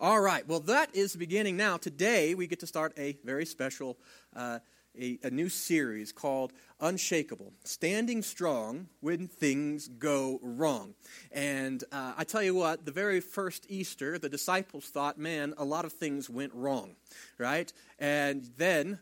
All 0.00 0.20
right, 0.20 0.46
well, 0.46 0.60
that 0.60 0.94
is 0.94 1.16
beginning 1.16 1.56
now. 1.56 1.76
Today, 1.76 2.36
we 2.36 2.46
get 2.46 2.60
to 2.60 2.68
start 2.68 2.92
a 2.96 3.18
very 3.24 3.44
special, 3.44 3.98
uh, 4.36 4.60
a, 4.96 5.18
a, 5.24 5.30
new 5.30 5.48
series 5.48 6.12
called 6.12 6.52
Unshakable 6.78 7.52
Standing 7.64 8.22
Strong 8.22 8.86
When 9.00 9.26
Things 9.26 9.88
Go 9.88 10.38
Wrong. 10.40 10.94
And 11.32 11.82
uh, 11.90 12.12
I 12.16 12.22
tell 12.22 12.44
you 12.44 12.54
what, 12.54 12.84
the 12.84 12.92
very 12.92 13.18
first 13.18 13.66
Easter, 13.68 14.20
the 14.20 14.28
disciples 14.28 14.84
thought, 14.84 15.18
man, 15.18 15.52
a 15.58 15.64
lot 15.64 15.84
of 15.84 15.92
things 15.92 16.30
went 16.30 16.54
wrong, 16.54 16.94
right? 17.36 17.72
And 17.98 18.48
then 18.56 19.00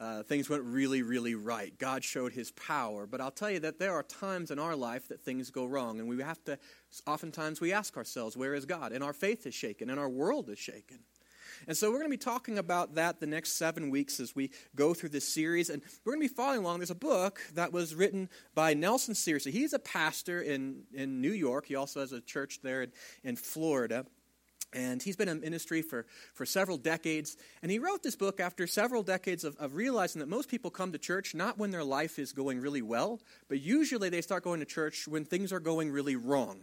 uh, 0.00 0.22
things 0.22 0.48
went 0.48 0.62
really, 0.64 1.02
really 1.02 1.34
right. 1.34 1.78
God 1.78 2.02
showed 2.02 2.32
his 2.32 2.50
power. 2.52 3.06
But 3.06 3.20
I'll 3.20 3.30
tell 3.30 3.50
you 3.50 3.60
that 3.60 3.78
there 3.78 3.92
are 3.92 4.02
times 4.02 4.50
in 4.50 4.58
our 4.58 4.74
life 4.74 5.08
that 5.08 5.20
things 5.20 5.50
go 5.50 5.66
wrong. 5.66 6.00
And 6.00 6.08
we 6.08 6.22
have 6.22 6.42
to, 6.44 6.58
oftentimes, 7.06 7.60
we 7.60 7.72
ask 7.72 7.96
ourselves, 7.96 8.36
where 8.36 8.54
is 8.54 8.66
God? 8.66 8.92
And 8.92 9.04
our 9.04 9.12
faith 9.12 9.46
is 9.46 9.54
shaken, 9.54 9.90
and 9.90 9.98
our 9.98 10.08
world 10.08 10.48
is 10.48 10.58
shaken. 10.58 11.00
And 11.66 11.76
so 11.76 11.90
we're 11.90 11.98
going 11.98 12.10
to 12.10 12.16
be 12.16 12.16
talking 12.16 12.58
about 12.58 12.94
that 12.94 13.20
the 13.20 13.26
next 13.26 13.52
seven 13.52 13.90
weeks 13.90 14.20
as 14.20 14.34
we 14.34 14.50
go 14.74 14.94
through 14.94 15.10
this 15.10 15.28
series. 15.28 15.70
And 15.70 15.82
we're 16.04 16.14
going 16.14 16.26
to 16.26 16.28
be 16.28 16.34
following 16.34 16.60
along. 16.60 16.78
There's 16.78 16.90
a 16.90 16.94
book 16.94 17.40
that 17.54 17.72
was 17.72 17.94
written 17.94 18.28
by 18.54 18.74
Nelson 18.74 19.14
Searcy. 19.14 19.50
He's 19.50 19.72
a 19.72 19.78
pastor 19.78 20.40
in, 20.40 20.84
in 20.94 21.20
New 21.20 21.32
York. 21.32 21.66
He 21.66 21.76
also 21.76 22.00
has 22.00 22.12
a 22.12 22.20
church 22.20 22.60
there 22.62 22.82
in, 22.82 22.92
in 23.24 23.36
Florida. 23.36 24.06
And 24.72 25.02
he's 25.02 25.16
been 25.16 25.28
in 25.28 25.40
ministry 25.40 25.82
for, 25.82 26.06
for 26.32 26.46
several 26.46 26.78
decades. 26.78 27.36
And 27.60 27.72
he 27.72 27.80
wrote 27.80 28.02
this 28.02 28.14
book 28.14 28.38
after 28.38 28.66
several 28.68 29.02
decades 29.02 29.42
of, 29.42 29.56
of 29.56 29.74
realizing 29.74 30.20
that 30.20 30.28
most 30.28 30.48
people 30.48 30.70
come 30.70 30.92
to 30.92 30.98
church 30.98 31.34
not 31.34 31.58
when 31.58 31.72
their 31.72 31.82
life 31.82 32.20
is 32.20 32.32
going 32.32 32.60
really 32.60 32.82
well, 32.82 33.20
but 33.48 33.60
usually 33.60 34.10
they 34.10 34.22
start 34.22 34.44
going 34.44 34.60
to 34.60 34.66
church 34.66 35.08
when 35.08 35.24
things 35.24 35.52
are 35.52 35.60
going 35.60 35.90
really 35.90 36.14
wrong. 36.14 36.60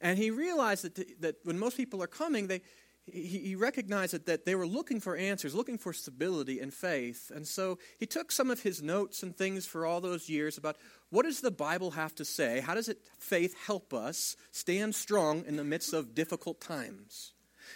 And 0.00 0.18
he 0.18 0.30
realized 0.30 0.84
that, 0.84 1.20
that 1.20 1.36
when 1.44 1.58
most 1.58 1.76
people 1.76 2.02
are 2.02 2.08
coming, 2.08 2.46
they, 2.46 2.62
he, 3.06 3.38
he 3.38 3.54
recognized 3.54 4.14
that, 4.14 4.26
that 4.26 4.44
they 4.44 4.54
were 4.54 4.66
looking 4.66 5.00
for 5.00 5.16
answers, 5.16 5.54
looking 5.54 5.78
for 5.78 5.92
stability 5.92 6.60
and 6.60 6.74
faith. 6.74 7.30
And 7.34 7.46
so 7.46 7.78
he 7.98 8.06
took 8.06 8.32
some 8.32 8.50
of 8.50 8.62
his 8.62 8.82
notes 8.82 9.22
and 9.22 9.36
things 9.36 9.64
for 9.66 9.86
all 9.86 10.00
those 10.00 10.28
years 10.28 10.58
about 10.58 10.76
what 11.10 11.24
does 11.24 11.40
the 11.40 11.50
Bible 11.50 11.92
have 11.92 12.14
to 12.16 12.24
say? 12.24 12.60
How 12.60 12.74
does 12.74 12.88
it, 12.88 12.98
faith 13.18 13.54
help 13.66 13.94
us 13.94 14.36
stand 14.50 14.94
strong 14.94 15.44
in 15.46 15.56
the 15.56 15.64
midst 15.64 15.92
of 15.92 16.14
difficult 16.14 16.60
times? 16.60 17.32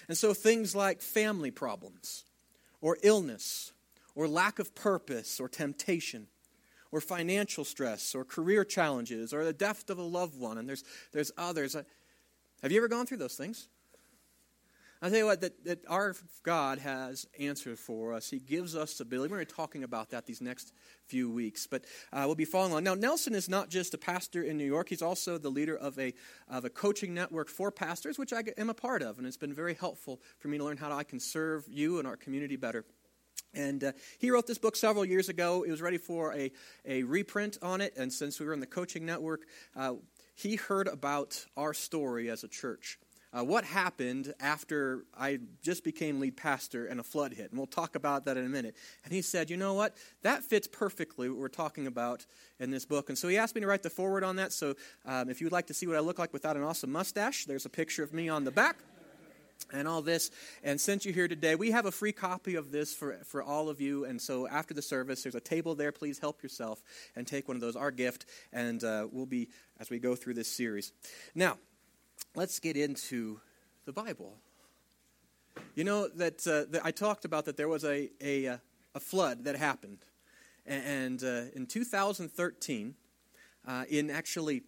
And 0.09 0.17
so 0.17 0.34
things 0.34 0.75
like 0.75 1.01
family 1.01 1.51
problems, 1.51 2.25
or 2.81 2.97
illness, 3.03 3.73
or 4.15 4.27
lack 4.27 4.59
of 4.59 4.75
purpose, 4.75 5.39
or 5.39 5.49
temptation, 5.49 6.27
or 6.91 7.01
financial 7.01 7.65
stress, 7.65 8.15
or 8.15 8.25
career 8.25 8.65
challenges, 8.65 9.33
or 9.33 9.45
the 9.45 9.53
death 9.53 9.89
of 9.91 9.99
a 9.99 10.03
loved 10.03 10.39
one, 10.39 10.59
and 10.59 10.69
there's, 10.69 10.83
there's 11.12 11.31
others. 11.39 11.77
Have 12.62 12.72
you 12.72 12.78
ever 12.78 12.89
gone 12.89 13.06
through 13.06 13.19
those 13.19 13.36
things? 13.36 13.69
I 15.03 15.08
tell 15.08 15.16
you 15.16 15.25
what, 15.25 15.41
that, 15.41 15.64
that 15.64 15.78
our 15.89 16.14
God 16.42 16.78
has 16.78 17.27
answered 17.39 17.78
for 17.78 18.12
us. 18.12 18.28
He 18.28 18.39
gives 18.39 18.77
us 18.77 19.00
ability. 19.00 19.30
We're 19.30 19.39
going 19.39 19.47
to 19.47 19.53
be 19.55 19.56
talking 19.56 19.83
about 19.83 20.11
that 20.11 20.27
these 20.27 20.42
next 20.42 20.75
few 21.06 21.31
weeks, 21.31 21.66
but 21.66 21.86
uh, 22.12 22.25
we'll 22.27 22.34
be 22.34 22.44
following 22.44 22.75
on. 22.75 22.84
Now, 22.84 22.92
Nelson 22.92 23.34
is 23.34 23.48
not 23.48 23.70
just 23.70 23.94
a 23.94 23.98
pastor 23.98 24.42
in 24.42 24.58
New 24.58 24.66
York, 24.66 24.91
he's 24.91 25.00
also 25.00 25.38
the 25.38 25.48
leader 25.48 25.75
of 25.75 25.98
a, 25.98 26.12
of 26.50 26.66
a 26.66 26.70
coaching 26.70 27.14
network 27.14 27.48
for 27.48 27.70
pastors, 27.70 28.19
which 28.19 28.34
I 28.34 28.42
am 28.58 28.69
a 28.69 28.75
part 28.75 29.00
of, 29.00 29.16
and 29.16 29.27
it's 29.27 29.38
been 29.38 29.55
very 29.55 29.72
helpful 29.72 30.20
for 30.38 30.48
me 30.48 30.58
to 30.58 30.64
learn 30.64 30.77
how 30.77 30.92
I 30.92 31.05
can 31.05 31.19
serve 31.19 31.64
you 31.66 31.98
and 31.98 32.06
our 32.06 32.16
community 32.16 32.56
better. 32.56 32.84
And 33.55 33.83
uh, 33.83 33.92
he 34.19 34.31
wrote 34.31 34.47
this 34.47 34.58
book 34.58 34.77
several 34.77 35.06
years 35.06 35.31
ago. 35.31 35.62
It 35.62 35.70
was 35.70 35.81
ready 35.81 35.98
for 35.98 36.34
a, 36.34 36.53
a 36.84 37.05
reprint 37.05 37.56
on 37.62 37.81
it, 37.81 37.94
and 37.97 38.12
since 38.12 38.38
we 38.38 38.44
were 38.44 38.53
in 38.53 38.61
the 38.61 38.66
coaching 38.66 39.06
network, 39.06 39.47
uh, 39.75 39.94
he 40.41 40.57
heard 40.57 40.89
about 40.89 41.47
our 41.57 41.75
story 41.75 42.31
as 42.31 42.45
a 42.45 42.49
church 42.49 42.99
uh, 43.33 43.45
what 43.45 43.65
happened 43.65 44.35
after 44.41 45.05
I 45.17 45.39
just 45.63 45.85
became 45.85 46.19
lead 46.19 46.37
pastor 46.37 46.87
and 46.87 46.99
a 46.99 47.03
flood 47.03 47.33
hit. 47.33 47.51
And 47.51 47.59
we'll 47.59 47.67
talk 47.67 47.95
about 47.95 48.25
that 48.25 48.37
in 48.37 48.45
a 48.45 48.49
minute. 48.49 48.75
And 49.05 49.13
he 49.13 49.23
said, 49.23 49.51
You 49.51 49.57
know 49.57 49.75
what? 49.75 49.97
That 50.23 50.43
fits 50.43 50.67
perfectly 50.67 51.29
what 51.29 51.39
we're 51.39 51.49
talking 51.49 51.87
about 51.87 52.27
in 52.59 52.71
this 52.71 52.85
book. 52.85 53.09
And 53.09 53.17
so 53.17 53.29
he 53.29 53.39
asked 53.39 53.55
me 53.55 53.61
to 53.61 53.67
write 53.67 53.83
the 53.83 53.91
foreword 53.91 54.25
on 54.25 54.37
that. 54.37 54.53
So 54.53 54.75
um, 55.06 55.31
if 55.31 55.41
you'd 55.41 55.53
like 55.53 55.69
to 55.69 55.75
see 55.75 55.87
what 55.87 55.97
I 55.97 56.00
look 56.00 56.19
like 56.19 56.33
without 56.33 56.56
an 56.56 56.62
awesome 56.62 56.91
mustache, 56.91 57.45
there's 57.45 57.67
a 57.67 57.71
picture 57.71 58.03
of 58.03 58.12
me 58.12 58.29
on 58.29 58.45
the 58.45 58.50
back 58.50 58.79
and 59.72 59.87
all 59.87 60.03
this. 60.03 60.31
And 60.62 60.81
since 60.81 61.04
you're 61.04 61.15
here 61.15 61.28
today, 61.28 61.54
we 61.54 61.71
have 61.71 61.87
a 61.87 61.93
free 61.93 62.12
copy 62.12 62.54
of 62.54 62.71
this 62.71 62.94
for, 62.94 63.19
for 63.25 63.43
all 63.43 63.69
of 63.69 63.81
you. 63.81 64.04
And 64.04 64.21
so 64.21 64.48
after 64.48 64.75
the 64.75 64.82
service, 64.82 65.22
there's 65.22 65.34
a 65.34 65.41
table 65.41 65.75
there. 65.75 65.93
Please 65.93 66.19
help 66.19 66.43
yourself 66.43 66.82
and 67.16 67.26
take 67.26 67.48
one 67.48 67.56
of 67.56 67.60
those, 67.60 67.76
our 67.76 67.91
gift. 67.91 68.26
And 68.53 68.82
uh, 68.82 69.09
we'll 69.10 69.26
be, 69.26 69.49
as 69.78 69.91
we 69.91 69.99
go 69.99 70.15
through 70.15 70.34
this 70.34 70.49
series. 70.49 70.93
Now, 71.34 71.59
let's 72.34 72.59
get 72.59 72.76
into 72.76 73.41
the 73.84 73.93
Bible. 73.93 74.37
You 75.75 75.84
know 75.84 76.09
that, 76.09 76.47
uh, 76.47 76.70
that 76.70 76.82
I 76.84 76.91
talked 76.91 77.25
about 77.25 77.44
that 77.47 77.56
there 77.56 77.69
was 77.69 77.84
a, 77.84 78.10
a, 78.20 78.47
uh, 78.47 78.56
a 78.94 79.00
flood 79.00 79.44
that 79.44 79.56
happened. 79.56 79.99
And, 80.66 81.22
uh, 81.22 81.44
in 81.54 81.66
2013, 81.66 82.94
uh, 83.66 83.84
in 83.88 84.10
actually 84.10 84.62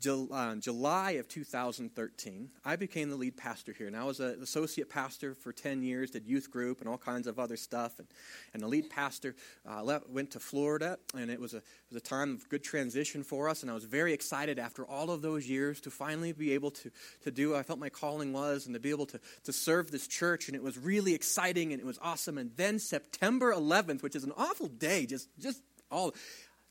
July 0.00 1.12
of 1.12 1.28
2013, 1.28 2.50
I 2.64 2.76
became 2.76 3.10
the 3.10 3.16
lead 3.16 3.36
pastor 3.36 3.72
here. 3.72 3.86
And 3.86 3.96
I 3.96 4.04
was 4.04 4.20
an 4.20 4.40
associate 4.42 4.88
pastor 4.88 5.34
for 5.34 5.52
10 5.52 5.82
years, 5.82 6.10
did 6.10 6.26
youth 6.26 6.50
group 6.50 6.80
and 6.80 6.88
all 6.88 6.98
kinds 6.98 7.26
of 7.26 7.38
other 7.38 7.56
stuff. 7.56 7.98
And, 7.98 8.08
and 8.54 8.62
the 8.62 8.68
lead 8.68 8.90
pastor 8.90 9.34
uh, 9.68 9.82
left, 9.82 10.08
went 10.08 10.30
to 10.32 10.40
Florida, 10.40 10.98
and 11.16 11.30
it 11.30 11.40
was, 11.40 11.54
a, 11.54 11.58
it 11.58 11.62
was 11.90 11.96
a 11.98 12.04
time 12.04 12.34
of 12.34 12.48
good 12.48 12.62
transition 12.62 13.22
for 13.22 13.48
us. 13.48 13.62
And 13.62 13.70
I 13.70 13.74
was 13.74 13.84
very 13.84 14.12
excited 14.12 14.58
after 14.58 14.86
all 14.86 15.10
of 15.10 15.22
those 15.22 15.48
years 15.48 15.80
to 15.82 15.90
finally 15.90 16.32
be 16.32 16.52
able 16.52 16.70
to, 16.72 16.90
to 17.24 17.30
do 17.30 17.54
I 17.56 17.62
felt 17.62 17.78
my 17.78 17.88
calling 17.88 18.32
was 18.32 18.66
and 18.66 18.74
to 18.74 18.80
be 18.80 18.90
able 18.90 19.06
to, 19.06 19.20
to 19.44 19.52
serve 19.52 19.90
this 19.90 20.06
church. 20.06 20.48
And 20.48 20.56
it 20.56 20.62
was 20.62 20.78
really 20.78 21.14
exciting 21.14 21.72
and 21.72 21.80
it 21.80 21.86
was 21.86 21.98
awesome. 22.02 22.38
And 22.38 22.52
then 22.56 22.78
September 22.78 23.52
11th, 23.52 24.02
which 24.02 24.16
is 24.16 24.24
an 24.24 24.32
awful 24.36 24.68
day, 24.68 25.06
just, 25.06 25.28
just 25.38 25.62
all, 25.90 26.14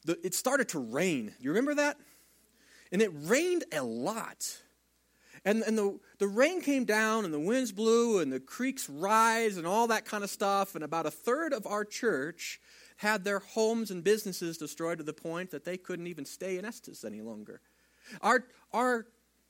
the, 0.05 0.17
it 0.25 0.33
started 0.33 0.69
to 0.69 0.79
rain. 0.79 1.33
You 1.39 1.49
remember 1.49 1.75
that? 1.75 1.97
And 2.91 3.01
it 3.01 3.11
rained 3.13 3.65
a 3.71 3.83
lot. 3.83 4.57
And, 5.45 5.63
and 5.63 5.77
the, 5.77 5.99
the 6.19 6.27
rain 6.27 6.61
came 6.61 6.83
down, 6.83 7.25
and 7.25 7.33
the 7.33 7.39
winds 7.39 7.71
blew, 7.71 8.19
and 8.19 8.31
the 8.31 8.39
creeks 8.39 8.89
rise, 8.89 9.57
and 9.57 9.65
all 9.65 9.87
that 9.87 10.05
kind 10.05 10.23
of 10.23 10.29
stuff. 10.29 10.75
And 10.75 10.83
about 10.83 11.05
a 11.05 11.11
third 11.11 11.53
of 11.53 11.65
our 11.65 11.85
church 11.85 12.59
had 12.97 13.23
their 13.23 13.39
homes 13.39 13.91
and 13.91 14.03
businesses 14.03 14.57
destroyed 14.57 14.97
to 14.97 15.03
the 15.03 15.13
point 15.13 15.51
that 15.51 15.63
they 15.63 15.77
couldn't 15.77 16.07
even 16.07 16.25
stay 16.25 16.57
in 16.57 16.65
Estes 16.65 17.05
any 17.05 17.21
longer. 17.21 17.61
Our, 18.21 18.45
our 18.73 19.05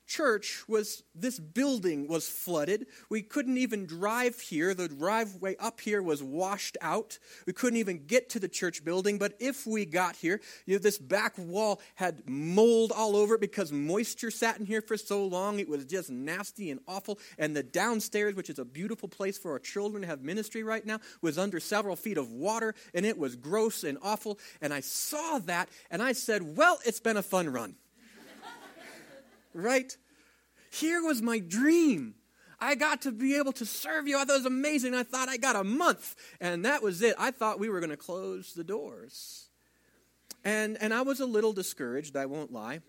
church 0.07 0.63
was 0.67 1.03
this 1.13 1.39
building 1.39 2.07
was 2.07 2.27
flooded. 2.27 2.87
We 3.09 3.21
couldn't 3.21 3.57
even 3.57 3.85
drive 3.85 4.39
here. 4.39 4.73
The 4.73 4.87
driveway 4.87 5.55
up 5.59 5.81
here 5.81 6.01
was 6.01 6.23
washed 6.23 6.77
out. 6.81 7.19
We 7.45 7.53
couldn't 7.53 7.79
even 7.79 8.05
get 8.05 8.29
to 8.31 8.39
the 8.39 8.47
church 8.47 8.83
building. 8.83 9.17
But 9.17 9.33
if 9.39 9.67
we 9.67 9.85
got 9.85 10.15
here 10.15 10.39
you 10.65 10.75
know, 10.75 10.79
this 10.79 10.97
back 10.97 11.37
wall 11.37 11.81
had 11.95 12.27
mold 12.27 12.91
all 12.95 13.15
over 13.15 13.35
it 13.35 13.41
because 13.41 13.71
moisture 13.71 14.31
sat 14.31 14.59
in 14.59 14.65
here 14.65 14.81
for 14.81 14.97
so 14.97 15.25
long. 15.25 15.59
It 15.59 15.69
was 15.69 15.85
just 15.85 16.09
nasty 16.09 16.71
and 16.71 16.79
awful. 16.87 17.19
And 17.37 17.55
the 17.55 17.63
downstairs 17.63 18.35
which 18.35 18.49
is 18.49 18.59
a 18.59 18.65
beautiful 18.65 19.09
place 19.09 19.37
for 19.37 19.51
our 19.51 19.59
children 19.59 20.01
to 20.01 20.07
have 20.07 20.21
ministry 20.21 20.63
right 20.63 20.85
now 20.85 20.99
was 21.21 21.37
under 21.37 21.59
several 21.59 21.95
feet 21.95 22.17
of 22.17 22.31
water 22.31 22.73
and 22.93 23.05
it 23.05 23.17
was 23.17 23.35
gross 23.35 23.83
and 23.83 23.97
awful. 24.01 24.39
And 24.61 24.73
i 24.73 24.79
saw 24.79 25.39
that 25.39 25.69
and 25.91 26.01
i 26.01 26.13
said 26.13 26.57
well 26.57 26.79
it's 26.85 26.99
been 26.99 27.17
a 27.17 27.23
fun 27.23 27.49
run 27.49 27.75
right? 29.57 29.95
Here 30.71 31.01
was 31.03 31.21
my 31.21 31.39
dream. 31.39 32.15
I 32.59 32.75
got 32.75 33.03
to 33.03 33.11
be 33.11 33.37
able 33.37 33.53
to 33.53 33.65
serve 33.65 34.07
you. 34.07 34.17
I 34.17 34.25
thought 34.25 34.33
it 34.33 34.37
was 34.37 34.45
amazing. 34.45 34.95
I 34.95 35.03
thought 35.03 35.29
I 35.29 35.37
got 35.37 35.55
a 35.55 35.63
month, 35.63 36.15
and 36.39 36.65
that 36.65 36.81
was 36.81 37.01
it. 37.01 37.15
I 37.19 37.31
thought 37.31 37.59
we 37.59 37.69
were 37.69 37.79
going 37.79 37.91
to 37.91 37.97
close 37.97 38.53
the 38.53 38.63
doors. 38.63 39.49
And, 40.43 40.77
and 40.81 40.93
I 40.93 41.01
was 41.01 41.19
a 41.19 41.25
little 41.25 41.53
discouraged, 41.53 42.15
I 42.15 42.25
won't 42.25 42.51
lie. 42.51 42.79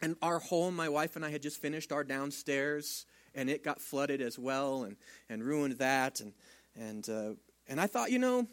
And 0.00 0.16
our 0.22 0.38
home, 0.38 0.76
my 0.76 0.88
wife 0.88 1.16
and 1.16 1.24
I 1.24 1.30
had 1.30 1.42
just 1.42 1.60
finished 1.60 1.92
our 1.92 2.04
downstairs, 2.04 3.04
and 3.34 3.50
it 3.50 3.64
got 3.64 3.80
flooded 3.80 4.20
as 4.20 4.38
well 4.38 4.84
and, 4.84 4.96
and 5.28 5.42
ruined 5.42 5.78
that. 5.78 6.20
And, 6.20 6.32
and, 6.76 7.08
uh, 7.08 7.30
and 7.68 7.80
I 7.80 7.86
thought, 7.86 8.10
you 8.10 8.18
know, 8.18 8.46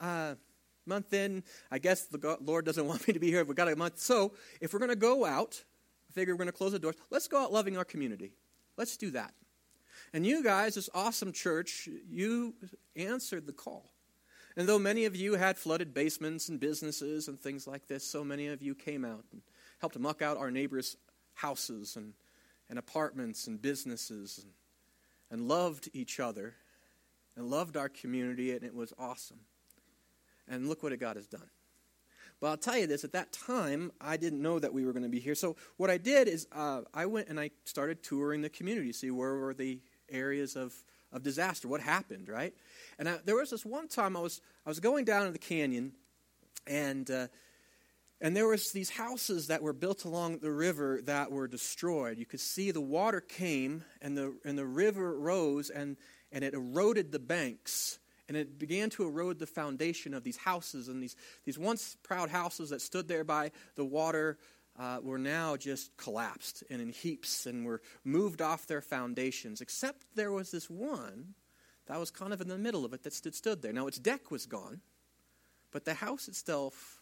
uh, 0.00 0.34
month 0.86 1.12
in, 1.12 1.44
I 1.70 1.78
guess 1.78 2.04
the 2.04 2.38
Lord 2.40 2.64
doesn't 2.64 2.86
want 2.88 3.06
me 3.06 3.14
to 3.14 3.20
be 3.20 3.28
here. 3.28 3.44
We've 3.44 3.56
got 3.56 3.70
a 3.70 3.76
month. 3.76 3.98
So 3.98 4.32
if 4.60 4.72
we're 4.72 4.78
going 4.78 4.90
to 4.90 4.96
go 4.96 5.24
out, 5.24 5.62
figure 6.12 6.34
we're 6.34 6.38
going 6.38 6.46
to 6.46 6.52
close 6.52 6.72
the 6.72 6.78
doors. 6.78 6.96
Let's 7.10 7.28
go 7.28 7.42
out 7.42 7.52
loving 7.52 7.76
our 7.76 7.84
community. 7.84 8.32
Let's 8.76 8.96
do 8.96 9.10
that. 9.12 9.34
And 10.12 10.24
you 10.24 10.42
guys, 10.42 10.74
this 10.74 10.88
awesome 10.94 11.32
church, 11.32 11.88
you 12.08 12.54
answered 12.96 13.46
the 13.46 13.52
call. 13.52 13.92
And 14.56 14.68
though 14.68 14.78
many 14.78 15.04
of 15.04 15.14
you 15.14 15.34
had 15.34 15.56
flooded 15.56 15.94
basements 15.94 16.48
and 16.48 16.58
businesses 16.58 17.28
and 17.28 17.40
things 17.40 17.66
like 17.66 17.86
this, 17.86 18.04
so 18.04 18.24
many 18.24 18.48
of 18.48 18.62
you 18.62 18.74
came 18.74 19.04
out 19.04 19.24
and 19.32 19.42
helped 19.80 19.98
muck 19.98 20.22
out 20.22 20.36
our 20.36 20.50
neighbors' 20.50 20.96
houses 21.34 21.96
and, 21.96 22.14
and 22.68 22.78
apartments 22.78 23.46
and 23.46 23.62
businesses 23.62 24.40
and, 24.42 24.52
and 25.30 25.48
loved 25.48 25.88
each 25.92 26.18
other 26.18 26.54
and 27.36 27.48
loved 27.48 27.76
our 27.76 27.88
community, 27.88 28.50
and 28.50 28.64
it 28.64 28.74
was 28.74 28.92
awesome. 28.98 29.38
And 30.48 30.68
look 30.68 30.82
what 30.82 30.98
God 30.98 31.14
has 31.14 31.28
done. 31.28 31.48
But 32.40 32.48
I'll 32.48 32.56
tell 32.56 32.78
you 32.78 32.86
this 32.86 33.02
at 33.02 33.12
that 33.12 33.32
time, 33.32 33.90
I 34.00 34.16
didn't 34.16 34.40
know 34.40 34.58
that 34.58 34.72
we 34.72 34.84
were 34.84 34.92
going 34.92 35.02
to 35.02 35.08
be 35.08 35.18
here. 35.18 35.34
So, 35.34 35.56
what 35.76 35.90
I 35.90 35.98
did 35.98 36.28
is 36.28 36.46
uh, 36.52 36.82
I 36.94 37.06
went 37.06 37.28
and 37.28 37.38
I 37.38 37.50
started 37.64 38.02
touring 38.02 38.42
the 38.42 38.48
community, 38.48 38.92
see 38.92 39.10
where 39.10 39.34
were 39.36 39.54
the 39.54 39.80
areas 40.08 40.54
of, 40.54 40.72
of 41.12 41.22
disaster. 41.22 41.66
What 41.66 41.80
happened, 41.80 42.28
right? 42.28 42.54
And 42.98 43.08
I, 43.08 43.18
there 43.24 43.34
was 43.34 43.50
this 43.50 43.66
one 43.66 43.88
time 43.88 44.16
I 44.16 44.20
was 44.20 44.40
I 44.64 44.68
was 44.68 44.78
going 44.78 45.04
down 45.04 45.26
in 45.26 45.32
the 45.32 45.38
canyon, 45.38 45.92
and 46.66 47.10
uh, 47.10 47.26
and 48.20 48.36
there 48.36 48.46
was 48.46 48.70
these 48.70 48.90
houses 48.90 49.48
that 49.48 49.62
were 49.62 49.72
built 49.72 50.04
along 50.04 50.38
the 50.38 50.50
river 50.50 51.00
that 51.04 51.32
were 51.32 51.48
destroyed. 51.48 52.18
You 52.18 52.26
could 52.26 52.40
see 52.40 52.70
the 52.70 52.80
water 52.80 53.20
came, 53.20 53.84
and 54.00 54.16
the 54.16 54.36
and 54.44 54.56
the 54.56 54.66
river 54.66 55.18
rose, 55.18 55.70
and 55.70 55.96
and 56.30 56.44
it 56.44 56.54
eroded 56.54 57.10
the 57.10 57.18
banks. 57.18 57.98
And 58.28 58.36
it 58.36 58.58
began 58.58 58.90
to 58.90 59.04
erode 59.04 59.38
the 59.38 59.46
foundation 59.46 60.12
of 60.12 60.22
these 60.22 60.36
houses. 60.36 60.88
And 60.88 61.02
these, 61.02 61.16
these 61.44 61.58
once 61.58 61.96
proud 62.02 62.28
houses 62.28 62.70
that 62.70 62.82
stood 62.82 63.08
there 63.08 63.24
by 63.24 63.52
the 63.74 63.84
water 63.84 64.38
uh, 64.78 65.00
were 65.02 65.18
now 65.18 65.56
just 65.56 65.96
collapsed 65.96 66.62
and 66.70 66.80
in 66.80 66.90
heaps 66.90 67.46
and 67.46 67.64
were 67.64 67.80
moved 68.04 68.42
off 68.42 68.66
their 68.66 68.80
foundations, 68.82 69.60
except 69.60 70.04
there 70.14 70.30
was 70.30 70.50
this 70.50 70.70
one 70.70 71.34
that 71.86 71.98
was 71.98 72.10
kind 72.10 72.32
of 72.32 72.40
in 72.40 72.48
the 72.48 72.58
middle 72.58 72.84
of 72.84 72.92
it 72.92 73.02
that 73.02 73.12
stood, 73.12 73.34
stood 73.34 73.62
there. 73.62 73.72
Now, 73.72 73.86
its 73.86 73.98
deck 73.98 74.30
was 74.30 74.46
gone, 74.46 74.80
but 75.72 75.84
the 75.84 75.94
house 75.94 76.28
itself 76.28 77.00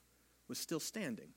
was 0.49 0.59
still 0.59 0.81
standing. 0.81 1.31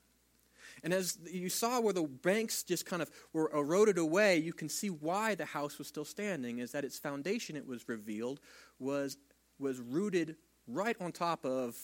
And 0.83 0.93
as 0.93 1.17
you 1.29 1.49
saw 1.49 1.81
where 1.81 1.93
the 1.93 2.03
banks 2.03 2.63
just 2.63 2.85
kind 2.85 3.01
of 3.01 3.09
were 3.33 3.51
eroded 3.53 3.97
away, 3.97 4.37
you 4.37 4.53
can 4.53 4.69
see 4.69 4.89
why 4.89 5.35
the 5.35 5.45
house 5.45 5.77
was 5.77 5.87
still 5.87 6.05
standing, 6.05 6.59
is 6.59 6.71
that 6.71 6.85
its 6.85 6.97
foundation, 6.97 7.57
it 7.57 7.67
was 7.67 7.89
revealed, 7.89 8.39
was, 8.77 9.17
was 9.59 9.79
rooted 9.79 10.35
right 10.67 10.95
on 10.99 11.11
top 11.11 11.45
of 11.45 11.75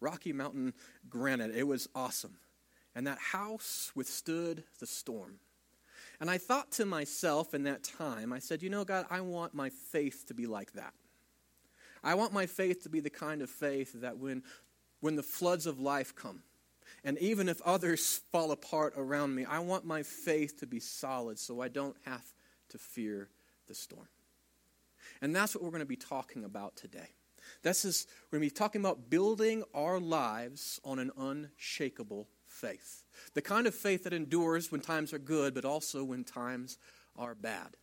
Rocky 0.00 0.32
Mountain 0.32 0.74
granite. 1.08 1.54
It 1.54 1.66
was 1.66 1.88
awesome. 1.94 2.36
And 2.94 3.06
that 3.06 3.18
house 3.18 3.90
withstood 3.94 4.64
the 4.78 4.86
storm. 4.86 5.40
And 6.20 6.30
I 6.30 6.38
thought 6.38 6.70
to 6.72 6.84
myself 6.84 7.54
in 7.54 7.64
that 7.64 7.82
time, 7.82 8.32
I 8.32 8.38
said, 8.38 8.62
you 8.62 8.70
know, 8.70 8.84
God, 8.84 9.06
I 9.10 9.20
want 9.20 9.54
my 9.54 9.70
faith 9.70 10.24
to 10.28 10.34
be 10.34 10.46
like 10.46 10.72
that. 10.72 10.94
I 12.04 12.14
want 12.14 12.32
my 12.32 12.46
faith 12.46 12.82
to 12.84 12.88
be 12.88 13.00
the 13.00 13.10
kind 13.10 13.42
of 13.42 13.50
faith 13.50 13.92
that 14.00 14.18
when, 14.18 14.42
when 15.00 15.16
the 15.16 15.22
floods 15.22 15.66
of 15.66 15.80
life 15.80 16.14
come, 16.14 16.42
and 17.02 17.18
even 17.18 17.48
if 17.48 17.60
others 17.62 18.20
fall 18.30 18.52
apart 18.52 18.94
around 18.96 19.34
me, 19.34 19.44
I 19.44 19.58
want 19.58 19.84
my 19.84 20.02
faith 20.02 20.60
to 20.60 20.66
be 20.66 20.80
solid 20.80 21.38
so 21.38 21.60
I 21.60 21.68
don't 21.68 21.96
have 22.04 22.24
to 22.70 22.78
fear 22.78 23.28
the 23.66 23.74
storm. 23.74 24.08
And 25.20 25.34
that's 25.34 25.54
what 25.54 25.64
we're 25.64 25.70
going 25.70 25.80
to 25.80 25.86
be 25.86 25.96
talking 25.96 26.44
about 26.44 26.76
today. 26.76 27.08
This 27.64 27.86
is, 27.86 28.06
we're 28.30 28.38
going 28.38 28.48
to 28.50 28.54
be 28.54 28.58
talking 28.58 28.80
about 28.82 29.08
building 29.08 29.64
our 29.74 29.98
lives 29.98 30.78
on 30.84 30.98
an 30.98 31.10
unshakable 31.16 32.28
faith. 32.46 33.04
The 33.32 33.40
kind 33.42 33.66
of 33.66 33.74
faith 33.74 34.04
that 34.04 34.12
endures 34.12 34.70
when 34.70 34.82
times 34.82 35.14
are 35.14 35.18
good, 35.18 35.54
but 35.54 35.64
also 35.64 36.04
when 36.04 36.24
times 36.24 36.76
are 37.16 37.34
bad. 37.34 37.76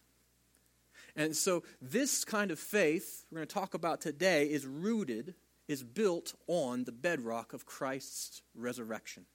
And 1.16 1.36
so, 1.36 1.64
this 1.82 2.24
kind 2.24 2.52
of 2.52 2.60
faith 2.60 3.26
we're 3.32 3.38
going 3.38 3.48
to 3.48 3.54
talk 3.54 3.74
about 3.74 4.02
today 4.02 4.46
is 4.46 4.66
rooted, 4.66 5.34
is 5.68 5.84
built 5.84 6.36
on 6.48 6.84
the 6.84 6.92
bedrock 6.92 7.52
of 7.52 7.66
Christ's 7.66 8.44
resurrection. 8.56 9.26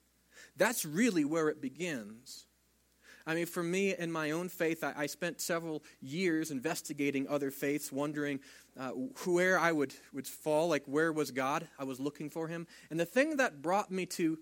That's 0.56 0.87
really 0.87 1.25
where 1.25 1.48
it 1.48 1.60
begins. 1.60 2.46
I 3.26 3.34
mean, 3.34 3.46
for 3.46 3.62
me 3.62 3.94
in 3.96 4.12
my 4.12 4.31
own 4.31 4.49
faith, 4.49 4.84
I, 4.84 4.93
I 4.96 5.06
spent 5.06 5.40
several 5.40 5.82
years 6.00 6.50
investigating 6.50 7.26
other 7.28 7.50
faiths, 7.50 7.90
wondering 7.90 8.38
uh, 8.78 8.90
where 9.25 9.58
I 9.58 9.73
would, 9.73 9.94
would 10.12 10.28
fall, 10.28 10.69
like 10.69 10.84
where 10.87 11.12
was 11.12 11.32
God? 11.32 11.67
I 11.78 11.84
was 11.84 11.99
looking 11.99 12.31
for 12.31 12.46
him. 12.46 12.67
And 12.90 13.00
the 13.00 13.05
thing 13.05 13.38
that 13.38 13.62
brought 13.62 13.90
me 13.90 14.06
to 14.06 14.38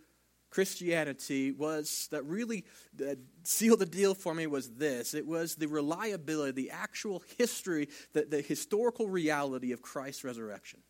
Christianity 0.51 1.51
was 1.51 2.09
that 2.13 2.25
really 2.25 2.65
uh, 3.01 3.15
sealed 3.43 3.81
the 3.81 3.87
deal 3.87 4.15
for 4.15 4.35
me 4.35 4.47
was 4.47 4.71
this 4.71 5.13
it 5.13 5.27
was 5.27 5.57
the 5.57 5.67
reliability, 5.67 6.53
the 6.53 6.71
actual 6.71 7.25
history, 7.39 7.89
the, 8.13 8.23
the 8.23 8.41
historical 8.41 9.09
reality 9.09 9.73
of 9.73 9.83
Christ's 9.83 10.23
resurrection. 10.23 10.81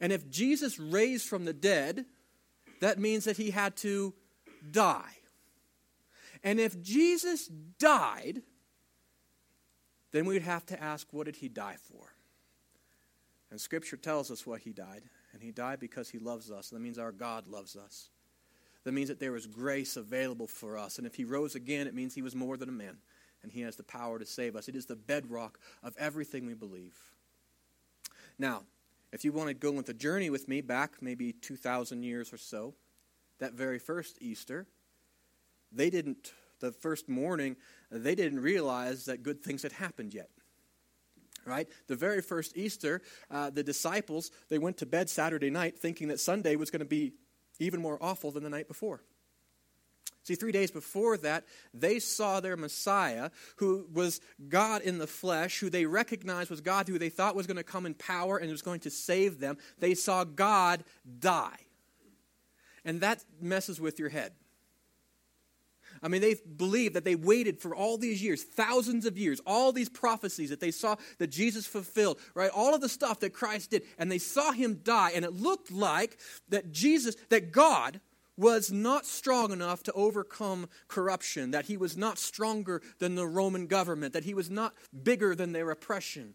And 0.00 0.12
if 0.12 0.30
Jesus 0.30 0.78
raised 0.78 1.28
from 1.28 1.44
the 1.44 1.52
dead, 1.52 2.06
that 2.80 2.98
means 2.98 3.24
that 3.24 3.36
he 3.36 3.50
had 3.50 3.76
to 3.78 4.14
die. 4.70 5.17
And 6.42 6.60
if 6.60 6.80
Jesus 6.82 7.48
died, 7.78 8.42
then 10.12 10.24
we'd 10.24 10.42
have 10.42 10.64
to 10.66 10.82
ask, 10.82 11.06
what 11.10 11.26
did 11.26 11.36
he 11.36 11.48
die 11.48 11.76
for? 11.76 12.14
And 13.50 13.60
Scripture 13.60 13.96
tells 13.96 14.30
us 14.30 14.46
what 14.46 14.60
he 14.60 14.72
died. 14.72 15.02
And 15.32 15.42
he 15.42 15.50
died 15.50 15.80
because 15.80 16.08
he 16.08 16.18
loves 16.18 16.50
us. 16.50 16.70
That 16.70 16.80
means 16.80 16.98
our 16.98 17.12
God 17.12 17.46
loves 17.48 17.76
us. 17.76 18.08
That 18.84 18.92
means 18.92 19.08
that 19.08 19.20
there 19.20 19.36
is 19.36 19.46
grace 19.46 19.96
available 19.96 20.46
for 20.46 20.78
us. 20.78 20.98
And 20.98 21.06
if 21.06 21.14
he 21.14 21.24
rose 21.24 21.54
again, 21.54 21.86
it 21.86 21.94
means 21.94 22.14
he 22.14 22.22
was 22.22 22.34
more 22.34 22.56
than 22.56 22.68
a 22.68 22.72
man. 22.72 22.96
And 23.42 23.52
he 23.52 23.60
has 23.60 23.76
the 23.76 23.82
power 23.82 24.18
to 24.18 24.26
save 24.26 24.56
us. 24.56 24.68
It 24.68 24.74
is 24.74 24.86
the 24.86 24.96
bedrock 24.96 25.58
of 25.82 25.94
everything 25.98 26.46
we 26.46 26.54
believe. 26.54 26.96
Now, 28.38 28.62
if 29.12 29.24
you 29.24 29.32
want 29.32 29.48
to 29.48 29.54
go 29.54 29.76
on 29.76 29.84
the 29.84 29.94
journey 29.94 30.30
with 30.30 30.48
me 30.48 30.60
back 30.60 30.94
maybe 31.00 31.32
2,000 31.32 32.02
years 32.02 32.32
or 32.32 32.38
so, 32.38 32.74
that 33.38 33.52
very 33.52 33.78
first 33.78 34.18
Easter, 34.20 34.66
they 35.72 35.90
didn't, 35.90 36.32
the 36.60 36.72
first 36.72 37.08
morning, 37.08 37.56
they 37.90 38.14
didn't 38.14 38.40
realize 38.40 39.06
that 39.06 39.22
good 39.22 39.42
things 39.42 39.62
had 39.62 39.72
happened 39.72 40.14
yet 40.14 40.30
right? 41.48 41.66
The 41.86 41.96
very 41.96 42.20
first 42.20 42.56
Easter, 42.56 43.00
uh, 43.30 43.48
the 43.50 43.62
disciples, 43.62 44.30
they 44.50 44.58
went 44.58 44.76
to 44.78 44.86
bed 44.86 45.08
Saturday 45.08 45.48
night 45.50 45.78
thinking 45.78 46.08
that 46.08 46.20
Sunday 46.20 46.56
was 46.56 46.70
going 46.70 46.80
to 46.80 46.84
be 46.84 47.14
even 47.58 47.80
more 47.80 47.98
awful 48.00 48.30
than 48.30 48.44
the 48.44 48.50
night 48.50 48.68
before. 48.68 49.02
See, 50.24 50.34
three 50.34 50.52
days 50.52 50.70
before 50.70 51.16
that, 51.18 51.44
they 51.72 51.98
saw 51.98 52.40
their 52.40 52.56
Messiah, 52.56 53.30
who 53.56 53.86
was 53.90 54.20
God 54.48 54.82
in 54.82 54.98
the 54.98 55.06
flesh, 55.06 55.58
who 55.58 55.70
they 55.70 55.86
recognized 55.86 56.50
was 56.50 56.60
God, 56.60 56.86
who 56.86 56.98
they 56.98 57.08
thought 57.08 57.34
was 57.34 57.46
going 57.46 57.56
to 57.56 57.62
come 57.62 57.86
in 57.86 57.94
power 57.94 58.36
and 58.36 58.50
was 58.50 58.60
going 58.60 58.80
to 58.80 58.90
save 58.90 59.40
them. 59.40 59.56
They 59.78 59.94
saw 59.94 60.24
God 60.24 60.84
die. 61.18 61.56
And 62.84 63.00
that 63.00 63.24
messes 63.40 63.80
with 63.80 63.98
your 63.98 64.10
head. 64.10 64.32
I 66.02 66.08
mean, 66.08 66.20
they 66.20 66.36
believed 66.56 66.94
that 66.94 67.04
they 67.04 67.14
waited 67.14 67.58
for 67.58 67.74
all 67.74 67.98
these 67.98 68.22
years, 68.22 68.42
thousands 68.42 69.06
of 69.06 69.18
years, 69.18 69.40
all 69.46 69.72
these 69.72 69.88
prophecies 69.88 70.50
that 70.50 70.60
they 70.60 70.70
saw 70.70 70.96
that 71.18 71.28
Jesus 71.28 71.66
fulfilled, 71.66 72.18
right? 72.34 72.50
All 72.54 72.74
of 72.74 72.80
the 72.80 72.88
stuff 72.88 73.20
that 73.20 73.32
Christ 73.32 73.70
did, 73.70 73.82
and 73.98 74.10
they 74.10 74.18
saw 74.18 74.52
him 74.52 74.80
die, 74.82 75.12
and 75.14 75.24
it 75.24 75.32
looked 75.32 75.70
like 75.70 76.18
that 76.48 76.72
Jesus, 76.72 77.16
that 77.30 77.52
God 77.52 78.00
was 78.36 78.70
not 78.70 79.04
strong 79.04 79.50
enough 79.50 79.82
to 79.82 79.92
overcome 79.92 80.68
corruption, 80.86 81.50
that 81.50 81.66
he 81.66 81.76
was 81.76 81.96
not 81.96 82.18
stronger 82.18 82.80
than 83.00 83.16
the 83.16 83.26
Roman 83.26 83.66
government, 83.66 84.12
that 84.12 84.24
he 84.24 84.32
was 84.32 84.48
not 84.48 84.74
bigger 85.02 85.34
than 85.34 85.52
their 85.52 85.70
oppression. 85.70 86.34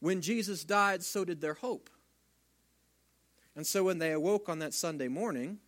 When 0.00 0.20
Jesus 0.20 0.64
died, 0.64 1.04
so 1.04 1.24
did 1.24 1.40
their 1.40 1.54
hope. 1.54 1.88
And 3.54 3.66
so 3.66 3.84
when 3.84 3.98
they 3.98 4.12
awoke 4.12 4.48
on 4.48 4.58
that 4.58 4.74
Sunday 4.74 5.08
morning, 5.08 5.58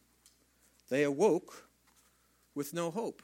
they 0.89 1.05
awoke 1.05 1.69
with 2.55 2.75
no 2.75 2.91
hope. 2.91 3.23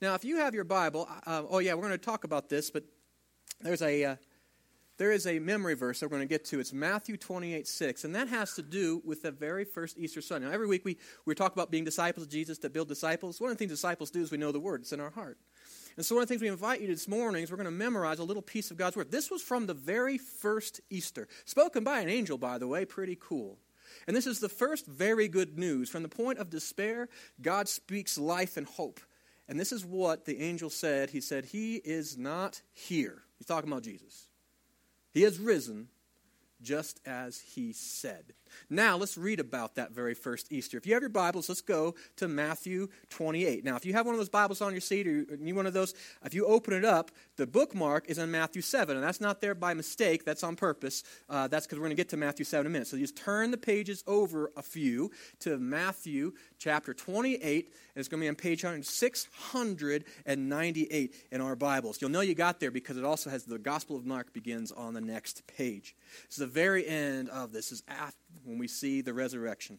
Now, 0.00 0.14
if 0.14 0.24
you 0.24 0.38
have 0.38 0.54
your 0.54 0.64
Bible, 0.64 1.08
uh, 1.26 1.42
oh 1.48 1.58
yeah, 1.58 1.74
we're 1.74 1.82
going 1.82 1.92
to 1.92 1.98
talk 1.98 2.24
about 2.24 2.48
this, 2.48 2.70
but 2.70 2.84
there's 3.60 3.82
a 3.82 4.04
uh, 4.04 4.16
there 4.98 5.12
is 5.12 5.26
a 5.26 5.38
memory 5.38 5.74
verse 5.74 6.00
that 6.00 6.06
we're 6.06 6.16
going 6.16 6.26
to 6.26 6.34
get 6.34 6.46
to. 6.46 6.60
It's 6.60 6.72
Matthew 6.72 7.16
28 7.16 7.66
6, 7.66 8.04
and 8.04 8.14
that 8.14 8.28
has 8.28 8.54
to 8.54 8.62
do 8.62 9.02
with 9.04 9.22
the 9.22 9.30
very 9.30 9.64
first 9.64 9.98
Easter 9.98 10.22
Sunday. 10.22 10.46
Now, 10.46 10.54
every 10.54 10.66
week 10.66 10.84
we, 10.84 10.96
we 11.26 11.34
talk 11.34 11.52
about 11.52 11.70
being 11.70 11.84
disciples 11.84 12.24
of 12.24 12.32
Jesus 12.32 12.58
to 12.58 12.70
build 12.70 12.88
disciples. 12.88 13.40
One 13.40 13.50
of 13.50 13.56
the 13.56 13.58
things 13.58 13.72
disciples 13.72 14.10
do 14.10 14.22
is 14.22 14.30
we 14.30 14.38
know 14.38 14.52
the 14.52 14.60
Word, 14.60 14.82
it's 14.82 14.92
in 14.92 15.00
our 15.00 15.10
heart. 15.10 15.38
And 15.96 16.04
so, 16.04 16.14
one 16.14 16.22
of 16.22 16.28
the 16.28 16.32
things 16.32 16.42
we 16.42 16.48
invite 16.48 16.80
you 16.80 16.86
to 16.86 16.94
this 16.94 17.08
morning 17.08 17.42
is 17.42 17.50
we're 17.50 17.58
going 17.58 17.66
to 17.66 17.70
memorize 17.70 18.18
a 18.18 18.24
little 18.24 18.42
piece 18.42 18.70
of 18.70 18.78
God's 18.78 18.96
Word. 18.96 19.10
This 19.10 19.30
was 19.30 19.42
from 19.42 19.66
the 19.66 19.74
very 19.74 20.18
first 20.18 20.80
Easter, 20.88 21.28
spoken 21.44 21.84
by 21.84 22.00
an 22.00 22.08
angel, 22.08 22.38
by 22.38 22.56
the 22.56 22.66
way, 22.66 22.84
pretty 22.84 23.18
cool. 23.20 23.58
And 24.06 24.16
this 24.16 24.26
is 24.26 24.38
the 24.38 24.48
first 24.48 24.86
very 24.86 25.28
good 25.28 25.58
news. 25.58 25.88
From 25.88 26.02
the 26.02 26.08
point 26.08 26.38
of 26.38 26.50
despair, 26.50 27.08
God 27.42 27.68
speaks 27.68 28.16
life 28.16 28.56
and 28.56 28.66
hope. 28.66 29.00
And 29.48 29.58
this 29.58 29.72
is 29.72 29.84
what 29.84 30.24
the 30.24 30.40
angel 30.40 30.70
said. 30.70 31.10
He 31.10 31.20
said, 31.20 31.46
He 31.46 31.76
is 31.76 32.16
not 32.16 32.62
here. 32.72 33.22
He's 33.38 33.46
talking 33.46 33.70
about 33.70 33.82
Jesus. 33.82 34.28
He 35.12 35.22
has 35.22 35.38
risen 35.38 35.88
just 36.62 37.00
as 37.06 37.40
he 37.40 37.72
said. 37.72 38.32
Now, 38.70 38.96
let's 38.96 39.18
read 39.18 39.40
about 39.40 39.74
that 39.76 39.92
very 39.92 40.14
first 40.14 40.52
Easter. 40.52 40.78
If 40.78 40.86
you 40.86 40.94
have 40.94 41.02
your 41.02 41.10
Bibles, 41.10 41.48
let's 41.48 41.60
go 41.60 41.94
to 42.16 42.28
Matthew 42.28 42.88
28. 43.10 43.64
Now, 43.64 43.76
if 43.76 43.84
you 43.84 43.92
have 43.92 44.06
one 44.06 44.14
of 44.14 44.18
those 44.18 44.28
Bibles 44.28 44.60
on 44.60 44.72
your 44.72 44.80
seat 44.80 45.06
or 45.06 45.24
you 45.40 45.54
one 45.54 45.66
of 45.66 45.72
those, 45.72 45.94
if 46.24 46.34
you 46.34 46.46
open 46.46 46.74
it 46.74 46.84
up, 46.84 47.12
the 47.36 47.46
bookmark 47.46 48.08
is 48.08 48.18
in 48.18 48.30
Matthew 48.30 48.62
7, 48.62 48.96
and 48.96 49.04
that's 49.04 49.20
not 49.20 49.40
there 49.40 49.54
by 49.54 49.74
mistake, 49.74 50.24
that's 50.24 50.42
on 50.42 50.56
purpose. 50.56 51.04
Uh, 51.28 51.46
that's 51.48 51.66
because 51.66 51.78
we're 51.78 51.86
going 51.86 51.96
to 51.96 51.96
get 51.96 52.08
to 52.10 52.16
Matthew 52.16 52.44
7 52.44 52.66
in 52.66 52.70
a 52.70 52.72
minute. 52.72 52.88
So 52.88 52.96
you 52.96 53.04
just 53.04 53.16
turn 53.16 53.50
the 53.50 53.58
pages 53.58 54.04
over 54.06 54.50
a 54.56 54.62
few 54.62 55.10
to 55.40 55.58
Matthew 55.58 56.32
chapter 56.58 56.94
28, 56.94 57.66
and 57.66 57.74
it's 57.94 58.08
going 58.08 58.20
to 58.20 58.24
be 58.24 58.28
on 58.28 58.36
page 58.36 58.64
698 58.86 61.14
in 61.30 61.40
our 61.40 61.56
Bibles. 61.56 62.00
You'll 62.00 62.10
know 62.10 62.20
you 62.20 62.34
got 62.34 62.60
there 62.60 62.70
because 62.70 62.96
it 62.96 63.04
also 63.04 63.30
has 63.30 63.44
the 63.44 63.58
Gospel 63.58 63.96
of 63.96 64.06
Mark 64.06 64.32
begins 64.32 64.70
on 64.72 64.94
the 64.94 65.00
next 65.00 65.46
page. 65.46 65.94
Is 66.30 66.36
the 66.36 66.46
very 66.46 66.86
end 66.86 67.28
of 67.30 67.52
this, 67.52 67.72
is 67.72 67.82
after, 67.88 68.16
when 68.44 68.58
we 68.58 68.68
see 68.68 69.00
the 69.00 69.14
resurrection. 69.14 69.78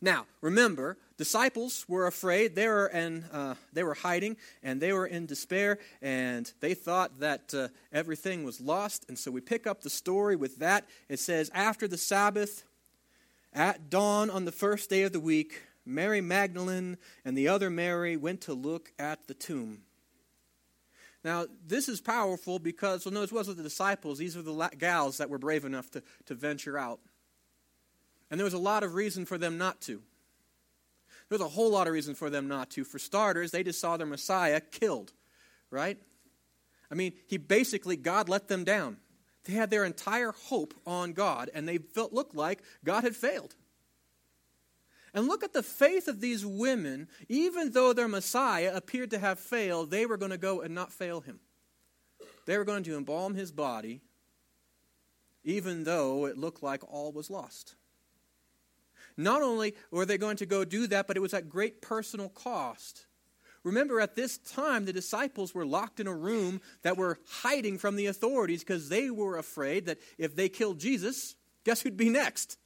Now, 0.00 0.26
remember, 0.40 0.96
disciples 1.16 1.84
were 1.88 2.06
afraid. 2.06 2.54
They 2.54 2.66
were, 2.66 2.86
and, 2.86 3.24
uh, 3.32 3.54
they 3.72 3.82
were 3.82 3.94
hiding, 3.94 4.36
and 4.62 4.80
they 4.80 4.92
were 4.92 5.06
in 5.06 5.26
despair, 5.26 5.78
and 6.00 6.50
they 6.60 6.74
thought 6.74 7.20
that 7.20 7.52
uh, 7.54 7.68
everything 7.92 8.44
was 8.44 8.60
lost. 8.60 9.04
And 9.08 9.18
so 9.18 9.30
we 9.30 9.40
pick 9.40 9.66
up 9.66 9.82
the 9.82 9.90
story 9.90 10.36
with 10.36 10.58
that. 10.58 10.86
It 11.08 11.20
says, 11.20 11.50
After 11.54 11.86
the 11.86 11.98
Sabbath, 11.98 12.64
at 13.52 13.90
dawn 13.90 14.30
on 14.30 14.44
the 14.44 14.52
first 14.52 14.88
day 14.90 15.02
of 15.02 15.12
the 15.12 15.20
week, 15.20 15.62
Mary 15.84 16.20
Magdalene 16.20 16.96
and 17.24 17.36
the 17.36 17.48
other 17.48 17.70
Mary 17.70 18.16
went 18.16 18.42
to 18.42 18.54
look 18.54 18.92
at 18.98 19.26
the 19.26 19.34
tomb. 19.34 19.82
Now, 21.22 21.46
this 21.66 21.88
is 21.88 22.00
powerful 22.00 22.58
because, 22.58 23.04
well, 23.04 23.12
no, 23.12 23.22
it 23.22 23.32
wasn't 23.32 23.58
the 23.58 23.62
disciples. 23.62 24.18
These 24.18 24.36
are 24.36 24.42
the 24.42 24.70
gals 24.78 25.18
that 25.18 25.28
were 25.28 25.38
brave 25.38 25.66
enough 25.66 25.90
to, 25.90 26.02
to 26.26 26.34
venture 26.34 26.78
out. 26.78 27.00
And 28.30 28.38
there 28.38 28.44
was 28.44 28.54
a 28.54 28.58
lot 28.58 28.82
of 28.82 28.94
reason 28.94 29.24
for 29.24 29.38
them 29.38 29.58
not 29.58 29.80
to. 29.82 30.02
There 31.28 31.38
was 31.38 31.40
a 31.40 31.48
whole 31.48 31.70
lot 31.70 31.86
of 31.86 31.92
reason 31.92 32.14
for 32.14 32.30
them 32.30 32.48
not 32.48 32.70
to. 32.70 32.84
For 32.84 32.98
starters, 32.98 33.50
they 33.50 33.62
just 33.62 33.80
saw 33.80 33.96
their 33.96 34.06
Messiah 34.06 34.60
killed, 34.60 35.12
right? 35.70 35.98
I 36.90 36.94
mean, 36.94 37.12
he 37.26 37.36
basically, 37.36 37.96
God 37.96 38.28
let 38.28 38.48
them 38.48 38.64
down. 38.64 38.96
They 39.44 39.52
had 39.52 39.70
their 39.70 39.84
entire 39.84 40.32
hope 40.32 40.74
on 40.86 41.12
God, 41.12 41.50
and 41.54 41.68
they 41.68 41.78
felt 41.78 42.12
looked 42.12 42.34
like 42.34 42.62
God 42.84 43.04
had 43.04 43.16
failed. 43.16 43.54
And 45.14 45.26
look 45.26 45.42
at 45.42 45.52
the 45.52 45.62
faith 45.62 46.08
of 46.08 46.20
these 46.20 46.44
women. 46.46 47.08
Even 47.28 47.72
though 47.72 47.92
their 47.92 48.08
Messiah 48.08 48.72
appeared 48.74 49.10
to 49.10 49.18
have 49.18 49.40
failed, 49.40 49.90
they 49.90 50.06
were 50.06 50.16
going 50.16 50.30
to 50.30 50.38
go 50.38 50.60
and 50.60 50.74
not 50.74 50.92
fail 50.92 51.20
him. 51.20 51.40
They 52.46 52.58
were 52.58 52.64
going 52.64 52.84
to 52.84 52.96
embalm 52.96 53.34
his 53.34 53.52
body, 53.52 54.02
even 55.44 55.84
though 55.84 56.26
it 56.26 56.38
looked 56.38 56.62
like 56.62 56.82
all 56.92 57.12
was 57.12 57.30
lost. 57.30 57.74
Not 59.20 59.42
only 59.42 59.74
were 59.90 60.06
they 60.06 60.18
going 60.18 60.38
to 60.38 60.46
go 60.46 60.64
do 60.64 60.86
that, 60.86 61.06
but 61.06 61.16
it 61.16 61.20
was 61.20 61.34
at 61.34 61.48
great 61.48 61.82
personal 61.82 62.30
cost. 62.30 63.06
Remember, 63.62 64.00
at 64.00 64.16
this 64.16 64.38
time, 64.38 64.86
the 64.86 64.92
disciples 64.92 65.54
were 65.54 65.66
locked 65.66 66.00
in 66.00 66.06
a 66.06 66.14
room 66.14 66.62
that 66.82 66.96
were 66.96 67.18
hiding 67.28 67.76
from 67.76 67.96
the 67.96 68.06
authorities 68.06 68.60
because 68.60 68.88
they 68.88 69.10
were 69.10 69.36
afraid 69.36 69.84
that 69.86 69.98
if 70.16 70.34
they 70.34 70.48
killed 70.48 70.78
Jesus, 70.78 71.34
guess 71.64 71.82
who'd 71.82 71.98
be 71.98 72.08
next? 72.08 72.56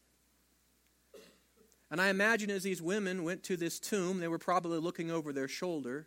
And 1.90 2.00
I 2.00 2.08
imagine 2.08 2.50
as 2.50 2.62
these 2.62 2.80
women 2.80 3.24
went 3.24 3.42
to 3.44 3.56
this 3.56 3.80
tomb, 3.80 4.20
they 4.20 4.28
were 4.28 4.38
probably 4.38 4.78
looking 4.78 5.10
over 5.10 5.32
their 5.32 5.48
shoulder, 5.48 6.06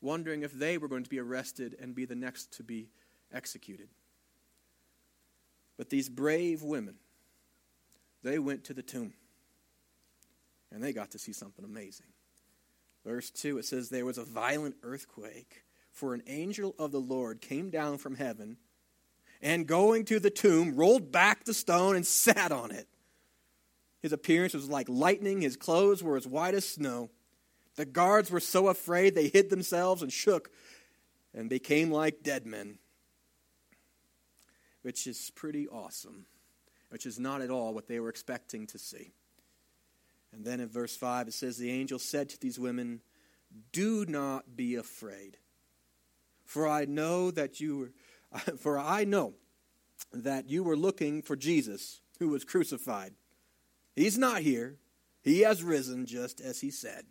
wondering 0.00 0.42
if 0.42 0.52
they 0.52 0.78
were 0.78 0.88
going 0.88 1.04
to 1.04 1.10
be 1.10 1.20
arrested 1.20 1.76
and 1.80 1.94
be 1.94 2.04
the 2.04 2.16
next 2.16 2.56
to 2.56 2.64
be 2.64 2.88
executed. 3.32 3.88
But 5.76 5.90
these 5.90 6.08
brave 6.08 6.64
women, 6.64 6.96
they 8.24 8.40
went 8.40 8.64
to 8.64 8.74
the 8.74 8.82
tomb 8.82 9.12
and 10.72 10.82
they 10.82 10.92
got 10.92 11.10
to 11.12 11.18
see 11.18 11.32
something 11.32 11.64
amazing. 11.64 12.06
Verse 13.04 13.30
2, 13.30 13.58
it 13.58 13.64
says, 13.64 13.88
There 13.88 14.04
was 14.04 14.18
a 14.18 14.24
violent 14.24 14.76
earthquake, 14.82 15.64
for 15.90 16.14
an 16.14 16.22
angel 16.26 16.74
of 16.78 16.92
the 16.92 17.00
Lord 17.00 17.40
came 17.40 17.70
down 17.70 17.98
from 17.98 18.16
heaven 18.16 18.58
and 19.40 19.66
going 19.66 20.04
to 20.06 20.20
the 20.20 20.30
tomb, 20.30 20.74
rolled 20.76 21.12
back 21.12 21.44
the 21.44 21.54
stone 21.54 21.96
and 21.96 22.06
sat 22.06 22.52
on 22.52 22.70
it. 22.70 22.88
His 24.00 24.12
appearance 24.12 24.54
was 24.54 24.68
like 24.68 24.88
lightning, 24.88 25.40
his 25.40 25.56
clothes 25.56 26.02
were 26.02 26.16
as 26.16 26.26
white 26.26 26.54
as 26.54 26.68
snow. 26.68 27.10
The 27.76 27.84
guards 27.84 28.30
were 28.30 28.40
so 28.40 28.68
afraid 28.68 29.14
they 29.14 29.28
hid 29.28 29.50
themselves 29.50 30.02
and 30.02 30.12
shook 30.12 30.50
and 31.34 31.48
became 31.48 31.90
like 31.90 32.22
dead 32.22 32.46
men, 32.46 32.78
which 34.82 35.06
is 35.06 35.30
pretty 35.34 35.68
awesome, 35.68 36.26
which 36.90 37.06
is 37.06 37.18
not 37.18 37.40
at 37.40 37.50
all 37.50 37.74
what 37.74 37.86
they 37.86 38.00
were 38.00 38.08
expecting 38.08 38.66
to 38.68 38.78
see. 38.78 39.12
And 40.32 40.44
then 40.44 40.60
in 40.60 40.68
verse 40.68 40.96
5, 40.96 41.28
it 41.28 41.34
says, 41.34 41.56
The 41.56 41.70
angel 41.70 41.98
said 41.98 42.28
to 42.30 42.40
these 42.40 42.58
women, 42.58 43.00
Do 43.72 44.04
not 44.06 44.56
be 44.56 44.74
afraid, 44.74 45.38
for 46.44 46.68
I 46.68 46.84
know 46.84 47.30
that 47.30 47.60
you 47.60 47.78
were, 47.78 47.90
for 48.58 48.78
I 48.78 49.04
know 49.04 49.34
that 50.12 50.48
you 50.48 50.62
were 50.62 50.76
looking 50.76 51.22
for 51.22 51.36
Jesus 51.36 52.00
who 52.18 52.28
was 52.28 52.44
crucified. 52.44 53.14
He's 53.94 54.18
not 54.18 54.42
here. 54.42 54.76
He 55.22 55.40
has 55.40 55.62
risen 55.62 56.06
just 56.06 56.40
as 56.40 56.60
he 56.60 56.70
said. 56.70 57.04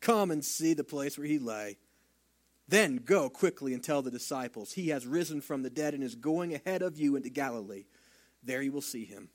Come 0.00 0.30
and 0.30 0.44
see 0.44 0.74
the 0.74 0.84
place 0.84 1.18
where 1.18 1.26
he 1.26 1.38
lay. 1.38 1.78
Then 2.68 2.96
go 2.96 3.28
quickly 3.28 3.74
and 3.74 3.82
tell 3.82 4.02
the 4.02 4.10
disciples, 4.10 4.72
He 4.72 4.88
has 4.88 5.06
risen 5.06 5.40
from 5.40 5.62
the 5.62 5.70
dead 5.70 5.94
and 5.94 6.02
is 6.02 6.14
going 6.14 6.54
ahead 6.54 6.82
of 6.82 6.98
you 6.98 7.16
into 7.16 7.28
Galilee. 7.28 7.84
There 8.42 8.62
you 8.62 8.72
will 8.72 8.80
see 8.80 9.04
him. 9.04 9.28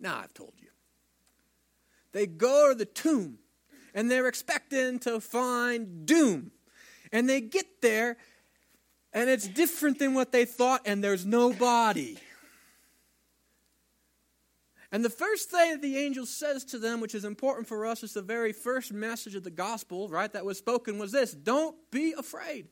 Now 0.00 0.18
I've 0.18 0.34
told 0.34 0.54
you. 0.58 0.68
They 2.16 2.26
go 2.26 2.70
to 2.70 2.74
the 2.74 2.86
tomb 2.86 3.40
and 3.92 4.10
they're 4.10 4.26
expecting 4.26 4.98
to 5.00 5.20
find 5.20 6.06
doom. 6.06 6.50
And 7.12 7.28
they 7.28 7.42
get 7.42 7.82
there 7.82 8.16
and 9.12 9.28
it's 9.28 9.46
different 9.46 9.98
than 9.98 10.14
what 10.14 10.32
they 10.32 10.46
thought, 10.46 10.80
and 10.86 11.04
there's 11.04 11.26
no 11.26 11.52
body. 11.52 12.16
And 14.90 15.04
the 15.04 15.10
first 15.10 15.50
thing 15.50 15.72
that 15.72 15.82
the 15.82 15.98
angel 15.98 16.24
says 16.24 16.64
to 16.66 16.78
them, 16.78 17.00
which 17.00 17.14
is 17.14 17.26
important 17.26 17.68
for 17.68 17.84
us, 17.84 18.02
is 18.02 18.14
the 18.14 18.22
very 18.22 18.54
first 18.54 18.94
message 18.94 19.34
of 19.34 19.44
the 19.44 19.50
gospel, 19.50 20.08
right, 20.08 20.32
that 20.32 20.46
was 20.46 20.56
spoken 20.56 20.98
was 20.98 21.12
this 21.12 21.32
Don't 21.32 21.76
be 21.90 22.14
afraid. 22.16 22.68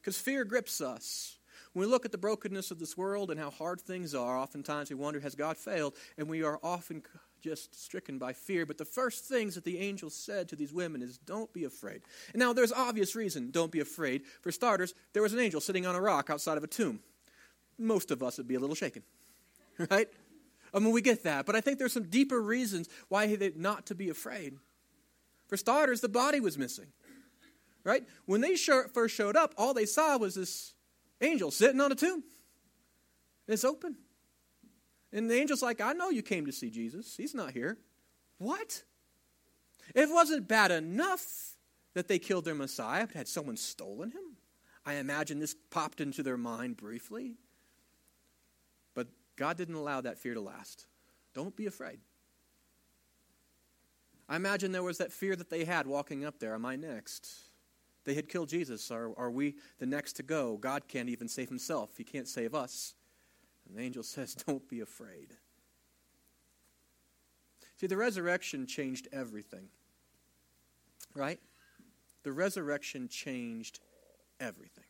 Because 0.00 0.18
fear 0.18 0.44
grips 0.44 0.80
us. 0.80 1.36
When 1.72 1.84
we 1.84 1.90
look 1.90 2.04
at 2.06 2.12
the 2.12 2.18
brokenness 2.18 2.70
of 2.70 2.78
this 2.78 2.96
world 2.96 3.30
and 3.30 3.38
how 3.38 3.50
hard 3.50 3.80
things 3.80 4.14
are, 4.14 4.38
oftentimes 4.38 4.88
we 4.88 4.96
wonder, 4.96 5.20
has 5.20 5.34
God 5.34 5.58
failed? 5.58 5.94
And 6.16 6.28
we 6.28 6.42
are 6.42 6.58
often 6.62 7.02
just 7.46 7.80
stricken 7.80 8.18
by 8.18 8.32
fear. 8.32 8.66
But 8.66 8.76
the 8.76 8.84
first 8.84 9.24
things 9.24 9.54
that 9.54 9.64
the 9.64 9.78
angel 9.78 10.10
said 10.10 10.48
to 10.48 10.56
these 10.56 10.72
women 10.72 11.00
is, 11.00 11.16
Don't 11.18 11.52
be 11.52 11.64
afraid. 11.64 12.02
Now 12.34 12.52
there's 12.52 12.72
obvious 12.72 13.14
reason, 13.14 13.52
don't 13.52 13.70
be 13.70 13.80
afraid. 13.80 14.22
For 14.42 14.50
starters, 14.50 14.94
there 15.12 15.22
was 15.22 15.32
an 15.32 15.38
angel 15.38 15.60
sitting 15.60 15.86
on 15.86 15.94
a 15.94 16.00
rock 16.00 16.28
outside 16.28 16.58
of 16.58 16.64
a 16.64 16.66
tomb. 16.66 17.00
Most 17.78 18.10
of 18.10 18.22
us 18.22 18.38
would 18.38 18.48
be 18.48 18.56
a 18.56 18.60
little 18.60 18.74
shaken, 18.74 19.02
right? 19.90 20.08
I 20.74 20.78
mean, 20.80 20.90
we 20.92 21.02
get 21.02 21.22
that. 21.22 21.46
But 21.46 21.54
I 21.54 21.60
think 21.60 21.78
there's 21.78 21.92
some 21.92 22.08
deeper 22.08 22.40
reasons 22.40 22.88
why 23.08 23.34
they 23.36 23.52
not 23.54 23.86
to 23.86 23.94
be 23.94 24.08
afraid. 24.08 24.54
For 25.46 25.56
starters, 25.56 26.00
the 26.00 26.08
body 26.08 26.40
was 26.40 26.58
missing, 26.58 26.86
right? 27.84 28.04
When 28.24 28.40
they 28.40 28.56
first 28.56 29.14
showed 29.14 29.36
up, 29.36 29.54
all 29.56 29.72
they 29.72 29.86
saw 29.86 30.18
was 30.18 30.34
this 30.34 30.74
angel 31.20 31.52
sitting 31.52 31.80
on 31.80 31.92
a 31.92 31.94
tomb. 31.94 32.24
It's 33.46 33.64
open. 33.64 33.96
And 35.16 35.30
the 35.30 35.40
angel's 35.40 35.62
like, 35.62 35.80
I 35.80 35.94
know 35.94 36.10
you 36.10 36.20
came 36.20 36.44
to 36.44 36.52
see 36.52 36.68
Jesus. 36.68 37.16
He's 37.16 37.34
not 37.34 37.52
here. 37.52 37.78
What? 38.36 38.82
It 39.94 40.10
wasn't 40.10 40.46
bad 40.46 40.70
enough 40.70 41.54
that 41.94 42.06
they 42.06 42.18
killed 42.18 42.44
their 42.44 42.54
Messiah, 42.54 43.06
but 43.06 43.16
had 43.16 43.26
someone 43.26 43.56
stolen 43.56 44.10
him? 44.10 44.36
I 44.84 44.96
imagine 44.96 45.38
this 45.38 45.56
popped 45.70 46.02
into 46.02 46.22
their 46.22 46.36
mind 46.36 46.76
briefly. 46.76 47.36
But 48.94 49.06
God 49.36 49.56
didn't 49.56 49.76
allow 49.76 50.02
that 50.02 50.18
fear 50.18 50.34
to 50.34 50.40
last. 50.42 50.84
Don't 51.32 51.56
be 51.56 51.64
afraid. 51.64 51.98
I 54.28 54.36
imagine 54.36 54.70
there 54.70 54.82
was 54.82 54.98
that 54.98 55.12
fear 55.12 55.34
that 55.34 55.48
they 55.48 55.64
had 55.64 55.86
walking 55.86 56.26
up 56.26 56.40
there. 56.40 56.54
Am 56.54 56.66
I 56.66 56.76
next? 56.76 57.26
They 58.04 58.12
had 58.12 58.28
killed 58.28 58.50
Jesus. 58.50 58.90
Are, 58.90 59.18
are 59.18 59.30
we 59.30 59.54
the 59.78 59.86
next 59.86 60.12
to 60.14 60.22
go? 60.22 60.58
God 60.58 60.88
can't 60.88 61.08
even 61.08 61.26
save 61.26 61.48
himself, 61.48 61.96
He 61.96 62.04
can't 62.04 62.28
save 62.28 62.54
us. 62.54 62.92
And 63.68 63.76
the 63.76 63.82
angel 63.82 64.02
says, 64.04 64.34
Don't 64.34 64.68
be 64.68 64.80
afraid. 64.80 65.28
See, 67.76 67.86
the 67.86 67.96
resurrection 67.96 68.66
changed 68.66 69.08
everything. 69.12 69.68
Right? 71.14 71.38
The 72.22 72.32
resurrection 72.32 73.08
changed 73.08 73.80
everything. 74.40 74.84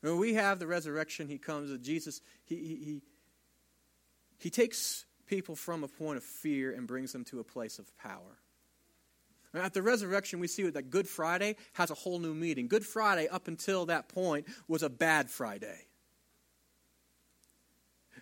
When 0.00 0.18
we 0.18 0.34
have 0.34 0.58
the 0.58 0.66
resurrection, 0.66 1.28
he 1.28 1.38
comes, 1.38 1.70
with 1.70 1.82
Jesus, 1.82 2.20
he, 2.44 2.56
he, 2.56 2.74
he, 2.76 3.02
he 4.38 4.50
takes 4.50 5.06
people 5.26 5.56
from 5.56 5.82
a 5.82 5.88
point 5.88 6.18
of 6.18 6.22
fear 6.22 6.72
and 6.72 6.86
brings 6.86 7.12
them 7.12 7.24
to 7.24 7.40
a 7.40 7.44
place 7.44 7.78
of 7.78 7.96
power. 7.96 8.38
At 9.54 9.72
the 9.72 9.82
resurrection, 9.82 10.40
we 10.40 10.48
see 10.48 10.68
that 10.68 10.90
Good 10.90 11.08
Friday 11.08 11.56
has 11.74 11.90
a 11.90 11.94
whole 11.94 12.18
new 12.18 12.34
meaning. 12.34 12.66
Good 12.66 12.84
Friday, 12.84 13.28
up 13.28 13.48
until 13.48 13.86
that 13.86 14.08
point, 14.08 14.46
was 14.66 14.82
a 14.82 14.90
bad 14.90 15.30
Friday. 15.30 15.86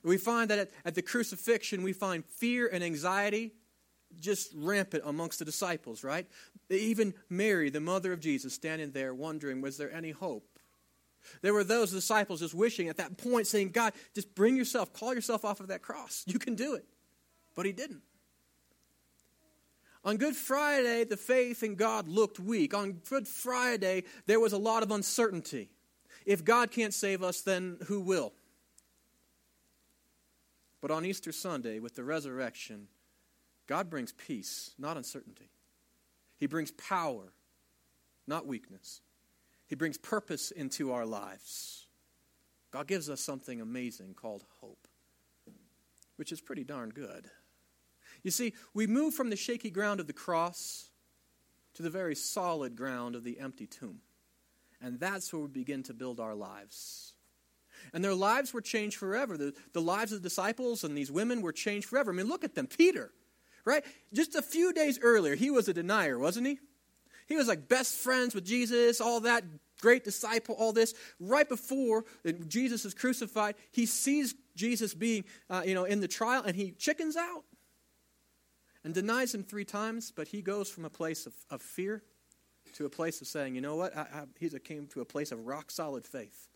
We 0.02 0.18
find 0.18 0.50
that 0.50 0.59
at, 0.59 0.71
at 0.85 0.94
the 0.94 1.02
crucifixion, 1.02 1.82
we 1.82 1.92
find 1.92 2.25
fear 2.25 2.68
and 2.73 2.82
anxiety 2.82 3.52
just 4.21 4.52
rampant 4.54 5.02
amongst 5.06 5.38
the 5.38 5.44
disciples, 5.44 6.04
right? 6.04 6.26
Even 6.68 7.14
Mary, 7.30 7.71
the 7.71 7.80
mother 7.80 8.12
of 8.12 8.21
Jesus, 8.21 8.52
standing 8.52 8.92
there 8.92 9.14
wondering, 9.14 9.61
was 9.61 9.76
there 9.76 9.92
any 9.92 10.11
hope? 10.11 10.59
There 11.40 11.54
were 11.54 11.64
those 11.64 11.92
disciples 11.92 12.40
just 12.40 12.54
wishing 12.54 12.88
at 12.88 12.97
that 12.97 13.16
point, 13.16 13.47
saying, 13.47 13.71
God, 13.71 13.92
just 14.14 14.35
bring 14.35 14.56
yourself, 14.56 14.92
call 14.92 15.14
yourself 15.14 15.44
off 15.44 15.61
of 15.61 15.68
that 15.68 15.82
cross. 15.82 16.25
You 16.26 16.38
can 16.38 16.54
do 16.54 16.75
it. 16.75 16.85
But 17.54 17.66
he 17.66 17.73
didn't. 17.73 18.02
On 20.04 20.16
Good 20.16 20.35
Friday, 20.35 21.04
the 21.04 21.16
faith 21.16 21.62
in 21.62 21.76
God 21.76 22.09
looked 22.09 22.40
weak. 22.40 22.75
On 22.75 22.94
Good 23.09 23.28
Friday, 23.28 24.02
there 24.26 24.40
was 24.40 24.52
a 24.52 24.59
lot 24.59 24.82
of 24.82 24.90
uncertainty. 24.90 25.71
If 26.26 26.44
God 26.44 26.73
can't 26.73 26.92
save 26.92 27.23
us, 27.23 27.40
then 27.40 27.78
who 27.87 28.00
will? 28.00 28.32
But 30.82 30.90
on 30.90 31.06
Easter 31.06 31.32
Sunday, 31.32 31.78
with 31.78 31.94
the 31.94 32.04
resurrection, 32.04 32.88
God 33.68 33.88
brings 33.88 34.12
peace, 34.12 34.74
not 34.78 34.96
uncertainty. 34.96 35.48
He 36.36 36.46
brings 36.46 36.72
power, 36.72 37.32
not 38.26 38.46
weakness. 38.46 39.00
He 39.68 39.76
brings 39.76 39.96
purpose 39.96 40.50
into 40.50 40.92
our 40.92 41.06
lives. 41.06 41.86
God 42.72 42.88
gives 42.88 43.08
us 43.08 43.20
something 43.20 43.60
amazing 43.60 44.14
called 44.14 44.44
hope, 44.60 44.88
which 46.16 46.32
is 46.32 46.40
pretty 46.40 46.64
darn 46.64 46.90
good. 46.90 47.30
You 48.24 48.32
see, 48.32 48.54
we 48.74 48.86
move 48.86 49.14
from 49.14 49.30
the 49.30 49.36
shaky 49.36 49.70
ground 49.70 50.00
of 50.00 50.08
the 50.08 50.12
cross 50.12 50.90
to 51.74 51.82
the 51.82 51.90
very 51.90 52.16
solid 52.16 52.76
ground 52.76 53.14
of 53.14 53.24
the 53.24 53.38
empty 53.38 53.66
tomb. 53.66 54.00
And 54.80 54.98
that's 54.98 55.32
where 55.32 55.42
we 55.42 55.48
begin 55.48 55.84
to 55.84 55.94
build 55.94 56.18
our 56.18 56.34
lives. 56.34 57.12
And 57.92 58.04
their 58.04 58.14
lives 58.14 58.52
were 58.52 58.60
changed 58.60 58.96
forever. 58.96 59.36
The, 59.36 59.54
the 59.72 59.80
lives 59.80 60.12
of 60.12 60.22
the 60.22 60.28
disciples 60.28 60.84
and 60.84 60.96
these 60.96 61.10
women 61.10 61.42
were 61.42 61.52
changed 61.52 61.88
forever. 61.88 62.12
I 62.12 62.14
mean, 62.14 62.28
look 62.28 62.44
at 62.44 62.54
them. 62.54 62.66
Peter, 62.66 63.12
right? 63.64 63.84
Just 64.12 64.34
a 64.34 64.42
few 64.42 64.72
days 64.72 64.98
earlier, 65.02 65.34
he 65.34 65.50
was 65.50 65.68
a 65.68 65.74
denier, 65.74 66.18
wasn't 66.18 66.46
he? 66.46 66.58
He 67.26 67.36
was 67.36 67.48
like 67.48 67.68
best 67.68 67.96
friends 67.96 68.34
with 68.34 68.44
Jesus, 68.44 69.00
all 69.00 69.20
that, 69.20 69.44
great 69.80 70.04
disciple, 70.04 70.54
all 70.58 70.72
this. 70.72 70.94
Right 71.20 71.48
before 71.48 72.04
Jesus 72.48 72.84
is 72.84 72.94
crucified, 72.94 73.54
he 73.70 73.86
sees 73.86 74.34
Jesus 74.54 74.94
being, 74.94 75.24
uh, 75.48 75.62
you 75.64 75.74
know, 75.74 75.84
in 75.84 76.00
the 76.00 76.08
trial, 76.08 76.42
and 76.44 76.56
he 76.56 76.72
chickens 76.72 77.16
out 77.16 77.44
and 78.84 78.92
denies 78.92 79.34
him 79.34 79.44
three 79.44 79.64
times. 79.64 80.12
But 80.14 80.28
he 80.28 80.42
goes 80.42 80.68
from 80.68 80.84
a 80.84 80.90
place 80.90 81.26
of, 81.26 81.34
of 81.50 81.62
fear 81.62 82.02
to 82.74 82.86
a 82.86 82.90
place 82.90 83.20
of 83.20 83.26
saying, 83.26 83.54
you 83.54 83.60
know 83.60 83.76
what? 83.76 83.96
I, 83.96 84.00
I, 84.00 84.24
he 84.38 84.48
came 84.58 84.86
to 84.88 85.00
a 85.00 85.04
place 85.04 85.32
of 85.32 85.46
rock 85.46 85.70
solid 85.70 86.04
faith. 86.04 86.48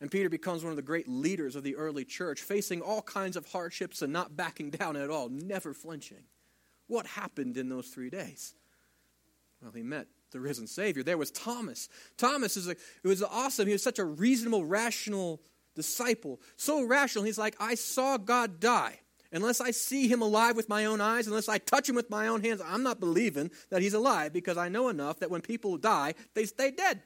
And 0.00 0.10
Peter 0.10 0.28
becomes 0.28 0.62
one 0.62 0.70
of 0.70 0.76
the 0.76 0.82
great 0.82 1.08
leaders 1.08 1.56
of 1.56 1.62
the 1.62 1.76
early 1.76 2.04
church, 2.04 2.42
facing 2.42 2.82
all 2.82 3.02
kinds 3.02 3.36
of 3.36 3.46
hardships 3.46 4.02
and 4.02 4.12
not 4.12 4.36
backing 4.36 4.70
down 4.70 4.96
at 4.96 5.10
all, 5.10 5.28
never 5.28 5.72
flinching. 5.72 6.24
What 6.86 7.06
happened 7.06 7.56
in 7.56 7.68
those 7.68 7.88
three 7.88 8.10
days? 8.10 8.54
Well, 9.62 9.72
he 9.74 9.82
met 9.82 10.06
the 10.32 10.40
risen 10.40 10.66
Savior. 10.66 11.02
There 11.02 11.16
was 11.16 11.30
Thomas. 11.30 11.88
Thomas 12.18 12.56
is 12.56 12.68
a, 12.68 12.72
it 12.72 13.04
was 13.04 13.22
awesome. 13.22 13.66
He 13.66 13.72
was 13.72 13.82
such 13.82 13.98
a 13.98 14.04
reasonable, 14.04 14.64
rational 14.64 15.40
disciple. 15.74 16.40
So 16.56 16.84
rational, 16.84 17.24
he's 17.24 17.38
like, 17.38 17.56
I 17.58 17.74
saw 17.74 18.18
God 18.18 18.60
die. 18.60 19.00
Unless 19.32 19.60
I 19.60 19.70
see 19.70 20.08
him 20.08 20.22
alive 20.22 20.56
with 20.56 20.68
my 20.68 20.84
own 20.84 21.00
eyes, 21.00 21.26
unless 21.26 21.48
I 21.48 21.58
touch 21.58 21.88
him 21.88 21.96
with 21.96 22.10
my 22.10 22.28
own 22.28 22.42
hands, 22.42 22.62
I'm 22.64 22.82
not 22.82 23.00
believing 23.00 23.50
that 23.70 23.82
he's 23.82 23.94
alive 23.94 24.32
because 24.32 24.56
I 24.56 24.68
know 24.68 24.88
enough 24.88 25.18
that 25.18 25.30
when 25.30 25.40
people 25.40 25.76
die, 25.76 26.14
they 26.34 26.44
stay 26.44 26.70
dead. 26.70 27.02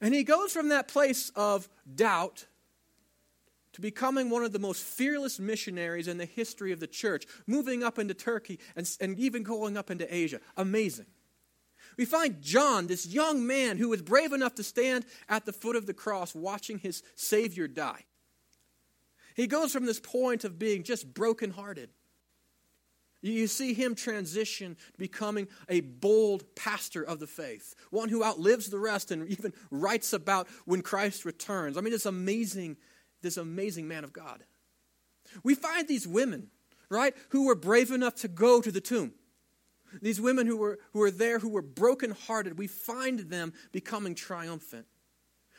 And 0.00 0.14
he 0.14 0.22
goes 0.24 0.52
from 0.52 0.68
that 0.68 0.88
place 0.88 1.30
of 1.34 1.68
doubt 1.92 2.46
to 3.72 3.80
becoming 3.80 4.30
one 4.30 4.44
of 4.44 4.52
the 4.52 4.58
most 4.58 4.82
fearless 4.82 5.38
missionaries 5.38 6.08
in 6.08 6.18
the 6.18 6.24
history 6.24 6.72
of 6.72 6.80
the 6.80 6.86
church, 6.86 7.26
moving 7.46 7.82
up 7.82 7.98
into 7.98 8.14
Turkey 8.14 8.58
and, 8.76 8.88
and 9.00 9.18
even 9.18 9.42
going 9.42 9.76
up 9.76 9.90
into 9.90 10.12
Asia. 10.12 10.40
Amazing. 10.56 11.06
We 11.96 12.04
find 12.04 12.40
John, 12.40 12.86
this 12.86 13.06
young 13.06 13.46
man 13.46 13.76
who 13.76 13.88
was 13.88 14.02
brave 14.02 14.32
enough 14.32 14.54
to 14.56 14.62
stand 14.62 15.04
at 15.28 15.46
the 15.46 15.52
foot 15.52 15.76
of 15.76 15.86
the 15.86 15.94
cross 15.94 16.34
watching 16.34 16.78
his 16.78 17.02
Savior 17.16 17.66
die. 17.66 18.04
He 19.34 19.46
goes 19.46 19.72
from 19.72 19.86
this 19.86 20.00
point 20.00 20.44
of 20.44 20.58
being 20.58 20.82
just 20.82 21.12
brokenhearted 21.12 21.90
you 23.20 23.46
see 23.48 23.74
him 23.74 23.94
transition 23.94 24.76
becoming 24.96 25.48
a 25.68 25.80
bold 25.80 26.44
pastor 26.54 27.02
of 27.02 27.18
the 27.18 27.26
faith, 27.26 27.74
one 27.90 28.08
who 28.08 28.22
outlives 28.22 28.70
the 28.70 28.78
rest 28.78 29.10
and 29.10 29.28
even 29.28 29.52
writes 29.70 30.12
about 30.12 30.48
when 30.66 30.82
Christ 30.82 31.24
returns. 31.24 31.76
I 31.76 31.80
mean, 31.80 31.92
this 31.92 32.06
amazing, 32.06 32.76
this 33.22 33.36
amazing 33.36 33.88
man 33.88 34.04
of 34.04 34.12
God. 34.12 34.44
We 35.42 35.54
find 35.54 35.88
these 35.88 36.06
women, 36.06 36.48
right, 36.88 37.14
who 37.30 37.46
were 37.46 37.56
brave 37.56 37.90
enough 37.90 38.14
to 38.16 38.28
go 38.28 38.60
to 38.60 38.70
the 38.70 38.80
tomb. 38.80 39.12
These 40.00 40.20
women 40.20 40.46
who 40.46 40.56
were, 40.56 40.78
who 40.92 41.00
were 41.00 41.10
there, 41.10 41.38
who 41.38 41.48
were 41.48 41.62
brokenhearted, 41.62 42.58
we 42.58 42.66
find 42.66 43.20
them 43.20 43.52
becoming 43.72 44.14
triumphant. 44.14 44.86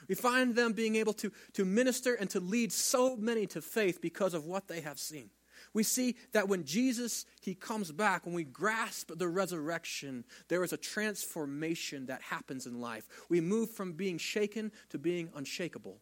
We 0.07 0.15
find 0.15 0.55
them 0.55 0.73
being 0.73 0.95
able 0.95 1.13
to, 1.13 1.31
to 1.53 1.65
minister 1.65 2.13
and 2.13 2.29
to 2.29 2.39
lead 2.39 2.71
so 2.71 3.15
many 3.17 3.47
to 3.47 3.61
faith 3.61 4.01
because 4.01 4.33
of 4.33 4.45
what 4.45 4.67
they 4.67 4.81
have 4.81 4.97
seen 4.97 5.29
we 5.73 5.83
see 5.83 6.15
that 6.31 6.47
when 6.47 6.63
Jesus 6.63 7.25
he 7.41 7.53
comes 7.53 7.91
back, 7.91 8.25
when 8.25 8.35
we 8.35 8.43
grasp 8.43 9.11
the 9.15 9.27
resurrection, 9.27 10.23
there 10.47 10.63
is 10.63 10.73
a 10.73 10.77
transformation 10.77 12.07
that 12.07 12.21
happens 12.21 12.65
in 12.65 12.81
life. 12.81 13.07
We 13.29 13.41
move 13.41 13.69
from 13.71 13.93
being 13.93 14.17
shaken 14.17 14.71
to 14.89 14.97
being 14.97 15.29
unshakable. 15.35 15.97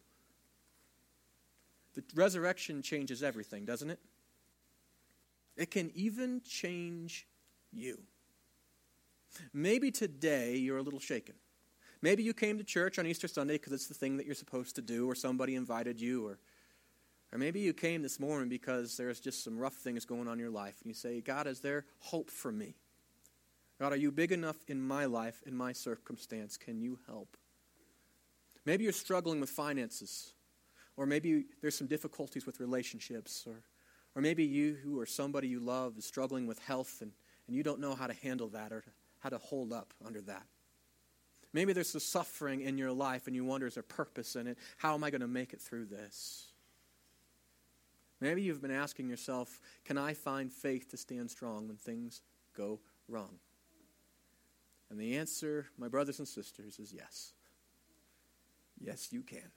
The 1.94 2.02
resurrection 2.14 2.82
changes 2.82 3.22
everything, 3.22 3.64
doesn't 3.64 3.90
it? 3.90 3.98
It 5.56 5.70
can 5.70 5.90
even 5.94 6.40
change 6.48 7.26
you. 7.72 7.98
Maybe 9.52 9.90
today 9.90 10.56
you're 10.56 10.78
a 10.78 10.82
little 10.82 11.00
shaken. 11.00 11.34
Maybe 12.00 12.22
you 12.22 12.32
came 12.32 12.58
to 12.58 12.64
church 12.64 12.98
on 12.98 13.06
Easter 13.06 13.26
Sunday 13.26 13.54
because 13.54 13.72
it's 13.72 13.88
the 13.88 13.94
thing 13.94 14.16
that 14.18 14.26
you're 14.26 14.34
supposed 14.36 14.76
to 14.76 14.82
do, 14.82 15.10
or 15.10 15.16
somebody 15.16 15.56
invited 15.56 16.00
you, 16.00 16.24
or 16.24 16.38
or 17.32 17.38
maybe 17.38 17.60
you 17.60 17.72
came 17.72 18.02
this 18.02 18.18
morning 18.18 18.48
because 18.48 18.96
there's 18.96 19.20
just 19.20 19.44
some 19.44 19.58
rough 19.58 19.74
things 19.74 20.04
going 20.04 20.28
on 20.28 20.34
in 20.34 20.38
your 20.38 20.50
life, 20.50 20.76
and 20.82 20.88
you 20.88 20.94
say, 20.94 21.20
God, 21.20 21.46
is 21.46 21.60
there 21.60 21.84
hope 21.98 22.30
for 22.30 22.50
me? 22.50 22.74
God, 23.78 23.92
are 23.92 23.96
you 23.96 24.10
big 24.10 24.32
enough 24.32 24.56
in 24.66 24.80
my 24.80 25.04
life, 25.04 25.42
in 25.46 25.56
my 25.56 25.72
circumstance? 25.72 26.56
Can 26.56 26.80
you 26.80 26.98
help? 27.06 27.36
Maybe 28.64 28.84
you're 28.84 28.92
struggling 28.92 29.40
with 29.40 29.50
finances, 29.50 30.32
or 30.96 31.06
maybe 31.06 31.44
there's 31.60 31.76
some 31.76 31.86
difficulties 31.86 32.44
with 32.44 32.60
relationships, 32.60 33.44
or, 33.46 33.62
or 34.14 34.22
maybe 34.22 34.44
you 34.44 34.76
who 34.82 34.98
or 34.98 35.06
somebody 35.06 35.48
you 35.48 35.60
love 35.60 35.96
is 35.96 36.04
struggling 36.04 36.46
with 36.46 36.58
health 36.58 36.98
and, 37.00 37.12
and 37.46 37.56
you 37.56 37.62
don't 37.62 37.80
know 37.80 37.94
how 37.94 38.06
to 38.06 38.14
handle 38.14 38.48
that 38.48 38.72
or 38.72 38.84
how 39.20 39.28
to 39.28 39.38
hold 39.38 39.72
up 39.72 39.94
under 40.04 40.20
that. 40.22 40.44
Maybe 41.52 41.72
there's 41.72 41.90
some 41.90 42.00
suffering 42.00 42.60
in 42.60 42.76
your 42.76 42.92
life 42.92 43.26
and 43.26 43.34
you 43.34 43.44
wonder, 43.44 43.66
is 43.66 43.74
there 43.74 43.82
purpose 43.82 44.36
in 44.36 44.48
it? 44.48 44.58
How 44.76 44.94
am 44.94 45.04
I 45.04 45.10
going 45.10 45.20
to 45.22 45.28
make 45.28 45.52
it 45.52 45.60
through 45.60 45.86
this? 45.86 46.47
Maybe 48.20 48.42
you've 48.42 48.62
been 48.62 48.70
asking 48.70 49.08
yourself, 49.08 49.60
can 49.84 49.96
I 49.96 50.14
find 50.14 50.52
faith 50.52 50.90
to 50.90 50.96
stand 50.96 51.30
strong 51.30 51.68
when 51.68 51.76
things 51.76 52.22
go 52.56 52.80
wrong? 53.08 53.38
And 54.90 54.98
the 54.98 55.16
answer, 55.16 55.66
my 55.78 55.88
brothers 55.88 56.18
and 56.18 56.26
sisters, 56.26 56.78
is 56.78 56.92
yes. 56.92 57.32
Yes, 58.80 59.08
you 59.12 59.22
can. 59.22 59.50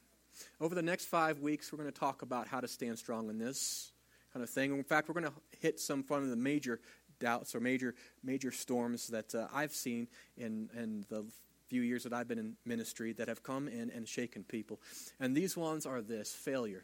Over 0.60 0.76
the 0.76 0.82
next 0.82 1.06
five 1.06 1.39
weeks, 1.39 1.71
we're 1.71 1.78
going 1.78 1.91
to 1.91 2.00
talk 2.00 2.21
about 2.21 2.47
how 2.47 2.60
to 2.60 2.67
stand 2.67 2.97
strong 2.97 3.30
in 3.30 3.38
this 3.38 3.91
kind 4.34 4.43
of 4.43 4.50
thing. 4.50 4.71
In 4.74 4.84
fact, 4.84 5.08
we're 5.08 5.19
going 5.19 5.32
to 5.32 5.58
hit 5.60 5.80
some 5.80 6.04
of 6.10 6.30
the 6.30 6.36
major 6.36 6.80
doubts 7.19 7.54
or 7.54 7.60
major 7.60 7.93
major 8.24 8.52
storms 8.52 9.08
that 9.08 9.34
uh, 9.36 9.47
I've 9.54 9.74
seen 9.74 10.08
in, 10.38 10.69
in 10.76 11.06
the 11.10 11.24
few 11.67 11.82
years 11.82 12.04
that 12.04 12.13
I've 12.13 12.28
been 12.28 12.39
in 12.39 12.56
ministry 12.65 13.13
that 13.13 13.28
have 13.28 13.43
come 13.43 13.67
in 13.67 13.91
and 13.91 14.08
shaken 14.08 14.43
people. 14.43 14.82
And 15.19 15.36
these 15.36 15.56
ones 15.56 15.86
are 15.86 16.02
this 16.02 16.34
failure. 16.34 16.84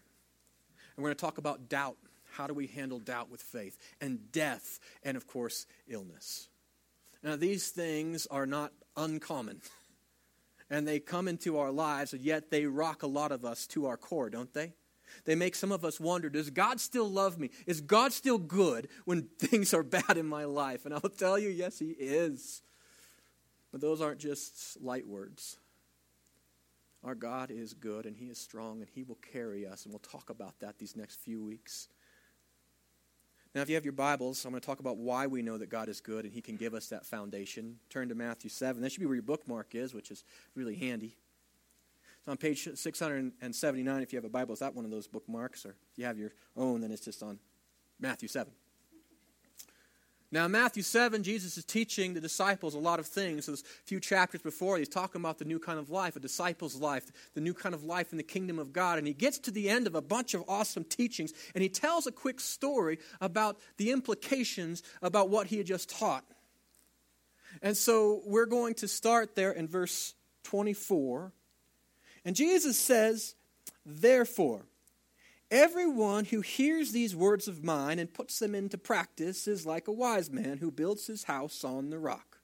And 0.98 1.04
we're 1.04 1.10
going 1.10 1.18
to 1.18 1.22
talk 1.22 1.38
about 1.38 1.70
doubt. 1.70 1.96
How 2.32 2.48
do 2.48 2.54
we 2.54 2.68
handle 2.68 3.00
doubt 3.00 3.30
with 3.30 3.42
faith? 3.42 3.78
And 4.02 4.32
death, 4.32 4.80
and 5.04 5.16
of 5.16 5.28
course, 5.28 5.66
illness. 5.88 6.50
Now, 7.24 7.36
these 7.36 7.70
things 7.70 8.28
are 8.28 8.46
not 8.46 8.74
uncommon. 8.96 9.62
And 10.70 10.86
they 10.86 11.00
come 11.00 11.30
into 11.30 11.60
our 11.60 11.72
lives, 11.72 12.12
and 12.12 12.22
yet 12.22 12.52
they 12.52 12.66
rock 12.66 13.02
a 13.02 13.08
lot 13.08 13.32
of 13.32 13.46
us 13.46 13.66
to 13.68 13.86
our 13.86 13.96
core, 13.96 14.30
don't 14.30 14.54
they? 14.54 14.74
They 15.24 15.34
make 15.34 15.56
some 15.56 15.72
of 15.72 15.86
us 15.86 15.98
wonder 15.98 16.30
Does 16.30 16.50
God 16.50 16.82
still 16.82 17.10
love 17.10 17.40
me? 17.40 17.52
Is 17.66 17.80
God 17.80 18.12
still 18.12 18.38
good 18.38 18.90
when 19.06 19.30
things 19.40 19.74
are 19.74 19.82
bad 19.82 20.18
in 20.18 20.28
my 20.28 20.44
life? 20.44 20.84
And 20.84 20.94
I'll 20.94 21.00
tell 21.00 21.40
you, 21.40 21.48
yes, 21.48 21.80
He 21.80 21.92
is. 21.92 22.62
But 23.72 23.80
those 23.80 24.02
aren't 24.02 24.20
just 24.20 24.82
light 24.82 25.08
words. 25.08 25.58
Our 27.08 27.16
God 27.16 27.52
is 27.52 27.74
good 27.74 28.06
and 28.06 28.18
He 28.18 28.26
is 28.26 28.38
strong 28.38 28.82
and 28.82 28.90
He 28.94 29.04
will 29.04 29.18
carry 29.32 29.66
us. 29.66 29.86
And 29.86 29.94
we'll 29.94 30.00
talk 30.00 30.30
about 30.30 30.60
that 30.60 30.78
these 30.78 30.98
next 30.98 31.22
few 31.22 31.42
weeks. 31.42 31.88
Now, 33.56 33.62
if 33.62 33.70
you 33.70 33.76
have 33.76 33.86
your 33.86 33.94
Bibles, 33.94 34.44
I'm 34.44 34.52
going 34.52 34.60
to 34.60 34.66
talk 34.66 34.82
about 34.82 34.98
why 34.98 35.26
we 35.26 35.42
know 35.42 35.58
that 35.58 35.70
God 35.70 35.88
is 35.88 36.02
good 36.02 36.26
and 36.26 36.34
He 36.34 36.42
can 36.42 36.58
give 36.58 36.74
us 36.74 36.88
that 36.88 37.06
foundation. 37.06 37.78
Turn 37.90 38.10
to 38.10 38.16
Matthew 38.16 38.50
7. 38.50 38.82
That 38.82 38.92
should 38.92 39.00
be 39.00 39.06
where 39.06 39.16
your 39.16 39.24
bookmark 39.24 39.74
is, 39.74 39.94
which 39.94 40.12
is 40.12 40.26
really 40.54 40.76
handy. 40.76 41.16
It's 42.20 42.28
on 42.28 42.36
page 42.36 42.68
679 42.76 44.02
if 44.02 44.12
you 44.12 44.18
have 44.18 44.26
a 44.26 44.30
Bible. 44.30 44.52
It's 44.52 44.62
not 44.62 44.76
one 44.76 44.84
of 44.84 44.92
those 44.92 45.08
bookmarks, 45.08 45.66
or 45.66 45.78
if 45.94 45.98
you 45.98 46.04
have 46.04 46.18
your 46.18 46.34
own, 46.58 46.82
then 46.82 46.92
it's 46.92 47.06
just 47.06 47.24
on 47.24 47.40
Matthew 48.02 48.28
7. 48.28 48.52
Now, 50.30 50.46
in 50.46 50.52
Matthew 50.52 50.84
7, 50.84 51.24
Jesus 51.24 51.58
is 51.58 51.64
teaching 51.64 52.14
the 52.14 52.20
disciples 52.20 52.76
a 52.76 52.80
lot 52.80 53.00
of 53.00 53.06
things. 53.06 53.48
A 53.48 53.56
few 53.86 54.02
chapters 54.02 54.42
before, 54.42 54.78
he's 54.78 54.90
talking 54.90 55.22
about 55.22 55.38
the 55.38 55.46
new 55.46 55.58
kind 55.58 55.80
of 55.80 55.90
life, 55.90 56.18
a 56.18 56.20
disciple's 56.20 56.76
life, 56.76 57.10
the 57.34 57.40
new 57.40 57.54
kind 57.54 57.74
of 57.74 57.86
life 57.86 58.12
in 58.12 58.18
the 58.18 58.24
kingdom 58.24 58.60
of 58.60 58.74
God. 58.74 58.98
And 58.98 59.08
he 59.08 59.14
gets 59.14 59.40
to 59.40 59.52
the 59.52 59.70
end 59.70 59.88
of 59.88 59.96
a 59.96 60.02
bunch 60.02 60.34
of 60.34 60.44
awesome 60.50 60.84
teachings, 60.84 61.32
and 61.56 61.62
he 61.62 61.70
tells 61.70 62.08
a 62.08 62.12
quick 62.12 62.42
story 62.42 63.00
about 63.22 63.58
the 63.78 63.92
implications 63.92 64.84
about 65.02 65.30
what 65.30 65.48
he 65.48 65.58
had 65.58 65.66
just 65.66 65.90
taught. 65.90 66.26
And 67.62 67.78
so, 67.78 68.22
we're 68.26 68.46
going 68.46 68.74
to 68.76 68.88
start 68.88 69.34
there 69.34 69.52
in 69.52 69.68
verse 69.70 70.14
24. 70.44 71.32
And 72.26 72.36
Jesus 72.36 72.78
says, 72.78 73.36
Therefore, 73.86 74.66
Everyone 75.50 76.26
who 76.26 76.42
hears 76.42 76.92
these 76.92 77.16
words 77.16 77.48
of 77.48 77.64
mine 77.64 78.00
and 78.00 78.14
puts 78.14 78.40
them 78.40 78.54
into 78.54 78.78
practice 78.78 79.48
is 79.48 79.66
like 79.66 79.88
a 79.88 79.94
wise 79.94 80.30
man 80.30 80.58
who 80.58 80.72
builds 80.72 81.08
his 81.08 81.24
house 81.24 81.64
on 81.64 81.90
the 81.90 82.00
rock. 82.00 82.40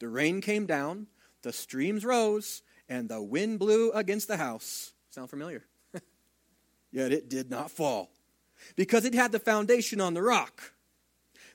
The 0.00 0.08
rain 0.08 0.42
came 0.42 0.66
down, 0.66 1.06
the 1.42 1.52
streams 1.52 2.04
rose, 2.04 2.60
and 2.90 3.08
the 3.08 3.22
wind 3.22 3.58
blew 3.58 3.90
against 3.92 4.28
the 4.28 4.36
house. 4.36 4.92
Sound 5.08 5.30
familiar? 5.30 5.64
Yet 6.92 7.10
it 7.10 7.30
did 7.30 7.50
not 7.50 7.70
fall, 7.70 8.10
because 8.76 9.06
it 9.06 9.14
had 9.14 9.32
the 9.32 9.38
foundation 9.38 9.98
on 9.98 10.12
the 10.12 10.22
rock. 10.22 10.74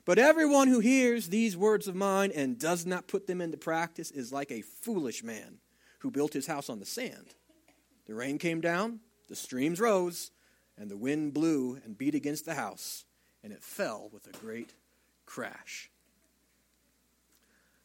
But 0.04 0.18
everyone 0.18 0.66
who 0.66 0.80
hears 0.80 1.28
these 1.28 1.56
words 1.56 1.86
of 1.86 1.94
mine 1.94 2.32
and 2.34 2.58
does 2.58 2.84
not 2.84 3.08
put 3.08 3.28
them 3.28 3.40
into 3.40 3.56
practice 3.56 4.10
is 4.10 4.32
like 4.32 4.50
a 4.50 4.62
foolish 4.62 5.22
man 5.22 5.58
who 6.00 6.10
built 6.10 6.32
his 6.32 6.46
house 6.46 6.68
on 6.68 6.80
the 6.80 6.86
sand. 6.86 7.34
The 8.06 8.14
rain 8.14 8.38
came 8.38 8.60
down, 8.60 9.00
the 9.28 9.36
streams 9.36 9.80
rose, 9.80 10.30
and 10.78 10.90
the 10.90 10.96
wind 10.96 11.34
blew 11.34 11.78
and 11.84 11.96
beat 11.96 12.14
against 12.14 12.44
the 12.44 12.54
house, 12.54 13.04
and 13.42 13.52
it 13.52 13.62
fell 13.62 14.10
with 14.12 14.26
a 14.26 14.38
great 14.38 14.74
crash. 15.24 15.90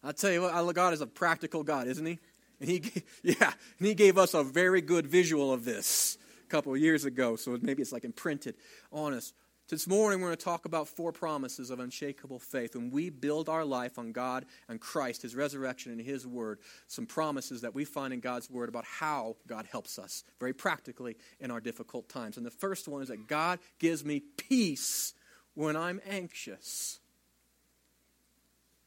I'll 0.04 0.14
tell 0.14 0.32
you 0.32 0.42
what, 0.42 0.76
God 0.76 0.94
is 0.94 1.02
a 1.02 1.08
practical 1.08 1.64
God, 1.64 1.88
isn't 1.88 2.06
he? 2.06 2.20
And 2.60 2.70
he, 2.70 2.84
yeah, 3.24 3.54
and 3.80 3.88
he 3.88 3.94
gave 3.94 4.18
us 4.18 4.34
a 4.34 4.44
very 4.44 4.82
good 4.82 5.08
visual 5.08 5.54
of 5.54 5.64
this 5.66 6.18
a 6.44 6.50
couple 6.50 6.74
of 6.74 6.80
years 6.80 7.06
ago, 7.06 7.36
so 7.36 7.58
maybe 7.62 7.82
it's 7.82 7.92
like 7.92 8.04
imprinted 8.04 8.56
on 8.92 9.14
us. 9.14 9.34
This 9.72 9.88
morning, 9.88 10.20
we're 10.20 10.28
going 10.28 10.38
to 10.38 10.44
talk 10.44 10.66
about 10.66 10.90
four 10.90 11.14
promises 11.14 11.70
of 11.70 11.80
unshakable 11.80 12.40
faith. 12.40 12.76
When 12.76 12.92
we 12.92 13.10
build 13.10 13.48
our 13.48 13.64
life 13.64 13.98
on 13.98 14.12
God 14.12 14.46
and 14.68 14.82
Christ, 14.82 15.22
His 15.22 15.34
resurrection, 15.34 15.94
and 15.94 16.02
His 16.02 16.28
Word, 16.28 16.60
some 16.88 17.06
promises 17.06 17.62
that 17.62 17.74
we 17.74 17.86
find 17.86 18.12
in 18.12 18.20
God's 18.20 18.50
Word 18.50 18.68
about 18.68 18.84
how 18.84 19.38
God 19.48 19.66
helps 19.72 19.98
us 19.98 20.26
very 20.42 20.52
practically 20.52 21.16
in 21.40 21.52
our 21.52 21.62
difficult 21.62 22.10
times. 22.10 22.36
And 22.36 22.46
the 22.46 22.52
first 22.52 22.90
one 22.90 23.02
is 23.02 23.08
that 23.08 23.28
God 23.28 23.60
gives 23.80 24.04
me 24.04 24.20
peace 24.20 25.14
when 25.54 25.78
I'm 25.78 26.02
anxious. 26.06 27.00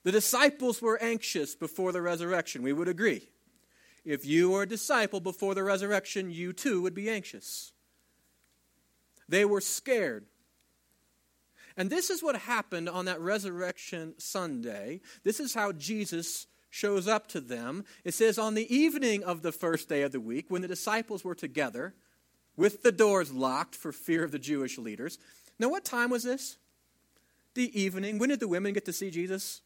The 0.02 0.12
disciples 0.12 0.82
were 0.82 1.02
anxious 1.02 1.54
before 1.54 1.92
the 1.92 2.02
resurrection. 2.02 2.62
We 2.62 2.74
would 2.74 2.88
agree. 2.88 3.30
If 4.04 4.26
you 4.26 4.50
were 4.50 4.64
a 4.64 4.68
disciple 4.68 5.20
before 5.20 5.54
the 5.54 5.64
resurrection, 5.64 6.30
you 6.30 6.52
too 6.52 6.82
would 6.82 6.94
be 6.94 7.08
anxious. 7.08 7.72
They 9.30 9.46
were 9.46 9.62
scared. 9.62 10.26
And 11.76 11.90
this 11.90 12.10
is 12.10 12.22
what 12.22 12.36
happened 12.36 12.88
on 12.88 13.06
that 13.06 13.20
resurrection 13.20 14.14
Sunday. 14.18 15.00
This 15.24 15.40
is 15.40 15.54
how 15.54 15.72
Jesus 15.72 16.46
shows 16.70 17.06
up 17.08 17.28
to 17.28 17.40
them. 17.40 17.84
It 18.04 18.14
says, 18.14 18.38
On 18.38 18.54
the 18.54 18.74
evening 18.74 19.24
of 19.24 19.42
the 19.42 19.52
first 19.52 19.88
day 19.88 20.02
of 20.02 20.12
the 20.12 20.20
week, 20.20 20.46
when 20.48 20.62
the 20.62 20.68
disciples 20.68 21.24
were 21.24 21.34
together, 21.34 21.94
with 22.56 22.82
the 22.82 22.92
doors 22.92 23.32
locked 23.32 23.74
for 23.74 23.92
fear 23.92 24.24
of 24.24 24.32
the 24.32 24.38
Jewish 24.38 24.78
leaders. 24.78 25.18
Now, 25.58 25.68
what 25.68 25.84
time 25.84 26.10
was 26.10 26.22
this? 26.22 26.56
The 27.54 27.80
evening. 27.80 28.18
When 28.18 28.28
did 28.28 28.40
the 28.40 28.48
women 28.48 28.72
get 28.72 28.84
to 28.86 28.92
see 28.92 29.10
Jesus? 29.10 29.60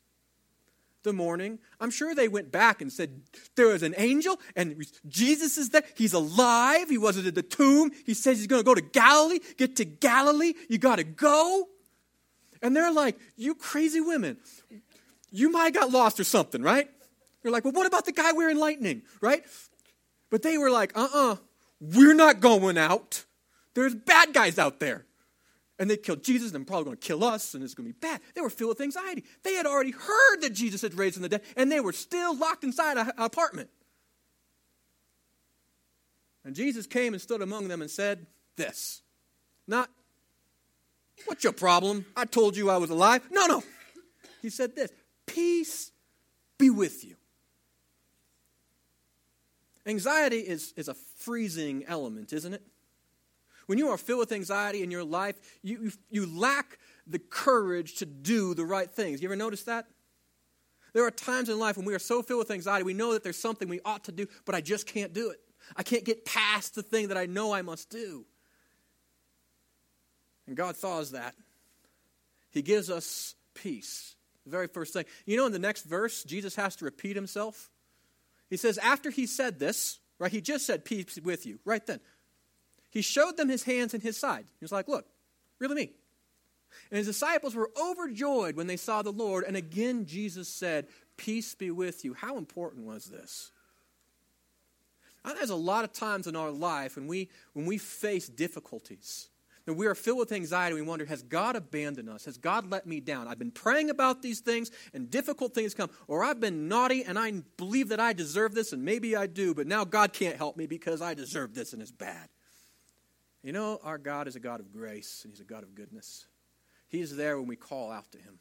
The 1.03 1.13
morning. 1.13 1.59
I'm 1.81 1.91
sure 1.91 2.15
they 2.15 2.29
went 2.29 2.51
back 2.51 2.83
and 2.83 2.93
said, 2.93 3.23
There 3.55 3.69
was 3.69 3.83
an 3.83 3.95
angel, 3.97 4.39
and 4.57 4.85
Jesus 5.07 5.57
is 5.57 5.71
there. 5.71 5.85
He's 5.97 6.13
alive. 6.13 6.91
He 6.91 6.99
wasn't 6.99 7.27
at 7.29 7.35
the 7.35 7.43
tomb. 7.43 7.91
He 8.05 8.15
says 8.15 8.39
he's 8.39 8.47
going 8.47 8.61
to 8.61 8.67
go 8.67 8.75
to 8.75 8.83
Galilee. 8.83 9.39
Get 9.57 9.77
to 9.77 9.85
Galilee. 9.85 10.55
You 10.69 10.79
got 10.79 10.97
to 10.97 11.05
go. 11.05 11.69
And 12.63 12.75
they're 12.75 12.93
like, 12.93 13.19
You 13.37 13.55
crazy 13.55 14.01
women. 14.01 14.39
You 15.31 15.51
might 15.51 15.65
have 15.65 15.75
got 15.75 15.91
lost 15.91 16.19
or 16.19 16.25
something, 16.25 16.63
right? 16.63 16.89
You're 17.43 17.53
like, 17.53 17.65
Well, 17.65 17.73
what 17.73 17.87
about 17.87 18.05
the 18.05 18.13
guy 18.13 18.33
wearing 18.33 18.59
lightning, 18.59 19.03
right? 19.21 19.43
But 20.31 20.43
they 20.43 20.59
were 20.59 20.71
like, 20.71 20.97
Uh 20.97 21.09
uh-uh, 21.13 21.33
uh, 21.33 21.37
we 21.81 22.11
are 22.11 22.15
not 22.15 22.41
going 22.41 22.79
out. 22.79 23.25
There's 23.75 23.95
bad 23.95 24.33
guys 24.33 24.59
out 24.59 24.81
there. 24.81 25.05
And 25.79 25.89
they 25.89 25.97
killed 25.97 26.25
Jesus, 26.25 26.53
and 26.53 26.61
they're 26.61 26.67
probably 26.67 26.87
going 26.87 26.97
to 26.97 27.07
kill 27.07 27.23
us, 27.23 27.55
and 27.55 27.63
it's 27.63 27.75
going 27.75 27.89
to 27.89 27.93
be 27.93 27.99
bad. 28.01 28.21
They 28.35 28.41
were 28.41 28.51
filled 28.51 28.71
with 28.71 28.81
anxiety. 28.81 29.23
They 29.45 29.55
had 29.55 29.65
already 29.65 29.93
heard 29.93 30.41
that 30.41 30.53
Jesus 30.53 30.83
had 30.83 30.95
raised 30.95 31.15
from 31.15 31.23
the 31.23 31.29
dead, 31.29 31.43
and 31.57 31.71
they 31.71 31.79
were 31.79 31.93
still 31.93 32.37
locked 32.37 32.65
inside 32.65 32.97
an 32.97 33.13
apartment. 33.17 33.71
And 36.45 36.57
Jesus 36.57 36.87
came 36.87 37.13
and 37.13 37.23
stood 37.23 37.43
among 37.43 37.69
them 37.69 37.81
and 37.81 37.91
said, 37.91 38.27
This. 38.57 39.03
Not, 39.69 39.89
What's 41.27 41.45
your 41.45 41.53
problem? 41.53 42.07
I 42.17 42.25
told 42.25 42.57
you 42.57 42.71
I 42.71 42.77
was 42.79 42.91
alive. 42.91 43.23
No, 43.31 43.47
no. 43.47 43.63
He 44.43 44.51
said 44.51 44.75
this 44.75 44.91
Peace 45.27 45.93
be 46.59 46.71
with 46.71 47.05
you. 47.05 47.17
Anxiety 49.87 50.41
is, 50.41 50.75
is 50.77 50.89
a 50.89 50.95
freezing 50.95 51.85
element, 51.87 52.33
isn't 52.33 52.53
it? 52.53 52.63
When 53.67 53.79
you 53.79 53.89
are 53.89 53.99
filled 53.99 54.21
with 54.21 54.33
anxiety 54.33 54.83
in 54.83 54.91
your 54.91 55.05
life, 55.05 55.37
you, 55.63 55.83
you, 55.83 55.93
you 56.11 56.39
lack 56.39 56.79
the 57.07 57.19
courage 57.19 57.97
to 57.97 58.07
do 58.07 58.55
the 58.55 58.65
right 58.65 58.91
things. 58.91 59.23
You 59.23 59.29
ever 59.29 59.37
notice 59.37 59.63
that? 59.65 59.87
There 60.93 61.05
are 61.05 61.11
times 61.11 61.49
in 61.49 61.59
life 61.59 61.77
when 61.77 61.87
we 61.87 61.95
are 61.95 61.99
so 61.99 62.23
filled 62.23 62.41
with 62.41 62.51
anxiety, 62.51 62.83
we 62.83 62.95
know 62.95 63.13
that 63.13 63.23
there's 63.23 63.39
something 63.39 63.69
we 63.69 63.81
ought 63.85 64.05
to 64.05 64.13
do, 64.13 64.27
but 64.45 64.55
I 64.55 64.61
just 64.61 64.87
can't 64.87 65.13
do 65.13 65.31
it. 65.31 65.41
I 65.77 65.83
can't 65.83 66.05
get 66.05 66.25
past 66.25 66.75
the 66.75 66.83
thing 66.83 67.09
that 67.09 67.19
I 67.19 67.27
know 67.27 67.53
I 67.53 67.63
must 67.63 67.91
do. 67.91 68.25
And 70.49 70.57
God 70.57 70.77
thaws 70.77 71.13
that. 71.13 71.35
He 72.51 72.63
gives 72.63 72.91
us 72.91 73.35
peace. 73.55 74.17
The 74.45 74.51
very 74.51 74.67
first 74.67 74.95
thing. 74.95 75.05
You 75.27 75.37
know, 75.37 75.47
in 75.47 75.53
the 75.53 75.59
next 75.59 75.83
verse, 75.83 76.25
Jesus 76.25 76.57
has 76.57 76.75
to 76.77 76.87
repeat 76.87 77.15
himself. 77.15 77.71
He 78.49 78.57
says, 78.57 78.79
after 78.79 79.11
he 79.11 79.27
said 79.27 79.59
this, 79.59 80.01
right, 80.19 80.33
he 80.33 80.41
just 80.41 80.67
said, 80.67 80.85
Peace 80.87 81.19
with 81.23 81.45
you, 81.45 81.59
right 81.65 81.87
then. 81.87 82.01
He 82.91 83.03
showed 83.03 83.37
them 83.37 83.51
his 83.51 83.65
hands 83.65 83.93
and 83.93 84.03
his 84.03 84.17
side. 84.17 84.47
He 84.59 84.65
was 84.65 84.73
like, 84.73 84.89
Look, 84.89 85.07
really 85.59 85.75
me. 85.75 85.93
And 86.91 86.99
his 86.99 87.07
disciples 87.07 87.55
were 87.55 87.71
overjoyed 87.81 88.57
when 88.57 88.67
they 88.67 88.77
saw 88.79 89.03
the 89.03 89.13
Lord. 89.13 89.45
And 89.45 89.57
again, 89.57 90.07
Jesus 90.07 90.49
said, 90.49 90.87
Peace 91.19 91.55
be 91.55 91.71
with 91.71 92.05
you. 92.05 92.15
How 92.15 92.39
important 92.39 92.87
was 92.87 93.05
this? 93.05 93.51
There's 95.25 95.51
a 95.51 95.57
lot 95.57 95.85
of 95.85 95.93
times 95.93 96.27
in 96.27 96.37
our 96.37 96.51
life 96.51 96.97
when 96.97 97.07
we, 97.07 97.29
when 97.53 97.67
we 97.67 97.77
face 97.77 98.29
difficulties, 98.29 99.29
and 99.69 99.77
we 99.77 99.87
are 99.87 99.95
filled 99.95 100.19
with 100.19 100.33
anxiety. 100.33 100.75
We 100.75 100.83
wonder, 100.83 101.05
has 101.05 101.23
God 101.23 101.55
abandoned 101.55 102.09
us? 102.09 102.25
Has 102.25 102.39
God 102.39 102.71
let 102.71 102.87
me 102.87 103.01
down? 103.01 103.29
I've 103.29 103.39
been 103.39 103.51
praying 103.51 103.91
about 103.91 104.23
these 104.23 104.41
things 104.41 104.71
and 104.95 105.11
difficult 105.11 105.55
things 105.55 105.75
come. 105.75 105.91
Or 106.07 106.25
I've 106.25 106.41
been 106.41 106.69
naughty 106.69 107.05
and 107.05 107.19
I 107.19 107.43
believe 107.59 107.91
that 107.91 108.01
I 108.01 108.15
deserve 108.15 108.55
this 108.55 108.73
and 108.73 108.83
maybe 108.83 109.15
I 109.15 109.27
do, 109.27 109.55
but 109.55 109.67
now 109.67 109.85
God 109.85 110.15
can't 110.15 110.37
help 110.37 110.57
me 110.57 110.67
because 110.67 111.03
I 111.03 111.13
deserve 111.13 111.55
this 111.55 111.75
and 111.75 111.83
it's 111.83 111.91
bad. 111.91 112.29
You 113.43 113.53
know, 113.53 113.79
our 113.85 113.99
God 113.99 114.27
is 114.27 114.37
a 114.37 114.41
God 114.41 114.61
of 114.61 114.73
grace 114.73 115.21
and 115.25 115.33
He's 115.33 115.41
a 115.41 115.45
God 115.45 115.63
of 115.63 115.75
goodness. 115.75 116.27
He's 116.89 117.15
there 117.15 117.39
when 117.39 117.47
we 117.47 117.57
call 117.57 117.93
out 117.93 118.11
to 118.13 118.19
Him. 118.19 118.39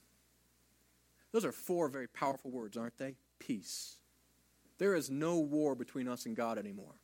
Those 1.34 1.44
are 1.44 1.52
four 1.52 1.90
very 1.90 2.08
powerful 2.08 2.52
words, 2.52 2.78
aren't 2.78 2.98
they? 2.98 3.16
Peace. 3.38 3.98
There 4.78 4.96
is 4.96 5.10
no 5.10 5.40
war 5.40 5.76
between 5.76 6.08
us 6.08 6.26
and 6.26 6.38
God 6.38 6.58
anymore. 6.58 6.96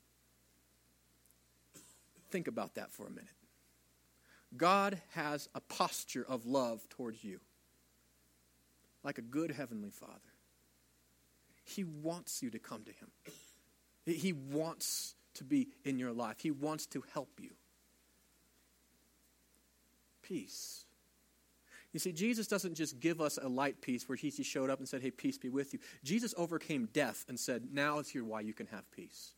Think 2.31 2.47
about 2.47 2.75
that 2.75 2.93
for 2.93 3.05
a 3.05 3.09
minute. 3.09 3.27
God 4.55 5.01
has 5.13 5.49
a 5.55 5.59
posture 5.59 6.25
of 6.27 6.45
love 6.45 6.87
towards 6.89 7.23
you, 7.23 7.39
like 9.03 9.17
a 9.17 9.21
good 9.21 9.51
heavenly 9.51 9.89
Father. 9.89 10.13
He 11.63 11.83
wants 11.83 12.43
you 12.43 12.49
to 12.51 12.59
come 12.59 12.83
to 12.83 12.91
Him, 12.91 13.09
He 14.05 14.33
wants 14.33 15.15
to 15.35 15.43
be 15.43 15.69
in 15.83 15.97
your 15.97 16.11
life, 16.11 16.37
He 16.39 16.51
wants 16.51 16.85
to 16.87 17.03
help 17.13 17.39
you. 17.39 17.51
Peace. 20.21 20.85
You 21.93 21.99
see, 21.99 22.11
Jesus 22.11 22.47
doesn't 22.47 22.73
just 22.73 22.99
give 22.99 23.21
us 23.21 23.37
a 23.37 23.47
light 23.47 23.79
peace 23.79 24.09
where 24.09 24.15
he 24.15 24.31
just 24.31 24.49
showed 24.49 24.71
up 24.71 24.79
and 24.79 24.89
said, 24.89 25.03
Hey, 25.03 25.11
peace 25.11 25.37
be 25.37 25.49
with 25.49 25.73
you. 25.73 25.79
Jesus 26.03 26.33
overcame 26.37 26.89
death 26.91 27.23
and 27.29 27.39
said, 27.39 27.67
Now 27.71 27.99
is 27.99 28.09
here 28.09 28.23
why 28.23 28.41
you 28.41 28.53
can 28.53 28.65
have 28.67 28.89
peace. 28.91 29.33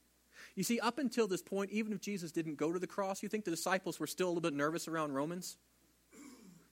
You 0.55 0.63
see, 0.63 0.79
up 0.79 0.97
until 0.99 1.27
this 1.27 1.41
point, 1.41 1.71
even 1.71 1.91
if 1.91 1.99
Jesus 1.99 2.31
didn't 2.31 2.55
go 2.55 2.71
to 2.71 2.79
the 2.79 2.87
cross, 2.87 3.21
you 3.21 3.29
think 3.29 3.43
the 3.43 3.51
disciples 3.51 3.99
were 3.99 4.07
still 4.07 4.27
a 4.27 4.29
little 4.29 4.41
bit 4.41 4.53
nervous 4.53 4.87
around 4.87 5.13
Romans? 5.13 5.57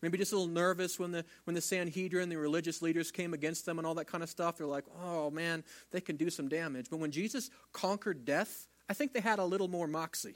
Maybe 0.02 0.18
just 0.18 0.34
a 0.34 0.38
little 0.38 0.52
nervous 0.52 1.00
when 1.00 1.12
the, 1.12 1.24
when 1.46 1.54
the 1.54 1.62
Sanhedrin, 1.62 2.28
the 2.28 2.38
religious 2.38 2.82
leaders 2.82 3.10
came 3.12 3.34
against 3.34 3.66
them 3.66 3.78
and 3.78 3.88
all 3.88 3.96
that 3.96 4.08
kind 4.08 4.22
of 4.22 4.30
stuff. 4.30 4.58
They're 4.58 4.68
like, 4.68 4.86
oh 5.02 5.30
man, 5.32 5.64
they 5.92 6.02
can 6.02 6.18
do 6.18 6.30
some 6.30 6.50
damage. 6.50 6.88
But 6.90 6.98
when 6.98 7.12
Jesus 7.12 7.50
conquered 7.72 8.26
death, 8.26 8.68
I 8.90 8.94
think 8.94 9.14
they 9.14 9.22
had 9.22 9.40
a 9.40 9.46
little 9.46 9.70
more 9.70 9.88
moxie. 9.88 10.36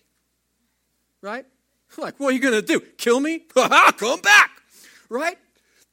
Right? 1.21 1.45
Like, 1.97 2.19
what 2.19 2.29
are 2.29 2.31
you 2.31 2.39
going 2.39 2.53
to 2.53 2.61
do? 2.61 2.79
Kill 2.97 3.19
me? 3.19 3.39
Come 3.97 4.21
back! 4.21 4.51
Right? 5.09 5.37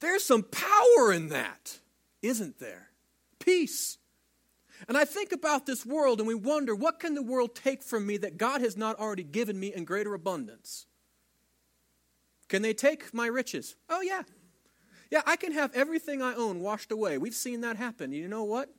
There's 0.01 0.23
some 0.23 0.43
power 0.43 1.13
in 1.13 1.29
that, 1.29 1.79
isn't 2.21 2.59
there? 2.59 2.89
Peace. 3.39 3.97
And 4.87 4.97
I 4.97 5.05
think 5.05 5.31
about 5.31 5.65
this 5.65 5.85
world 5.85 6.19
and 6.19 6.27
we 6.27 6.35
wonder, 6.35 6.75
what 6.75 6.99
can 6.99 7.15
the 7.15 7.21
world 7.21 7.55
take 7.55 7.81
from 7.81 8.05
me 8.05 8.17
that 8.17 8.37
God 8.37 8.61
has 8.61 8.75
not 8.75 8.99
already 8.99 9.23
given 9.23 9.59
me 9.59 9.73
in 9.73 9.85
greater 9.85 10.13
abundance? 10.13 10.85
Can 12.47 12.61
they 12.61 12.73
take 12.73 13.13
my 13.13 13.27
riches? 13.27 13.75
Oh, 13.89 14.01
yeah. 14.01 14.23
Yeah, 15.11 15.21
I 15.25 15.35
can 15.35 15.51
have 15.51 15.73
everything 15.73 16.21
I 16.21 16.35
own 16.35 16.59
washed 16.59 16.91
away. 16.91 17.17
We've 17.17 17.33
seen 17.33 17.61
that 17.61 17.77
happen. 17.77 18.11
You 18.11 18.27
know 18.27 18.43
what? 18.43 18.69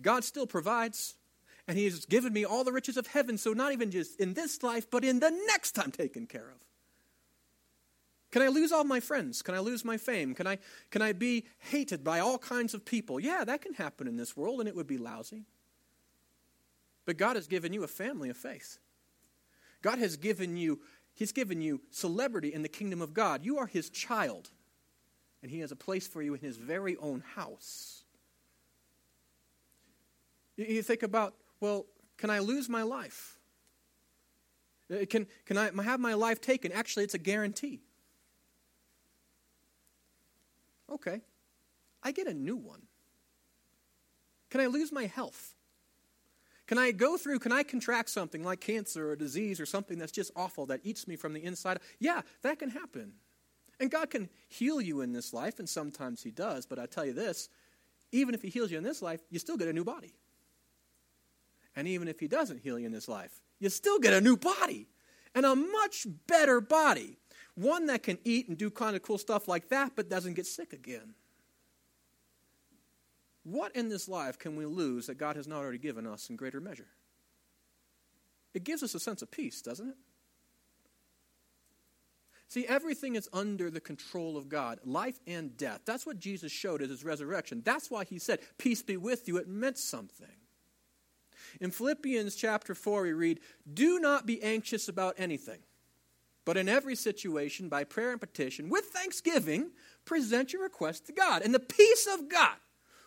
God 0.00 0.24
still 0.24 0.46
provides. 0.46 1.16
And 1.68 1.78
He 1.78 1.84
has 1.84 2.04
given 2.06 2.32
me 2.32 2.44
all 2.44 2.64
the 2.64 2.72
riches 2.72 2.96
of 2.96 3.06
heaven. 3.06 3.38
So, 3.38 3.52
not 3.52 3.72
even 3.72 3.90
just 3.90 4.20
in 4.20 4.34
this 4.34 4.62
life, 4.62 4.90
but 4.90 5.04
in 5.04 5.20
the 5.20 5.30
next 5.46 5.78
I'm 5.78 5.92
taken 5.92 6.26
care 6.26 6.50
of. 6.50 6.58
Can 8.32 8.40
I 8.40 8.48
lose 8.48 8.72
all 8.72 8.82
my 8.82 8.98
friends? 8.98 9.42
Can 9.42 9.54
I 9.54 9.58
lose 9.58 9.84
my 9.84 9.98
fame? 9.98 10.34
Can 10.34 10.46
I, 10.46 10.58
can 10.90 11.02
I 11.02 11.12
be 11.12 11.44
hated 11.58 12.02
by 12.02 12.18
all 12.18 12.38
kinds 12.38 12.72
of 12.72 12.84
people? 12.84 13.20
Yeah, 13.20 13.44
that 13.44 13.60
can 13.60 13.74
happen 13.74 14.08
in 14.08 14.16
this 14.16 14.34
world, 14.34 14.58
and 14.58 14.68
it 14.68 14.74
would 14.74 14.86
be 14.86 14.96
lousy. 14.96 15.44
But 17.04 17.18
God 17.18 17.36
has 17.36 17.46
given 17.46 17.74
you 17.74 17.84
a 17.84 17.88
family 17.88 18.30
of 18.30 18.36
faith. 18.38 18.78
God 19.82 19.98
has 19.98 20.16
given 20.16 20.56
you, 20.56 20.80
He's 21.14 21.32
given 21.32 21.60
you 21.60 21.82
celebrity 21.90 22.54
in 22.54 22.62
the 22.62 22.70
kingdom 22.70 23.02
of 23.02 23.12
God. 23.12 23.44
You 23.44 23.58
are 23.58 23.66
His 23.66 23.90
child, 23.90 24.50
and 25.42 25.50
He 25.50 25.60
has 25.60 25.70
a 25.70 25.76
place 25.76 26.06
for 26.08 26.22
you 26.22 26.32
in 26.32 26.40
His 26.40 26.56
very 26.56 26.96
own 26.96 27.22
house. 27.34 28.04
You 30.56 30.82
think 30.82 31.02
about, 31.02 31.34
well, 31.60 31.84
can 32.16 32.30
I 32.30 32.38
lose 32.38 32.70
my 32.70 32.82
life? 32.82 33.38
Uh, 34.90 35.04
can, 35.04 35.26
can 35.44 35.58
I 35.58 35.70
have 35.82 36.00
my 36.00 36.14
life 36.14 36.40
taken? 36.40 36.72
Actually, 36.72 37.04
it's 37.04 37.14
a 37.14 37.18
guarantee. 37.18 37.82
Okay, 40.92 41.20
I 42.02 42.12
get 42.12 42.26
a 42.26 42.34
new 42.34 42.56
one. 42.56 42.82
Can 44.50 44.60
I 44.60 44.66
lose 44.66 44.92
my 44.92 45.06
health? 45.06 45.54
Can 46.66 46.78
I 46.78 46.92
go 46.92 47.16
through, 47.16 47.38
can 47.38 47.52
I 47.52 47.62
contract 47.62 48.10
something 48.10 48.44
like 48.44 48.60
cancer 48.60 49.10
or 49.10 49.16
disease 49.16 49.60
or 49.60 49.66
something 49.66 49.98
that's 49.98 50.12
just 50.12 50.30
awful 50.36 50.66
that 50.66 50.80
eats 50.84 51.08
me 51.08 51.16
from 51.16 51.32
the 51.32 51.42
inside? 51.42 51.80
Yeah, 51.98 52.22
that 52.42 52.58
can 52.58 52.70
happen. 52.70 53.12
And 53.80 53.90
God 53.90 54.10
can 54.10 54.28
heal 54.48 54.80
you 54.80 55.00
in 55.00 55.12
this 55.12 55.32
life, 55.32 55.58
and 55.58 55.68
sometimes 55.68 56.22
He 56.22 56.30
does, 56.30 56.66
but 56.66 56.78
I 56.78 56.86
tell 56.86 57.04
you 57.04 57.12
this 57.12 57.48
even 58.12 58.34
if 58.34 58.42
He 58.42 58.50
heals 58.50 58.70
you 58.70 58.78
in 58.78 58.84
this 58.84 59.02
life, 59.02 59.20
you 59.30 59.38
still 59.38 59.56
get 59.56 59.68
a 59.68 59.72
new 59.72 59.84
body. 59.84 60.14
And 61.74 61.88
even 61.88 62.08
if 62.08 62.20
He 62.20 62.28
doesn't 62.28 62.60
heal 62.62 62.78
you 62.78 62.86
in 62.86 62.92
this 62.92 63.08
life, 63.08 63.40
you 63.58 63.70
still 63.70 63.98
get 63.98 64.12
a 64.12 64.20
new 64.20 64.36
body 64.36 64.88
and 65.34 65.46
a 65.46 65.56
much 65.56 66.06
better 66.26 66.60
body. 66.60 67.18
One 67.54 67.86
that 67.86 68.02
can 68.02 68.18
eat 68.24 68.48
and 68.48 68.56
do 68.56 68.70
kind 68.70 68.96
of 68.96 69.02
cool 69.02 69.18
stuff 69.18 69.46
like 69.46 69.68
that, 69.68 69.92
but 69.94 70.08
doesn't 70.08 70.34
get 70.34 70.46
sick 70.46 70.72
again. 70.72 71.14
What 73.44 73.74
in 73.74 73.88
this 73.88 74.08
life 74.08 74.38
can 74.38 74.56
we 74.56 74.64
lose 74.64 75.06
that 75.06 75.18
God 75.18 75.36
has 75.36 75.48
not 75.48 75.58
already 75.58 75.78
given 75.78 76.06
us 76.06 76.30
in 76.30 76.36
greater 76.36 76.60
measure? 76.60 76.88
It 78.54 78.64
gives 78.64 78.82
us 78.82 78.94
a 78.94 79.00
sense 79.00 79.22
of 79.22 79.30
peace, 79.30 79.62
doesn't 79.62 79.88
it? 79.88 79.96
See, 82.48 82.66
everything 82.66 83.16
is 83.16 83.30
under 83.32 83.70
the 83.70 83.80
control 83.80 84.36
of 84.36 84.50
God, 84.50 84.78
life 84.84 85.18
and 85.26 85.56
death. 85.56 85.80
That's 85.86 86.04
what 86.04 86.18
Jesus 86.18 86.52
showed 86.52 86.82
at 86.82 86.90
his 86.90 87.02
resurrection. 87.02 87.62
That's 87.64 87.90
why 87.90 88.04
he 88.04 88.18
said, 88.18 88.40
Peace 88.58 88.82
be 88.82 88.98
with 88.98 89.26
you. 89.26 89.38
It 89.38 89.48
meant 89.48 89.78
something. 89.78 90.26
In 91.62 91.70
Philippians 91.70 92.34
chapter 92.34 92.74
4, 92.74 93.02
we 93.02 93.12
read, 93.14 93.40
Do 93.72 93.98
not 93.98 94.26
be 94.26 94.42
anxious 94.42 94.88
about 94.88 95.14
anything, 95.16 95.60
but 96.44 96.56
in 96.56 96.68
every 96.68 96.96
situation, 96.96 97.68
by 97.68 97.84
prayer 97.84 98.12
and 98.12 98.20
petition, 98.20 98.68
with 98.68 98.86
thanksgiving, 98.86 99.70
present 100.04 100.52
your 100.52 100.62
request 100.62 101.06
to 101.06 101.12
God. 101.12 101.42
And 101.42 101.54
the 101.54 101.60
peace 101.60 102.08
of 102.12 102.28
God, 102.28 102.56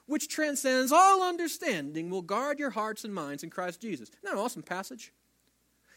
which 0.06 0.30
transcends 0.30 0.91
all 0.91 1.24
understanding, 1.24 2.10
will 2.10 2.21
guard 2.21 2.60
your 2.60 2.69
hearts 2.69 3.04
and 3.04 3.13
minds 3.13 3.43
in 3.43 3.50
Christ 3.50 3.82
Jesus. 3.82 4.10
Isn't 4.10 4.24
that 4.24 4.34
an 4.34 4.39
awesome 4.39 4.63
passage? 4.63 5.12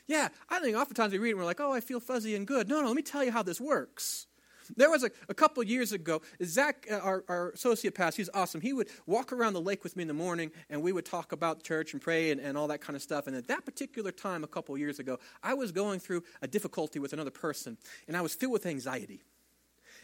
Yeah, 0.06 0.28
I 0.48 0.60
think 0.60 0.76
oftentimes 0.76 1.12
we 1.12 1.18
read 1.18 1.30
it 1.30 1.32
and 1.32 1.40
we're 1.40 1.44
like, 1.44 1.60
oh, 1.60 1.72
I 1.72 1.80
feel 1.80 2.00
fuzzy 2.00 2.34
and 2.34 2.46
good. 2.46 2.68
No, 2.68 2.80
no, 2.80 2.86
let 2.86 2.96
me 2.96 3.02
tell 3.02 3.22
you 3.22 3.30
how 3.30 3.42
this 3.42 3.60
works. 3.60 4.27
There 4.76 4.90
was 4.90 5.04
a, 5.04 5.10
a 5.28 5.34
couple 5.34 5.62
years 5.62 5.92
ago, 5.92 6.22
Zach, 6.44 6.86
uh, 6.90 6.96
our, 6.96 7.24
our 7.28 7.50
associate 7.50 7.94
pastor, 7.94 8.22
he's 8.22 8.30
awesome. 8.34 8.60
He 8.60 8.72
would 8.72 8.88
walk 9.06 9.32
around 9.32 9.54
the 9.54 9.60
lake 9.60 9.84
with 9.84 9.96
me 9.96 10.02
in 10.02 10.08
the 10.08 10.14
morning, 10.14 10.50
and 10.70 10.82
we 10.82 10.92
would 10.92 11.04
talk 11.04 11.32
about 11.32 11.62
church 11.62 11.92
and 11.92 12.02
pray 12.02 12.30
and, 12.30 12.40
and 12.40 12.56
all 12.56 12.68
that 12.68 12.80
kind 12.80 12.96
of 12.96 13.02
stuff. 13.02 13.26
And 13.26 13.36
at 13.36 13.48
that 13.48 13.64
particular 13.64 14.10
time, 14.10 14.44
a 14.44 14.48
couple 14.48 14.76
years 14.76 14.98
ago, 14.98 15.18
I 15.42 15.54
was 15.54 15.72
going 15.72 16.00
through 16.00 16.22
a 16.42 16.48
difficulty 16.48 16.98
with 16.98 17.12
another 17.12 17.30
person, 17.30 17.76
and 18.06 18.16
I 18.16 18.20
was 18.20 18.34
filled 18.34 18.52
with 18.52 18.66
anxiety. 18.66 19.22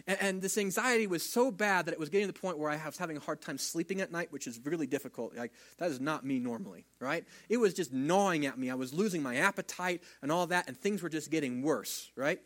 And, 0.07 0.18
and, 0.20 0.42
this 0.42 0.59
anxiety 0.59 1.07
was 1.07 1.22
so 1.22 1.50
bad 1.50 1.87
that 1.87 1.92
it 1.92 2.00
was 2.00 2.09
getting 2.09 2.27
to 2.27 2.33
the 2.33 2.38
point 2.38 2.59
where 2.59 2.70
I 2.70 2.85
was 2.85 2.98
having 2.98 3.16
a 3.16 3.20
hard 3.20 3.40
time 3.40 3.59
sleeping 3.59 4.00
at 4.00 4.11
night, 4.11 4.33
which 4.33 4.46
is 4.46 4.61
really 4.64 4.87
difficult. 4.87 5.37
Like, 5.37 5.53
that 5.79 5.90
is 5.90 6.00
not 6.00 6.24
me 6.24 6.38
normally, 6.38 6.85
right? 7.00 7.24
It 7.48 7.59
was 7.59 7.74
just 7.74 7.92
gnawing 7.92 8.46
at 8.46 8.59
me. 8.59 8.70
I 8.70 8.74
was 8.74 8.92
losing 8.92 9.22
my 9.22 9.37
appetite 9.37 10.03
and 10.22 10.33
all 10.33 10.46
that, 10.48 10.68
and 10.68 10.77
things 10.77 11.03
were 11.03 11.09
just 11.09 11.31
getting 11.31 11.62
worse, 11.62 12.11
right? 12.16 12.40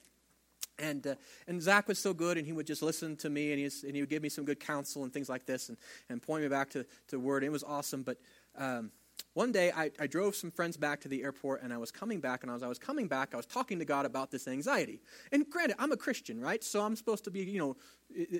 And, 0.78 1.06
uh, 1.06 1.14
and 1.46 1.60
Zach 1.60 1.88
was 1.88 1.98
so 1.98 2.14
good, 2.14 2.38
and 2.38 2.46
he 2.46 2.52
would 2.52 2.66
just 2.66 2.82
listen 2.82 3.16
to 3.16 3.30
me, 3.30 3.52
and, 3.52 3.58
he 3.58 3.86
and 3.86 3.96
he 3.96 4.02
would 4.02 4.10
give 4.10 4.22
me 4.22 4.28
some 4.28 4.44
good 4.44 4.60
counsel 4.60 5.04
and 5.04 5.12
things 5.12 5.28
like 5.28 5.44
this, 5.44 5.68
and, 5.68 5.78
and 6.08 6.22
point 6.22 6.42
me 6.42 6.48
back 6.48 6.70
to, 6.70 6.86
to 7.08 7.18
Word. 7.18 7.42
It 7.42 7.50
was 7.50 7.64
awesome. 7.64 8.02
But 8.02 8.18
um, 8.56 8.90
one 9.34 9.52
day 9.52 9.70
I, 9.70 9.90
I, 10.00 10.08
drove 10.08 10.34
some 10.34 10.50
friends 10.50 10.76
back 10.76 11.00
to 11.02 11.08
the 11.08 11.22
airport 11.22 11.62
and 11.62 11.72
I 11.72 11.78
was 11.78 11.92
coming 11.92 12.18
back, 12.18 12.42
and 12.42 12.50
as 12.50 12.62
I 12.62 12.68
was 12.68 12.78
coming 12.78 13.06
back, 13.06 13.34
I 13.34 13.36
was 13.36 13.46
talking 13.46 13.78
to 13.78 13.84
God 13.84 14.04
about 14.04 14.32
this 14.32 14.48
anxiety. 14.48 15.00
And 15.30 15.48
granted, 15.48 15.76
I'm 15.78 15.92
a 15.92 15.96
Christian, 15.96 16.40
right? 16.40 16.62
So 16.64 16.82
I'm 16.82 16.96
supposed 16.96 17.22
to 17.24 17.30
be, 17.30 17.44
you 17.44 17.58
know, 17.58 17.76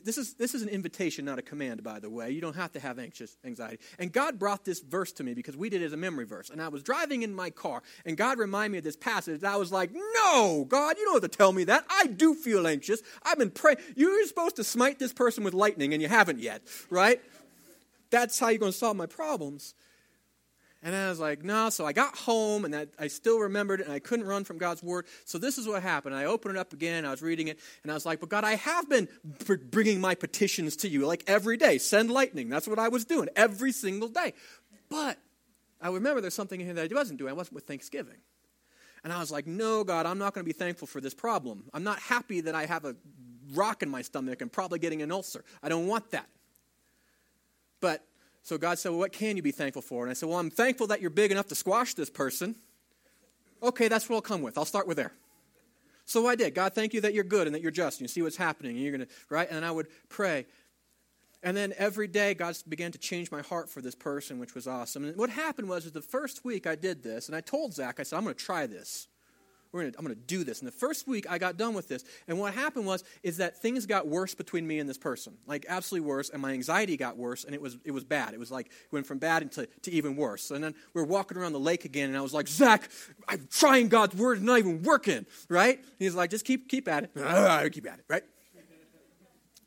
this 0.02 0.18
is, 0.18 0.34
this 0.34 0.54
is 0.54 0.62
an 0.62 0.68
invitation, 0.68 1.24
not 1.24 1.38
a 1.38 1.42
command, 1.42 1.84
by 1.84 2.00
the 2.00 2.10
way. 2.10 2.30
You 2.30 2.40
don't 2.40 2.56
have 2.56 2.72
to 2.72 2.80
have 2.80 2.98
anxious 2.98 3.36
anxiety. 3.44 3.78
And 3.98 4.12
God 4.12 4.38
brought 4.38 4.64
this 4.64 4.80
verse 4.80 5.12
to 5.12 5.24
me 5.24 5.34
because 5.34 5.56
we 5.56 5.68
did 5.68 5.82
it 5.82 5.84
as 5.84 5.92
a 5.92 5.96
memory 5.96 6.24
verse. 6.24 6.50
And 6.50 6.60
I 6.60 6.68
was 6.68 6.82
driving 6.82 7.22
in 7.22 7.32
my 7.32 7.50
car, 7.50 7.82
and 8.04 8.16
God 8.16 8.38
reminded 8.38 8.72
me 8.72 8.78
of 8.78 8.84
this 8.84 8.96
passage. 8.96 9.44
I 9.44 9.56
was 9.56 9.70
like, 9.70 9.92
no, 9.92 10.64
God, 10.68 10.96
you 10.98 11.04
don't 11.04 11.22
have 11.22 11.30
to 11.30 11.36
tell 11.36 11.52
me 11.52 11.64
that. 11.64 11.84
I 11.88 12.06
do 12.06 12.34
feel 12.34 12.66
anxious. 12.66 13.02
I've 13.22 13.38
been 13.38 13.50
praying. 13.50 13.78
You're 13.94 14.26
supposed 14.26 14.56
to 14.56 14.64
smite 14.64 14.98
this 14.98 15.12
person 15.12 15.44
with 15.44 15.54
lightning, 15.54 15.92
and 15.92 16.02
you 16.02 16.08
haven't 16.08 16.40
yet, 16.40 16.62
right? 16.90 17.20
That's 18.10 18.38
how 18.38 18.48
you're 18.48 18.58
going 18.58 18.72
to 18.72 18.78
solve 18.78 18.96
my 18.96 19.06
problems. 19.06 19.74
And 20.82 20.94
I 20.94 21.08
was 21.08 21.18
like, 21.18 21.42
no. 21.42 21.70
So 21.70 21.84
I 21.84 21.92
got 21.92 22.16
home 22.16 22.64
and 22.64 22.74
I, 22.74 22.86
I 22.98 23.08
still 23.08 23.40
remembered 23.40 23.80
it 23.80 23.86
and 23.86 23.92
I 23.92 23.98
couldn't 23.98 24.26
run 24.26 24.44
from 24.44 24.58
God's 24.58 24.82
word. 24.82 25.06
So 25.24 25.36
this 25.36 25.58
is 25.58 25.66
what 25.66 25.82
happened. 25.82 26.14
I 26.14 26.26
opened 26.26 26.56
it 26.56 26.60
up 26.60 26.72
again. 26.72 27.04
I 27.04 27.10
was 27.10 27.20
reading 27.20 27.48
it 27.48 27.58
and 27.82 27.90
I 27.90 27.94
was 27.94 28.06
like, 28.06 28.20
but 28.20 28.28
God, 28.28 28.44
I 28.44 28.54
have 28.54 28.88
been 28.88 29.08
bringing 29.70 30.00
my 30.00 30.14
petitions 30.14 30.76
to 30.76 30.88
you 30.88 31.04
like 31.06 31.24
every 31.26 31.56
day. 31.56 31.78
Send 31.78 32.10
lightning. 32.10 32.48
That's 32.48 32.68
what 32.68 32.78
I 32.78 32.88
was 32.88 33.04
doing 33.04 33.28
every 33.34 33.72
single 33.72 34.08
day. 34.08 34.34
But 34.88 35.18
I 35.80 35.88
remember 35.88 36.20
there's 36.20 36.34
something 36.34 36.60
in 36.60 36.66
here 36.66 36.74
that 36.74 36.92
I 36.92 36.94
wasn't 36.94 37.18
doing. 37.18 37.30
I 37.30 37.34
wasn't 37.34 37.56
with 37.56 37.66
Thanksgiving. 37.66 38.18
And 39.02 39.12
I 39.12 39.18
was 39.18 39.30
like, 39.30 39.46
no, 39.46 39.84
God, 39.84 40.06
I'm 40.06 40.18
not 40.18 40.34
going 40.34 40.44
to 40.44 40.48
be 40.48 40.56
thankful 40.56 40.86
for 40.86 41.00
this 41.00 41.14
problem. 41.14 41.64
I'm 41.74 41.84
not 41.84 41.98
happy 41.98 42.40
that 42.42 42.54
I 42.54 42.66
have 42.66 42.84
a 42.84 42.94
rock 43.54 43.82
in 43.82 43.88
my 43.88 44.02
stomach 44.02 44.42
and 44.42 44.50
probably 44.50 44.78
getting 44.78 45.02
an 45.02 45.10
ulcer. 45.10 45.44
I 45.62 45.68
don't 45.68 45.86
want 45.86 46.10
that. 46.10 46.28
But 47.80 48.04
so 48.42 48.58
God 48.58 48.78
said, 48.78 48.90
Well, 48.90 48.98
what 48.98 49.12
can 49.12 49.36
you 49.36 49.42
be 49.42 49.50
thankful 49.50 49.82
for? 49.82 50.04
And 50.04 50.10
I 50.10 50.14
said, 50.14 50.28
Well, 50.28 50.38
I'm 50.38 50.50
thankful 50.50 50.86
that 50.88 51.00
you're 51.00 51.10
big 51.10 51.30
enough 51.30 51.48
to 51.48 51.54
squash 51.54 51.94
this 51.94 52.10
person. 52.10 52.54
Okay, 53.62 53.88
that's 53.88 54.08
what 54.08 54.16
I'll 54.16 54.22
come 54.22 54.42
with. 54.42 54.56
I'll 54.56 54.64
start 54.64 54.86
with 54.86 54.96
there. 54.96 55.12
So 56.04 56.26
I 56.26 56.36
did. 56.36 56.54
God, 56.54 56.74
thank 56.74 56.94
you 56.94 57.02
that 57.02 57.12
you're 57.12 57.24
good 57.24 57.46
and 57.46 57.54
that 57.54 57.60
you're 57.60 57.70
just. 57.70 58.00
And 58.00 58.04
you 58.04 58.08
see 58.08 58.22
what's 58.22 58.36
happening. 58.36 58.72
And 58.76 58.80
you're 58.80 58.96
going 58.96 59.06
to, 59.06 59.14
right? 59.28 59.48
And 59.50 59.64
I 59.64 59.70
would 59.70 59.88
pray. 60.08 60.46
And 61.42 61.56
then 61.56 61.72
every 61.76 62.08
day, 62.08 62.34
God 62.34 62.56
began 62.68 62.92
to 62.92 62.98
change 62.98 63.30
my 63.30 63.42
heart 63.42 63.68
for 63.68 63.80
this 63.80 63.94
person, 63.94 64.38
which 64.38 64.54
was 64.54 64.66
awesome. 64.66 65.04
And 65.04 65.16
what 65.16 65.30
happened 65.30 65.68
was, 65.68 65.90
the 65.90 66.02
first 66.02 66.44
week 66.44 66.66
I 66.66 66.74
did 66.74 67.02
this, 67.02 67.28
and 67.28 67.36
I 67.36 67.40
told 67.40 67.74
Zach, 67.74 68.00
I 68.00 68.02
said, 68.02 68.16
I'm 68.16 68.24
going 68.24 68.34
to 68.34 68.44
try 68.44 68.66
this. 68.66 69.06
We're 69.72 69.82
gonna, 69.82 69.94
I'm 69.98 70.04
going 70.04 70.16
to 70.16 70.22
do 70.22 70.44
this. 70.44 70.60
And 70.60 70.68
the 70.68 70.72
first 70.72 71.06
week 71.06 71.26
I 71.28 71.38
got 71.38 71.56
done 71.56 71.74
with 71.74 71.88
this, 71.88 72.04
and 72.26 72.38
what 72.38 72.54
happened 72.54 72.86
was 72.86 73.04
is 73.22 73.36
that 73.38 73.60
things 73.60 73.86
got 73.86 74.06
worse 74.06 74.34
between 74.34 74.66
me 74.66 74.78
and 74.78 74.88
this 74.88 74.98
person, 74.98 75.34
like 75.46 75.66
absolutely 75.68 76.08
worse, 76.08 76.30
and 76.30 76.40
my 76.40 76.52
anxiety 76.52 76.96
got 76.96 77.16
worse, 77.16 77.44
and 77.44 77.54
it 77.54 77.60
was 77.60 77.76
it 77.84 77.92
was 77.92 78.04
bad. 78.04 78.34
It 78.34 78.40
was 78.40 78.50
like 78.50 78.66
it 78.66 78.92
went 78.92 79.06
from 79.06 79.18
bad 79.18 79.42
into 79.42 79.68
to 79.82 79.90
even 79.90 80.16
worse. 80.16 80.50
And 80.50 80.62
then 80.62 80.74
we 80.94 81.02
are 81.02 81.04
walking 81.04 81.36
around 81.36 81.52
the 81.52 81.60
lake 81.60 81.84
again, 81.84 82.08
and 82.08 82.16
I 82.16 82.20
was 82.20 82.34
like, 82.34 82.48
Zach, 82.48 82.88
I'm 83.28 83.48
trying 83.50 83.88
God's 83.88 84.16
word, 84.16 84.38
it's 84.38 84.46
not 84.46 84.58
even 84.58 84.82
working, 84.82 85.26
right? 85.48 85.84
he's 85.98 86.14
like, 86.14 86.30
just 86.30 86.44
keep 86.44 86.68
keep 86.68 86.88
at 86.88 87.04
it, 87.04 87.10
I 87.16 87.68
keep 87.68 87.86
at 87.86 87.98
it, 87.98 88.04
right? 88.08 88.22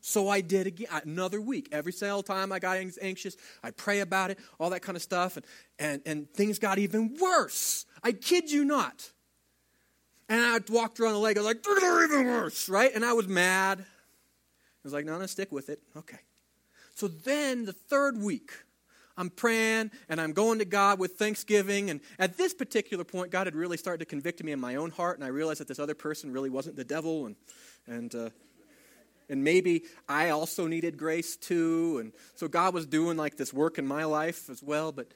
So 0.02 0.28
I 0.28 0.40
did 0.40 0.66
again 0.66 0.88
another 1.04 1.40
week. 1.40 1.68
Every 1.70 1.92
single 1.92 2.24
time 2.24 2.50
I 2.50 2.58
got 2.58 2.76
anxious, 3.00 3.36
I 3.62 3.70
pray 3.70 4.00
about 4.00 4.32
it, 4.32 4.38
all 4.58 4.70
that 4.70 4.82
kind 4.82 4.96
of 4.96 5.02
stuff, 5.02 5.36
and, 5.36 5.46
and, 5.78 6.02
and 6.04 6.30
things 6.34 6.58
got 6.58 6.78
even 6.78 7.16
worse. 7.20 7.86
I 8.02 8.10
kid 8.10 8.50
you 8.50 8.64
not. 8.64 9.12
And 10.32 10.40
I 10.40 10.60
walked 10.72 10.98
around 10.98 11.12
the 11.12 11.18
lake. 11.18 11.36
I 11.36 11.40
was 11.40 11.46
like, 11.46 11.62
they're 11.62 12.04
even 12.04 12.26
worse, 12.26 12.66
right? 12.70 12.90
And 12.94 13.04
I 13.04 13.12
was 13.12 13.28
mad. 13.28 13.80
I 13.80 13.84
was 14.82 14.94
like, 14.94 15.04
no, 15.04 15.18
no, 15.18 15.26
stick 15.26 15.52
with 15.52 15.68
it. 15.68 15.82
Okay. 15.94 16.16
So 16.94 17.06
then 17.06 17.66
the 17.66 17.74
third 17.74 18.16
week, 18.16 18.50
I'm 19.18 19.28
praying 19.28 19.90
and 20.08 20.18
I'm 20.18 20.32
going 20.32 20.60
to 20.60 20.64
God 20.64 20.98
with 20.98 21.18
thanksgiving. 21.18 21.90
And 21.90 22.00
at 22.18 22.38
this 22.38 22.54
particular 22.54 23.04
point, 23.04 23.30
God 23.30 23.46
had 23.46 23.54
really 23.54 23.76
started 23.76 23.98
to 23.98 24.06
convict 24.06 24.42
me 24.42 24.52
in 24.52 24.58
my 24.58 24.76
own 24.76 24.90
heart. 24.90 25.18
And 25.18 25.24
I 25.24 25.28
realized 25.28 25.60
that 25.60 25.68
this 25.68 25.78
other 25.78 25.94
person 25.94 26.32
really 26.32 26.48
wasn't 26.48 26.76
the 26.76 26.84
devil. 26.84 27.26
And, 27.26 27.36
and, 27.86 28.14
uh, 28.14 28.30
and 29.28 29.44
maybe 29.44 29.82
I 30.08 30.30
also 30.30 30.66
needed 30.66 30.96
grace 30.96 31.36
too. 31.36 31.98
And 32.00 32.12
so 32.36 32.48
God 32.48 32.72
was 32.72 32.86
doing 32.86 33.18
like 33.18 33.36
this 33.36 33.52
work 33.52 33.76
in 33.76 33.86
my 33.86 34.04
life 34.04 34.48
as 34.48 34.62
well. 34.62 34.92
But 34.92 35.08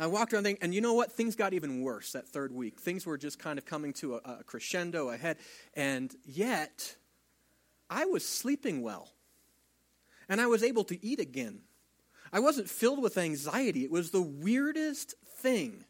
I 0.00 0.06
walked 0.06 0.32
around 0.32 0.44
thinking, 0.44 0.62
and 0.62 0.74
you 0.74 0.80
know 0.80 0.94
what? 0.94 1.12
Things 1.12 1.36
got 1.36 1.52
even 1.52 1.82
worse 1.82 2.12
that 2.12 2.26
third 2.26 2.52
week. 2.52 2.80
Things 2.80 3.04
were 3.04 3.18
just 3.18 3.38
kind 3.38 3.58
of 3.58 3.66
coming 3.66 3.92
to 3.94 4.14
a, 4.14 4.38
a 4.40 4.44
crescendo 4.44 5.10
ahead. 5.10 5.36
And 5.74 6.14
yet, 6.24 6.96
I 7.90 8.06
was 8.06 8.26
sleeping 8.26 8.80
well. 8.80 9.12
And 10.28 10.40
I 10.40 10.46
was 10.46 10.62
able 10.62 10.84
to 10.84 11.04
eat 11.04 11.20
again. 11.20 11.60
I 12.32 12.40
wasn't 12.40 12.70
filled 12.70 13.02
with 13.02 13.18
anxiety. 13.18 13.84
It 13.84 13.90
was 13.90 14.10
the 14.10 14.22
weirdest 14.22 15.14
thing. 15.38 15.84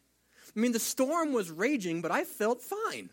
I 0.55 0.59
mean, 0.59 0.73
the 0.73 0.79
storm 0.79 1.31
was 1.31 1.49
raging, 1.49 2.01
but 2.01 2.11
I 2.11 2.25
felt 2.25 2.61
fine. 2.61 3.11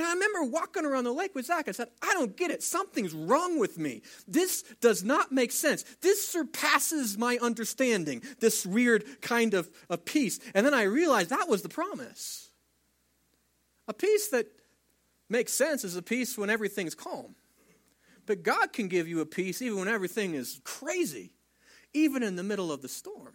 And 0.00 0.08
I 0.08 0.14
remember 0.14 0.44
walking 0.44 0.86
around 0.86 1.04
the 1.04 1.12
lake 1.12 1.34
with 1.34 1.44
Zach. 1.44 1.68
I 1.68 1.72
said, 1.72 1.88
I 2.00 2.14
don't 2.14 2.34
get 2.34 2.50
it. 2.50 2.62
Something's 2.62 3.12
wrong 3.12 3.58
with 3.58 3.76
me. 3.76 4.00
This 4.26 4.62
does 4.80 5.04
not 5.04 5.30
make 5.30 5.52
sense. 5.52 5.82
This 6.00 6.26
surpasses 6.26 7.18
my 7.18 7.36
understanding, 7.42 8.22
this 8.38 8.64
weird 8.64 9.04
kind 9.20 9.52
of, 9.52 9.68
a 9.90 9.98
peace. 9.98 10.40
And 10.54 10.64
then 10.64 10.72
I 10.72 10.84
realized 10.84 11.28
that 11.28 11.50
was 11.50 11.60
the 11.60 11.68
promise. 11.68 12.48
A 13.88 13.92
peace 13.92 14.28
that 14.28 14.46
makes 15.28 15.52
sense 15.52 15.84
is 15.84 15.96
a 15.96 16.02
peace 16.02 16.38
when 16.38 16.48
everything's 16.48 16.94
calm. 16.94 17.34
But 18.24 18.42
God 18.42 18.72
can 18.72 18.88
give 18.88 19.06
you 19.06 19.20
a 19.20 19.26
peace 19.26 19.60
even 19.60 19.80
when 19.80 19.88
everything 19.88 20.32
is 20.32 20.62
crazy, 20.64 21.34
even 21.92 22.22
in 22.22 22.36
the 22.36 22.42
middle 22.42 22.72
of 22.72 22.80
the 22.80 22.88
storm. 22.88 23.34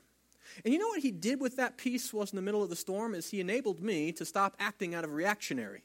And 0.63 0.73
you 0.73 0.79
know 0.79 0.87
what 0.87 1.03
he 1.03 1.11
did 1.11 1.39
with 1.39 1.57
that 1.57 1.77
peace 1.77 2.11
was 2.11 2.31
in 2.31 2.37
the 2.37 2.41
middle 2.41 2.63
of 2.63 2.71
the 2.71 2.75
storm 2.75 3.13
is 3.13 3.29
he 3.29 3.39
enabled 3.39 3.83
me 3.83 4.11
to 4.13 4.25
stop 4.25 4.55
acting 4.57 4.95
out 4.95 5.03
of 5.03 5.13
reactionary. 5.13 5.83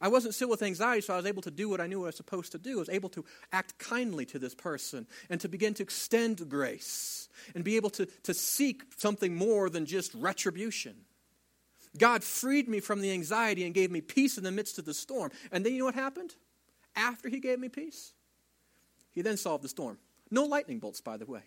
I 0.00 0.08
wasn't 0.08 0.34
still 0.34 0.48
with 0.48 0.62
anxiety, 0.62 1.02
so 1.02 1.12
I 1.12 1.18
was 1.18 1.26
able 1.26 1.42
to 1.42 1.50
do 1.50 1.68
what 1.68 1.80
I 1.80 1.86
knew 1.86 2.02
I 2.02 2.06
was 2.06 2.16
supposed 2.16 2.52
to 2.52 2.58
do. 2.58 2.76
I 2.76 2.80
was 2.80 2.88
able 2.88 3.10
to 3.10 3.24
act 3.52 3.78
kindly 3.78 4.24
to 4.26 4.38
this 4.38 4.54
person 4.54 5.06
and 5.28 5.40
to 5.42 5.48
begin 5.48 5.74
to 5.74 5.82
extend 5.82 6.48
grace 6.48 7.28
and 7.54 7.62
be 7.62 7.76
able 7.76 7.90
to, 7.90 8.06
to 8.06 8.32
seek 8.32 8.84
something 8.96 9.36
more 9.36 9.68
than 9.68 9.84
just 9.84 10.14
retribution. 10.14 10.94
God 11.98 12.24
freed 12.24 12.68
me 12.68 12.80
from 12.80 13.00
the 13.00 13.12
anxiety 13.12 13.64
and 13.64 13.74
gave 13.74 13.90
me 13.90 14.00
peace 14.00 14.38
in 14.38 14.44
the 14.44 14.52
midst 14.52 14.78
of 14.78 14.84
the 14.84 14.94
storm. 14.94 15.32
And 15.52 15.66
then 15.66 15.72
you 15.72 15.80
know 15.80 15.86
what 15.86 15.94
happened? 15.94 16.34
After 16.96 17.28
he 17.28 17.40
gave 17.40 17.58
me 17.58 17.68
peace, 17.68 18.12
he 19.12 19.22
then 19.22 19.36
solved 19.36 19.64
the 19.64 19.68
storm. 19.68 19.98
No 20.30 20.44
lightning 20.44 20.78
bolts, 20.78 21.00
by 21.00 21.16
the 21.16 21.26
way. 21.26 21.42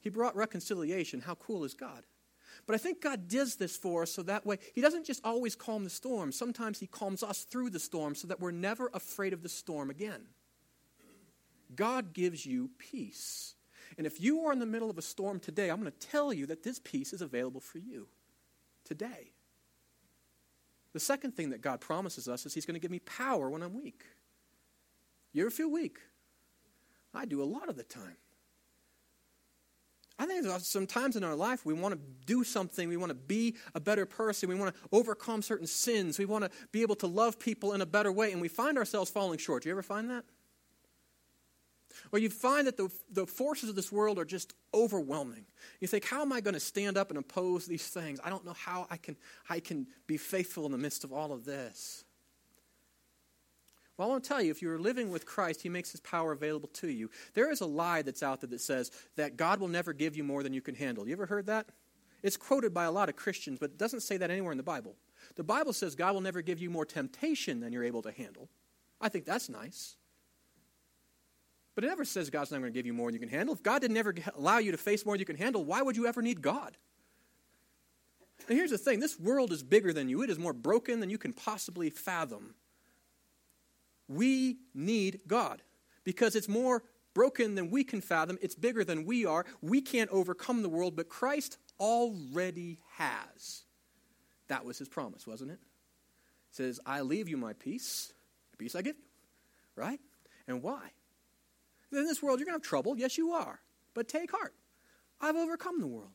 He 0.00 0.10
brought 0.10 0.36
reconciliation. 0.36 1.20
How 1.20 1.34
cool 1.34 1.64
is 1.64 1.74
God? 1.74 2.04
But 2.66 2.74
I 2.74 2.78
think 2.78 3.00
God 3.00 3.28
does 3.28 3.56
this 3.56 3.76
for 3.76 4.02
us 4.02 4.10
so 4.10 4.22
that 4.24 4.44
way 4.44 4.58
He 4.74 4.80
doesn't 4.80 5.06
just 5.06 5.24
always 5.24 5.54
calm 5.54 5.84
the 5.84 5.90
storm. 5.90 6.32
Sometimes 6.32 6.80
He 6.80 6.86
calms 6.86 7.22
us 7.22 7.44
through 7.44 7.70
the 7.70 7.78
storm 7.78 8.14
so 8.14 8.26
that 8.28 8.40
we're 8.40 8.50
never 8.50 8.90
afraid 8.92 9.32
of 9.32 9.42
the 9.42 9.48
storm 9.48 9.88
again. 9.88 10.22
God 11.74 12.12
gives 12.12 12.44
you 12.44 12.70
peace. 12.78 13.54
And 13.98 14.06
if 14.06 14.20
you 14.20 14.46
are 14.46 14.52
in 14.52 14.58
the 14.58 14.66
middle 14.66 14.90
of 14.90 14.98
a 14.98 15.02
storm 15.02 15.38
today, 15.40 15.70
I'm 15.70 15.80
going 15.80 15.92
to 15.92 16.08
tell 16.08 16.32
you 16.32 16.46
that 16.46 16.62
this 16.62 16.80
peace 16.82 17.12
is 17.12 17.22
available 17.22 17.60
for 17.60 17.78
you 17.78 18.08
today. 18.84 19.32
The 20.92 21.00
second 21.00 21.36
thing 21.36 21.50
that 21.50 21.60
God 21.60 21.80
promises 21.80 22.28
us 22.28 22.46
is 22.46 22.54
He's 22.54 22.66
going 22.66 22.74
to 22.74 22.80
give 22.80 22.90
me 22.90 23.00
power 23.00 23.48
when 23.48 23.62
I'm 23.62 23.80
weak. 23.80 24.04
You 25.32 25.42
ever 25.42 25.50
feel 25.50 25.70
weak? 25.70 25.98
I 27.14 27.26
do 27.26 27.42
a 27.42 27.44
lot 27.44 27.68
of 27.68 27.76
the 27.76 27.82
time. 27.82 28.16
I 30.18 30.24
think 30.24 30.46
sometimes 30.60 31.16
in 31.16 31.24
our 31.24 31.34
life 31.34 31.66
we 31.66 31.74
want 31.74 31.94
to 31.94 32.00
do 32.24 32.42
something, 32.42 32.88
we 32.88 32.96
want 32.96 33.10
to 33.10 33.14
be 33.14 33.56
a 33.74 33.80
better 33.80 34.06
person, 34.06 34.48
we 34.48 34.54
want 34.54 34.74
to 34.74 34.80
overcome 34.90 35.42
certain 35.42 35.66
sins, 35.66 36.18
we 36.18 36.24
want 36.24 36.44
to 36.44 36.50
be 36.72 36.82
able 36.82 36.96
to 36.96 37.06
love 37.06 37.38
people 37.38 37.74
in 37.74 37.82
a 37.82 37.86
better 37.86 38.10
way, 38.10 38.32
and 38.32 38.40
we 38.40 38.48
find 38.48 38.78
ourselves 38.78 39.10
falling 39.10 39.38
short. 39.38 39.62
Do 39.62 39.68
you 39.68 39.74
ever 39.74 39.82
find 39.82 40.08
that? 40.10 40.24
Or 42.12 42.18
you 42.18 42.30
find 42.30 42.66
that 42.66 42.76
the, 42.76 42.90
the 43.10 43.26
forces 43.26 43.68
of 43.68 43.76
this 43.76 43.92
world 43.92 44.18
are 44.18 44.24
just 44.24 44.54
overwhelming. 44.72 45.44
You 45.80 45.88
think, 45.88 46.04
how 46.04 46.22
am 46.22 46.32
I 46.32 46.40
going 46.40 46.54
to 46.54 46.60
stand 46.60 46.96
up 46.96 47.10
and 47.10 47.18
oppose 47.18 47.66
these 47.66 47.88
things? 47.88 48.18
I 48.24 48.30
don't 48.30 48.44
know 48.44 48.54
how 48.54 48.86
I 48.90 48.96
can, 48.96 49.16
I 49.48 49.60
can 49.60 49.86
be 50.06 50.16
faithful 50.16 50.66
in 50.66 50.72
the 50.72 50.78
midst 50.78 51.04
of 51.04 51.12
all 51.12 51.32
of 51.32 51.44
this. 51.44 52.04
Well, 53.96 54.08
I 54.08 54.10
want 54.10 54.24
to 54.24 54.28
tell 54.28 54.42
you, 54.42 54.50
if 54.50 54.60
you're 54.60 54.78
living 54.78 55.10
with 55.10 55.24
Christ, 55.24 55.62
He 55.62 55.68
makes 55.68 55.90
His 55.90 56.00
power 56.00 56.32
available 56.32 56.68
to 56.74 56.88
you. 56.88 57.10
There 57.34 57.50
is 57.50 57.60
a 57.60 57.66
lie 57.66 58.02
that's 58.02 58.22
out 58.22 58.40
there 58.40 58.50
that 58.50 58.60
says 58.60 58.90
that 59.16 59.36
God 59.36 59.60
will 59.60 59.68
never 59.68 59.92
give 59.92 60.16
you 60.16 60.24
more 60.24 60.42
than 60.42 60.52
you 60.52 60.60
can 60.60 60.74
handle. 60.74 61.06
You 61.06 61.14
ever 61.14 61.26
heard 61.26 61.46
that? 61.46 61.66
It's 62.22 62.36
quoted 62.36 62.74
by 62.74 62.84
a 62.84 62.90
lot 62.90 63.08
of 63.08 63.16
Christians, 63.16 63.58
but 63.58 63.70
it 63.70 63.78
doesn't 63.78 64.00
say 64.00 64.16
that 64.16 64.30
anywhere 64.30 64.52
in 64.52 64.58
the 64.58 64.64
Bible. 64.64 64.96
The 65.36 65.44
Bible 65.44 65.72
says 65.72 65.94
God 65.94 66.14
will 66.14 66.20
never 66.20 66.42
give 66.42 66.60
you 66.60 66.70
more 66.70 66.84
temptation 66.84 67.60
than 67.60 67.72
you're 67.72 67.84
able 67.84 68.02
to 68.02 68.12
handle. 68.12 68.48
I 69.00 69.08
think 69.08 69.24
that's 69.24 69.48
nice. 69.48 69.96
But 71.74 71.84
it 71.84 71.88
never 71.88 72.04
says 72.04 72.30
God's 72.30 72.50
not 72.50 72.60
going 72.60 72.72
to 72.72 72.76
give 72.76 72.86
you 72.86 72.94
more 72.94 73.08
than 73.08 73.20
you 73.20 73.26
can 73.26 73.36
handle. 73.36 73.54
If 73.54 73.62
God 73.62 73.82
didn't 73.82 73.98
ever 73.98 74.14
allow 74.36 74.58
you 74.58 74.72
to 74.72 74.78
face 74.78 75.04
more 75.04 75.14
than 75.14 75.20
you 75.20 75.26
can 75.26 75.36
handle, 75.36 75.64
why 75.64 75.82
would 75.82 75.96
you 75.96 76.06
ever 76.06 76.22
need 76.22 76.40
God? 76.40 76.76
And 78.48 78.56
here's 78.56 78.70
the 78.70 78.78
thing 78.78 79.00
this 79.00 79.20
world 79.20 79.52
is 79.52 79.62
bigger 79.62 79.92
than 79.92 80.08
you, 80.08 80.22
it 80.22 80.30
is 80.30 80.38
more 80.38 80.52
broken 80.52 81.00
than 81.00 81.10
you 81.10 81.18
can 81.18 81.32
possibly 81.32 81.90
fathom. 81.90 82.54
We 84.08 84.58
need 84.74 85.20
God 85.26 85.62
because 86.04 86.36
it's 86.36 86.48
more 86.48 86.82
broken 87.14 87.54
than 87.54 87.70
we 87.70 87.82
can 87.82 88.00
fathom. 88.00 88.38
It's 88.42 88.54
bigger 88.54 88.84
than 88.84 89.04
we 89.04 89.24
are. 89.24 89.46
We 89.62 89.80
can't 89.80 90.10
overcome 90.10 90.62
the 90.62 90.68
world, 90.68 90.96
but 90.96 91.08
Christ 91.08 91.58
already 91.80 92.78
has. 92.96 93.64
That 94.48 94.64
was 94.64 94.78
his 94.78 94.88
promise, 94.88 95.26
wasn't 95.26 95.52
it? 95.52 95.58
He 96.50 96.54
says, 96.54 96.78
I 96.86 97.00
leave 97.00 97.28
you 97.28 97.36
my 97.36 97.54
peace, 97.54 98.12
the 98.52 98.56
peace 98.58 98.74
I 98.74 98.82
give 98.82 98.96
you. 98.96 99.04
Right? 99.74 100.00
And 100.46 100.62
why? 100.62 100.90
In 101.92 102.04
this 102.04 102.22
world, 102.22 102.38
you're 102.38 102.46
going 102.46 102.58
to 102.58 102.62
have 102.62 102.68
trouble. 102.68 102.96
Yes, 102.96 103.18
you 103.18 103.32
are. 103.32 103.60
But 103.94 104.08
take 104.08 104.30
heart. 104.30 104.54
I've 105.20 105.36
overcome 105.36 105.80
the 105.80 105.86
world. 105.86 106.12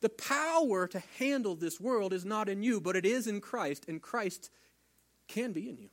The 0.00 0.08
power 0.08 0.86
to 0.86 1.02
handle 1.18 1.56
this 1.56 1.80
world 1.80 2.12
is 2.12 2.24
not 2.24 2.48
in 2.48 2.62
you, 2.62 2.80
but 2.80 2.96
it 2.96 3.04
is 3.04 3.26
in 3.26 3.40
Christ, 3.40 3.84
and 3.88 4.00
Christ 4.00 4.50
can 5.28 5.52
be 5.52 5.68
in 5.68 5.78
you. 5.78 5.90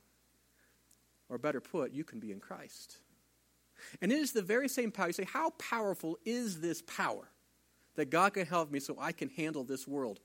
Or 1.32 1.38
better 1.38 1.62
put, 1.62 1.92
you 1.92 2.04
can 2.04 2.20
be 2.20 2.30
in 2.30 2.40
Christ. 2.40 2.98
And 4.02 4.12
it 4.12 4.18
is 4.18 4.32
the 4.32 4.42
very 4.42 4.68
same 4.68 4.92
power. 4.92 5.06
You 5.06 5.14
say, 5.14 5.24
How 5.24 5.50
powerful 5.50 6.18
is 6.26 6.60
this 6.60 6.82
power 6.82 7.30
that 7.96 8.10
God 8.10 8.34
can 8.34 8.44
help 8.44 8.70
me 8.70 8.80
so 8.80 8.98
I 9.00 9.12
can 9.12 9.30
handle 9.30 9.64
this 9.64 9.88
world? 9.88 10.20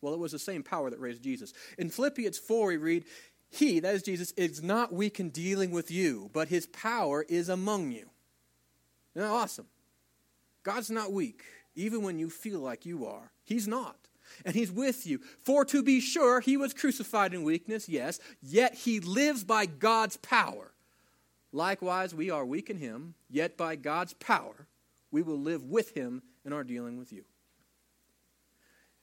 Well, 0.00 0.14
it 0.14 0.20
was 0.20 0.30
the 0.30 0.38
same 0.38 0.62
power 0.62 0.88
that 0.88 1.00
raised 1.00 1.24
Jesus. 1.24 1.52
In 1.78 1.90
Philippians 1.90 2.38
4, 2.38 2.68
we 2.68 2.76
read, 2.76 3.04
He, 3.50 3.80
that 3.80 3.92
is 3.92 4.04
Jesus, 4.04 4.30
is 4.36 4.62
not 4.62 4.92
weak 4.92 5.18
in 5.18 5.30
dealing 5.30 5.72
with 5.72 5.90
you, 5.90 6.30
but 6.32 6.46
his 6.46 6.66
power 6.66 7.26
is 7.28 7.48
among 7.48 7.90
you. 7.90 8.08
Now, 9.16 9.34
awesome. 9.34 9.66
God's 10.62 10.92
not 10.92 11.12
weak, 11.12 11.42
even 11.74 12.02
when 12.02 12.20
you 12.20 12.30
feel 12.30 12.60
like 12.60 12.86
you 12.86 13.04
are. 13.04 13.32
He's 13.42 13.66
not 13.66 13.96
and 14.44 14.54
he's 14.54 14.70
with 14.70 15.06
you. 15.06 15.20
For 15.40 15.64
to 15.66 15.82
be 15.82 16.00
sure, 16.00 16.40
he 16.40 16.56
was 16.56 16.74
crucified 16.74 17.34
in 17.34 17.42
weakness, 17.42 17.88
yes, 17.88 18.18
yet 18.42 18.74
he 18.74 19.00
lives 19.00 19.44
by 19.44 19.66
God's 19.66 20.16
power. 20.18 20.72
Likewise, 21.52 22.14
we 22.14 22.30
are 22.30 22.44
weak 22.44 22.68
in 22.68 22.78
him, 22.78 23.14
yet 23.30 23.56
by 23.56 23.76
God's 23.76 24.12
power, 24.14 24.66
we 25.10 25.22
will 25.22 25.38
live 25.38 25.62
with 25.62 25.94
him 25.94 26.22
in 26.44 26.52
our 26.52 26.64
dealing 26.64 26.98
with 26.98 27.12
you. 27.12 27.24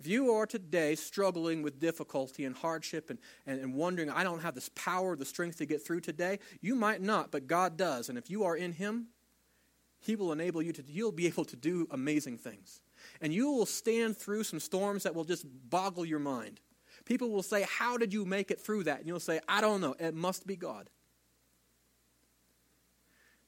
If 0.02 0.08
you 0.08 0.32
are 0.32 0.48
today 0.48 0.96
struggling 0.96 1.62
with 1.62 1.80
difficulty 1.80 2.44
and 2.44 2.56
hardship 2.56 3.12
and, 3.12 3.20
and, 3.46 3.62
and, 3.62 3.76
wondering, 3.76 4.10
I 4.10 4.24
don't 4.24 4.40
have 4.40 4.56
this 4.56 4.70
power, 4.70 5.16
the 5.16 5.26
strength 5.26 5.60
to 5.60 5.68
get 5.68 5.86
through 5.86 6.02
today, 6.02 6.40
you 6.60 6.74
might 6.74 7.04
not, 7.04 7.30
but 7.32 7.46
God 7.46 7.78
does. 7.78 8.10
And 8.10 8.18
if 8.18 8.28
you 8.28 8.44
are 8.44 8.58
in 8.58 8.74
Him, 8.74 9.10
He 10.00 10.16
will 10.16 10.32
enable 10.32 10.64
you 10.64 10.74
to, 10.74 10.84
you'll 10.88 11.12
be 11.12 11.28
able 11.28 11.46
to 11.46 11.56
do 11.56 11.88
amazing 11.92 12.40
things 12.40 12.82
and 13.22 13.34
you 13.34 13.52
will 13.52 13.66
stand 13.66 14.18
through 14.18 14.44
some 14.44 14.60
storms 14.60 15.04
that 15.04 15.16
will 15.16 15.24
just 15.24 15.46
boggle 15.70 16.06
your 16.06 16.20
mind. 16.20 16.60
People 17.06 17.30
will 17.30 17.44
say, 17.44 17.64
How 17.64 17.98
did 17.98 18.14
you 18.14 18.26
make 18.26 18.52
it 18.52 18.60
through 18.60 18.84
that? 18.86 19.00
And 19.00 19.08
you'll 19.08 19.20
say, 19.20 19.40
I 19.48 19.62
don't 19.62 19.82
know. 19.82 19.96
It 20.00 20.14
must 20.14 20.46
be 20.46 20.56
God. 20.56 20.90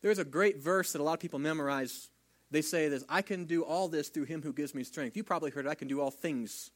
There's 0.01 0.19
a 0.19 0.25
great 0.25 0.57
verse 0.57 0.91
that 0.91 1.01
a 1.01 1.03
lot 1.03 1.13
of 1.13 1.19
people 1.19 1.39
memorize. 1.39 2.09
They 2.51 2.61
say 2.61 2.87
this 2.89 3.03
I 3.09 3.21
can 3.21 3.45
do 3.45 3.63
all 3.63 3.87
this 3.87 4.09
through 4.09 4.25
him 4.25 4.41
who 4.41 4.53
gives 4.53 4.75
me 4.75 4.83
strength. 4.83 5.17
You 5.17 5.23
probably 5.23 5.51
heard 5.51 5.65
it. 5.65 5.69
I 5.69 5.75
can 5.75 5.87
do 5.87 6.01
all 6.01 6.11
things 6.11 6.71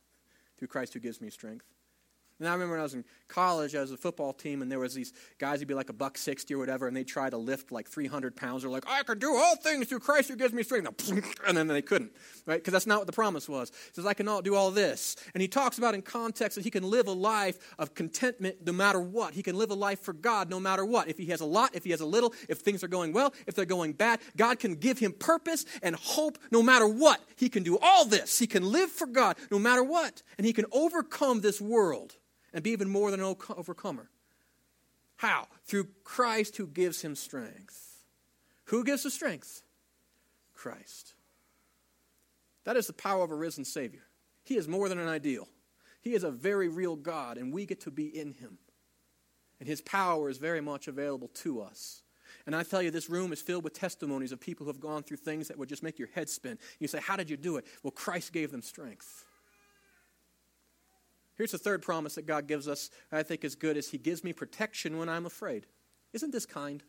through 0.57 0.69
Christ 0.69 0.93
who 0.93 0.99
gives 0.99 1.21
me 1.21 1.29
strength. 1.29 1.65
And 2.39 2.47
I 2.47 2.53
remember 2.53 2.73
when 2.73 2.81
I 2.81 2.83
was 2.83 2.93
in 2.93 3.03
college, 3.27 3.73
I 3.73 3.81
was 3.81 3.91
a 3.91 3.97
football 3.97 4.31
team, 4.31 4.61
and 4.61 4.71
there 4.71 4.77
was 4.77 4.93
these 4.93 5.11
guys 5.39 5.59
who'd 5.59 5.67
be 5.67 5.73
like 5.73 5.89
a 5.89 5.93
buck 5.93 6.19
sixty 6.19 6.53
or 6.53 6.59
whatever, 6.59 6.87
and 6.87 6.95
they'd 6.95 7.07
try 7.07 7.31
to 7.31 7.37
lift 7.37 7.71
like 7.71 7.89
three 7.89 8.05
hundred 8.05 8.35
pounds. 8.35 8.61
They're 8.61 8.71
like, 8.71 8.87
"I 8.87 9.01
can 9.01 9.17
do 9.17 9.35
all 9.35 9.55
things 9.55 9.87
through 9.87 10.01
Christ 10.01 10.29
who 10.29 10.35
gives 10.35 10.53
me 10.53 10.61
strength," 10.61 10.87
and 11.47 11.57
then 11.57 11.67
they 11.67 11.81
couldn't, 11.81 12.11
right? 12.45 12.59
Because 12.59 12.73
that's 12.73 12.85
not 12.85 12.99
what 12.99 13.07
the 13.07 13.13
promise 13.13 13.49
was. 13.49 13.69
He 13.69 13.93
says, 13.93 14.05
"I 14.05 14.13
can 14.13 14.27
all 14.27 14.43
do 14.43 14.53
all 14.53 14.69
this," 14.69 15.15
and 15.33 15.41
he 15.41 15.47
talks 15.47 15.79
about 15.79 15.95
in 15.95 16.03
context 16.03 16.55
that 16.55 16.63
he 16.63 16.69
can 16.69 16.83
live 16.83 17.07
a 17.07 17.11
life 17.11 17.57
of 17.79 17.95
contentment 17.95 18.57
no 18.63 18.71
matter 18.71 18.99
what. 18.99 19.33
He 19.33 19.41
can 19.41 19.57
live 19.57 19.71
a 19.71 19.75
life 19.75 20.01
for 20.01 20.13
God 20.13 20.49
no 20.49 20.59
matter 20.59 20.85
what. 20.85 21.07
If 21.07 21.17
he 21.17 21.25
has 21.27 21.41
a 21.41 21.45
lot, 21.45 21.71
if 21.73 21.83
he 21.83 21.89
has 21.89 22.01
a 22.01 22.05
little, 22.05 22.35
if 22.47 22.59
things 22.59 22.83
are 22.83 22.87
going 22.87 23.13
well, 23.13 23.33
if 23.47 23.55
they're 23.55 23.65
going 23.65 23.93
bad, 23.93 24.19
God 24.35 24.59
can 24.59 24.75
give 24.75 24.99
him 24.99 25.11
purpose 25.11 25.65
and 25.81 25.95
hope 25.95 26.37
no 26.51 26.61
matter 26.61 26.87
what. 26.87 27.19
He 27.35 27.49
can 27.49 27.63
do 27.63 27.79
all 27.81 28.05
this. 28.05 28.37
He 28.37 28.45
can 28.45 28.63
live 28.71 28.91
for 28.91 29.07
God 29.07 29.37
no 29.49 29.57
matter 29.57 29.83
what, 29.83 30.21
and 30.37 30.45
he 30.45 30.53
can 30.53 30.65
overcome 30.71 31.41
this 31.41 31.59
world 31.59 32.15
and 32.53 32.63
be 32.63 32.71
even 32.71 32.89
more 32.89 33.11
than 33.11 33.19
an 33.19 33.35
overcomer. 33.55 34.09
How? 35.17 35.47
Through 35.65 35.87
Christ 36.03 36.57
who 36.57 36.67
gives 36.67 37.01
him 37.01 37.15
strength. 37.15 38.03
Who 38.65 38.83
gives 38.83 39.03
the 39.03 39.11
strength? 39.11 39.63
Christ. 40.53 41.13
That 42.65 42.77
is 42.77 42.87
the 42.87 42.93
power 42.93 43.23
of 43.23 43.31
a 43.31 43.35
risen 43.35 43.65
Savior. 43.65 44.03
He 44.43 44.57
is 44.57 44.67
more 44.67 44.89
than 44.89 44.99
an 44.99 45.07
ideal. 45.07 45.47
He 46.01 46.13
is 46.13 46.23
a 46.23 46.31
very 46.31 46.67
real 46.67 46.95
God, 46.95 47.37
and 47.37 47.51
we 47.51 47.65
get 47.65 47.81
to 47.81 47.91
be 47.91 48.05
in 48.07 48.33
him. 48.33 48.57
And 49.59 49.67
his 49.67 49.81
power 49.81 50.29
is 50.29 50.37
very 50.37 50.61
much 50.61 50.87
available 50.87 51.29
to 51.35 51.61
us. 51.61 52.03
And 52.45 52.55
I 52.55 52.63
tell 52.63 52.81
you, 52.81 52.91
this 52.91 53.09
room 53.09 53.33
is 53.33 53.41
filled 53.41 53.63
with 53.63 53.73
testimonies 53.73 54.31
of 54.31 54.39
people 54.39 54.65
who 54.65 54.71
have 54.71 54.79
gone 54.79 55.03
through 55.03 55.17
things 55.17 55.47
that 55.47 55.57
would 55.57 55.69
just 55.69 55.83
make 55.83 55.99
your 55.99 56.09
head 56.09 56.29
spin. 56.29 56.57
You 56.79 56.87
say, 56.87 56.99
How 56.99 57.15
did 57.15 57.29
you 57.29 57.37
do 57.37 57.57
it? 57.57 57.65
Well, 57.83 57.91
Christ 57.91 58.31
gave 58.31 58.51
them 58.51 58.61
strength. 58.61 59.25
Here's 61.37 61.51
the 61.51 61.57
third 61.57 61.81
promise 61.81 62.15
that 62.15 62.25
God 62.25 62.47
gives 62.47 62.67
us, 62.67 62.89
I 63.11 63.23
think 63.23 63.43
is 63.43 63.55
good, 63.55 63.77
is 63.77 63.91
He 63.91 63.97
gives 63.97 64.23
me 64.23 64.33
protection 64.33 64.97
when 64.97 65.09
I'm 65.09 65.25
afraid. 65.25 65.67
Isn't 66.13 66.31
this 66.31 66.45
kind? 66.45 66.83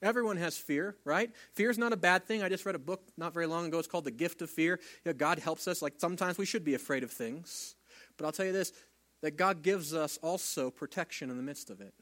Everyone 0.00 0.36
has 0.36 0.56
fear, 0.56 0.96
right? 1.04 1.30
Fear 1.54 1.70
is 1.70 1.78
not 1.78 1.92
a 1.92 1.96
bad 1.96 2.24
thing. 2.24 2.42
I 2.42 2.48
just 2.48 2.64
read 2.64 2.76
a 2.76 2.80
book 2.80 3.02
not 3.16 3.34
very 3.34 3.46
long 3.46 3.66
ago. 3.66 3.78
It's 3.78 3.88
called 3.88 4.04
The 4.04 4.12
Gift 4.12 4.40
of 4.42 4.50
Fear. 4.50 4.78
You 5.04 5.12
know, 5.12 5.16
God 5.16 5.40
helps 5.40 5.66
us. 5.66 5.82
Like 5.82 5.94
sometimes 5.98 6.38
we 6.38 6.46
should 6.46 6.64
be 6.64 6.74
afraid 6.74 7.02
of 7.02 7.10
things. 7.10 7.74
But 8.16 8.24
I'll 8.24 8.32
tell 8.32 8.46
you 8.46 8.52
this 8.52 8.72
that 9.20 9.36
God 9.36 9.62
gives 9.62 9.92
us 9.92 10.16
also 10.22 10.70
protection 10.70 11.28
in 11.28 11.36
the 11.36 11.42
midst 11.42 11.70
of 11.70 11.80
it. 11.80 11.92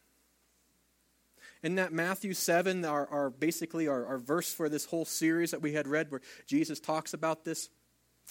In 1.62 1.76
that 1.76 1.90
Matthew 1.90 2.34
7, 2.34 2.84
our, 2.84 3.08
our 3.08 3.30
basically 3.30 3.88
our, 3.88 4.04
our 4.04 4.18
verse 4.18 4.52
for 4.52 4.68
this 4.68 4.84
whole 4.84 5.06
series 5.06 5.50
that 5.52 5.62
we 5.62 5.72
had 5.72 5.88
read, 5.88 6.10
where 6.10 6.20
Jesus 6.46 6.78
talks 6.78 7.14
about 7.14 7.46
this, 7.46 7.70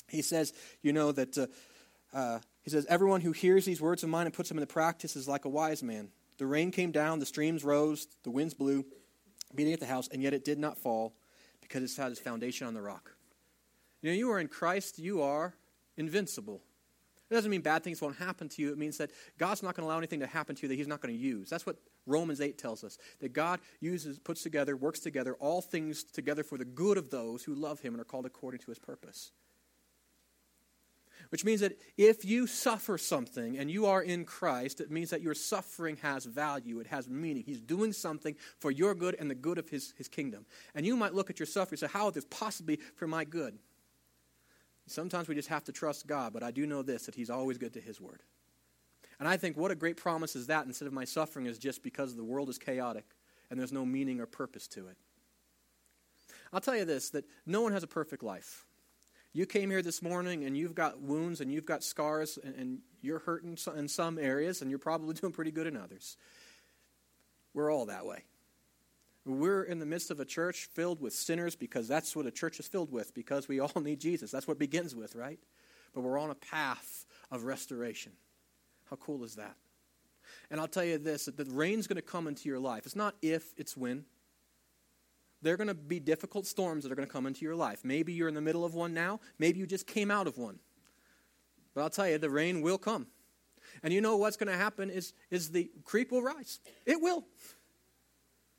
he 0.07 0.21
says, 0.21 0.53
you 0.83 0.93
know, 0.93 1.11
that 1.11 1.35
uh, 1.35 1.47
uh, 2.13 2.39
he 2.65 2.71
says, 2.71 2.85
Everyone 2.89 3.21
who 3.21 3.31
hears 3.31 3.63
these 3.63 3.79
words 3.79 4.03
of 4.03 4.09
mine 4.09 4.25
and 4.25 4.33
puts 4.33 4.49
them 4.49 4.57
into 4.57 4.67
practice 4.67 5.15
is 5.15 5.27
like 5.27 5.45
a 5.45 5.49
wise 5.49 5.81
man. 5.81 6.09
The 6.37 6.47
rain 6.47 6.71
came 6.71 6.91
down, 6.91 7.19
the 7.19 7.25
streams 7.25 7.63
rose, 7.63 8.07
the 8.23 8.31
winds 8.31 8.53
blew 8.53 8.83
beating 9.53 9.71
at 9.71 9.79
the 9.79 9.85
house, 9.85 10.09
and 10.11 10.21
yet 10.21 10.33
it 10.33 10.43
did 10.43 10.59
not 10.59 10.77
fall 10.77 11.13
because 11.61 11.83
it 11.83 12.01
had 12.01 12.11
its 12.11 12.19
foundation 12.19 12.67
on 12.67 12.73
the 12.73 12.81
rock. 12.81 13.15
You 14.01 14.09
know, 14.11 14.17
you 14.17 14.31
are 14.31 14.39
in 14.39 14.47
Christ, 14.47 14.99
you 14.99 15.21
are 15.21 15.53
invincible. 15.95 16.61
It 17.29 17.33
doesn't 17.33 17.49
mean 17.49 17.61
bad 17.61 17.83
things 17.83 18.01
won't 18.01 18.17
happen 18.17 18.49
to 18.49 18.61
you. 18.61 18.71
It 18.71 18.77
means 18.77 18.97
that 18.97 19.09
God's 19.37 19.63
not 19.63 19.75
going 19.75 19.83
to 19.83 19.87
allow 19.87 19.97
anything 19.97 20.19
to 20.19 20.27
happen 20.27 20.55
to 20.55 20.61
you 20.63 20.67
that 20.67 20.75
He's 20.75 20.87
not 20.87 21.01
going 21.01 21.13
to 21.13 21.19
use. 21.19 21.49
That's 21.49 21.65
what 21.65 21.77
Romans 22.05 22.41
8 22.41 22.57
tells 22.57 22.83
us. 22.83 22.97
That 23.19 23.33
God 23.33 23.59
uses, 23.79 24.19
puts 24.19 24.43
together, 24.43 24.75
works 24.75 24.99
together 24.99 25.35
all 25.35 25.61
things 25.61 26.03
together 26.03 26.43
for 26.43 26.57
the 26.57 26.65
good 26.65 26.97
of 26.97 27.09
those 27.09 27.43
who 27.43 27.55
love 27.55 27.79
Him 27.79 27.93
and 27.93 28.01
are 28.01 28.05
called 28.05 28.25
according 28.25 28.59
to 28.61 28.67
His 28.67 28.77
purpose. 28.77 29.31
Which 31.29 31.43
means 31.43 31.61
that 31.61 31.79
if 31.97 32.23
you 32.23 32.47
suffer 32.47 32.97
something 32.97 33.57
and 33.57 33.69
you 33.69 33.85
are 33.85 34.01
in 34.01 34.25
Christ, 34.25 34.79
it 34.81 34.91
means 34.91 35.09
that 35.09 35.21
your 35.21 35.33
suffering 35.33 35.97
has 35.97 36.25
value, 36.25 36.79
it 36.79 36.87
has 36.87 37.09
meaning. 37.09 37.43
He's 37.45 37.61
doing 37.61 37.93
something 37.93 38.35
for 38.59 38.71
your 38.71 38.93
good 38.95 39.15
and 39.19 39.29
the 39.29 39.35
good 39.35 39.57
of 39.57 39.69
His, 39.69 39.93
his 39.97 40.07
kingdom. 40.07 40.45
And 40.73 40.85
you 40.85 40.95
might 40.95 41.13
look 41.13 41.29
at 41.29 41.39
your 41.39 41.47
suffering 41.47 41.79
and 41.81 41.91
say, 41.91 41.97
How 41.97 42.07
is 42.07 42.13
this 42.13 42.25
possibly 42.29 42.79
for 42.95 43.07
my 43.07 43.23
good? 43.23 43.57
Sometimes 44.87 45.27
we 45.27 45.35
just 45.35 45.49
have 45.49 45.63
to 45.63 45.71
trust 45.71 46.05
God, 46.05 46.31
but 46.31 46.43
I 46.43 46.51
do 46.51 46.67
know 46.67 46.83
this 46.83 47.05
that 47.05 47.15
He's 47.15 47.29
always 47.29 47.57
good 47.57 47.73
to 47.73 47.81
His 47.81 47.99
word. 47.99 48.21
And 49.19 49.27
I 49.27 49.37
think 49.37 49.57
what 49.57 49.71
a 49.71 49.75
great 49.75 49.97
promise 49.97 50.35
is 50.35 50.47
that 50.47 50.65
instead 50.65 50.87
of 50.87 50.93
my 50.93 51.05
suffering 51.05 51.45
is 51.45 51.57
just 51.57 51.81
because 51.81 52.15
the 52.15 52.23
world 52.23 52.49
is 52.49 52.57
chaotic 52.57 53.05
and 53.49 53.59
there's 53.59 53.71
no 53.71 53.85
meaning 53.85 54.19
or 54.19 54.25
purpose 54.25 54.67
to 54.69 54.87
it. 54.87 54.97
I'll 56.51 56.61
tell 56.61 56.75
you 56.75 56.85
this 56.85 57.09
that 57.11 57.25
no 57.45 57.61
one 57.61 57.71
has 57.71 57.83
a 57.83 57.87
perfect 57.87 58.23
life. 58.23 58.65
You 59.35 59.45
came 59.45 59.69
here 59.69 59.81
this 59.81 60.01
morning 60.01 60.45
and 60.45 60.55
you've 60.55 60.75
got 60.75 61.01
wounds 61.01 61.41
and 61.41 61.51
you've 61.51 61.65
got 61.65 61.83
scars 61.83 62.39
and, 62.41 62.55
and 62.55 62.79
you're 63.01 63.19
hurting 63.19 63.57
in 63.75 63.87
some 63.89 64.17
areas 64.17 64.61
and 64.61 64.71
you're 64.71 64.79
probably 64.79 65.13
doing 65.21 65.33
pretty 65.33 65.51
good 65.51 65.67
in 65.67 65.75
others. 65.75 66.15
We're 67.53 67.69
all 67.69 67.87
that 67.87 68.05
way. 68.05 68.23
We're 69.25 69.63
in 69.63 69.79
the 69.79 69.85
midst 69.85 70.09
of 70.09 70.21
a 70.21 70.25
church 70.25 70.69
filled 70.71 71.01
with 71.01 71.11
sinners 71.11 71.53
because 71.53 71.85
that's 71.85 72.15
what 72.15 72.25
a 72.25 72.31
church 72.31 72.61
is 72.61 72.67
filled 72.69 72.93
with, 72.93 73.13
because 73.13 73.49
we 73.49 73.59
all 73.59 73.73
need 73.81 73.99
Jesus. 73.99 74.31
That's 74.31 74.47
what 74.47 74.57
begins 74.57 74.95
with, 74.95 75.15
right? 75.15 75.39
But 75.93 76.01
we're 76.01 76.17
on 76.17 76.29
a 76.29 76.35
path 76.35 77.05
of 77.29 77.43
restoration. 77.43 78.13
How 78.89 78.95
cool 78.95 79.25
is 79.25 79.35
that? 79.35 79.57
And 80.49 80.61
I'll 80.61 80.69
tell 80.69 80.85
you 80.85 80.97
this 80.97 81.25
the 81.25 81.43
rain's 81.43 81.87
going 81.87 81.97
to 81.97 82.01
come 82.01 82.27
into 82.27 82.47
your 82.47 82.59
life. 82.59 82.85
It's 82.85 82.95
not 82.95 83.15
if, 83.21 83.53
it's 83.57 83.75
when 83.75 84.05
there 85.45 85.53
are 85.53 85.57
going 85.57 85.67
to 85.67 85.75
be 85.75 85.99
difficult 85.99 86.47
storms 86.47 86.83
that 86.83 86.91
are 86.91 86.95
going 86.95 87.07
to 87.07 87.11
come 87.11 87.27
into 87.27 87.45
your 87.45 87.55
life. 87.55 87.81
Maybe 87.83 88.13
you're 88.13 88.27
in 88.27 88.33
the 88.33 88.41
middle 88.41 88.65
of 88.65 88.73
one 88.73 88.95
now. 88.95 89.19
Maybe 89.37 89.59
you 89.59 89.67
just 89.67 89.85
came 89.85 90.09
out 90.09 90.25
of 90.25 90.39
one. 90.39 90.57
But 91.75 91.81
I'll 91.81 91.89
tell 91.91 92.09
you, 92.09 92.17
the 92.17 92.31
rain 92.31 92.63
will 92.63 92.79
come. 92.79 93.05
And 93.83 93.93
you 93.93 94.01
know 94.01 94.17
what's 94.17 94.37
going 94.37 94.51
to 94.51 94.57
happen 94.57 94.89
is, 94.89 95.13
is 95.29 95.51
the 95.51 95.69
creek 95.83 96.11
will 96.11 96.23
rise. 96.23 96.61
It 96.87 96.99
will. 96.99 97.25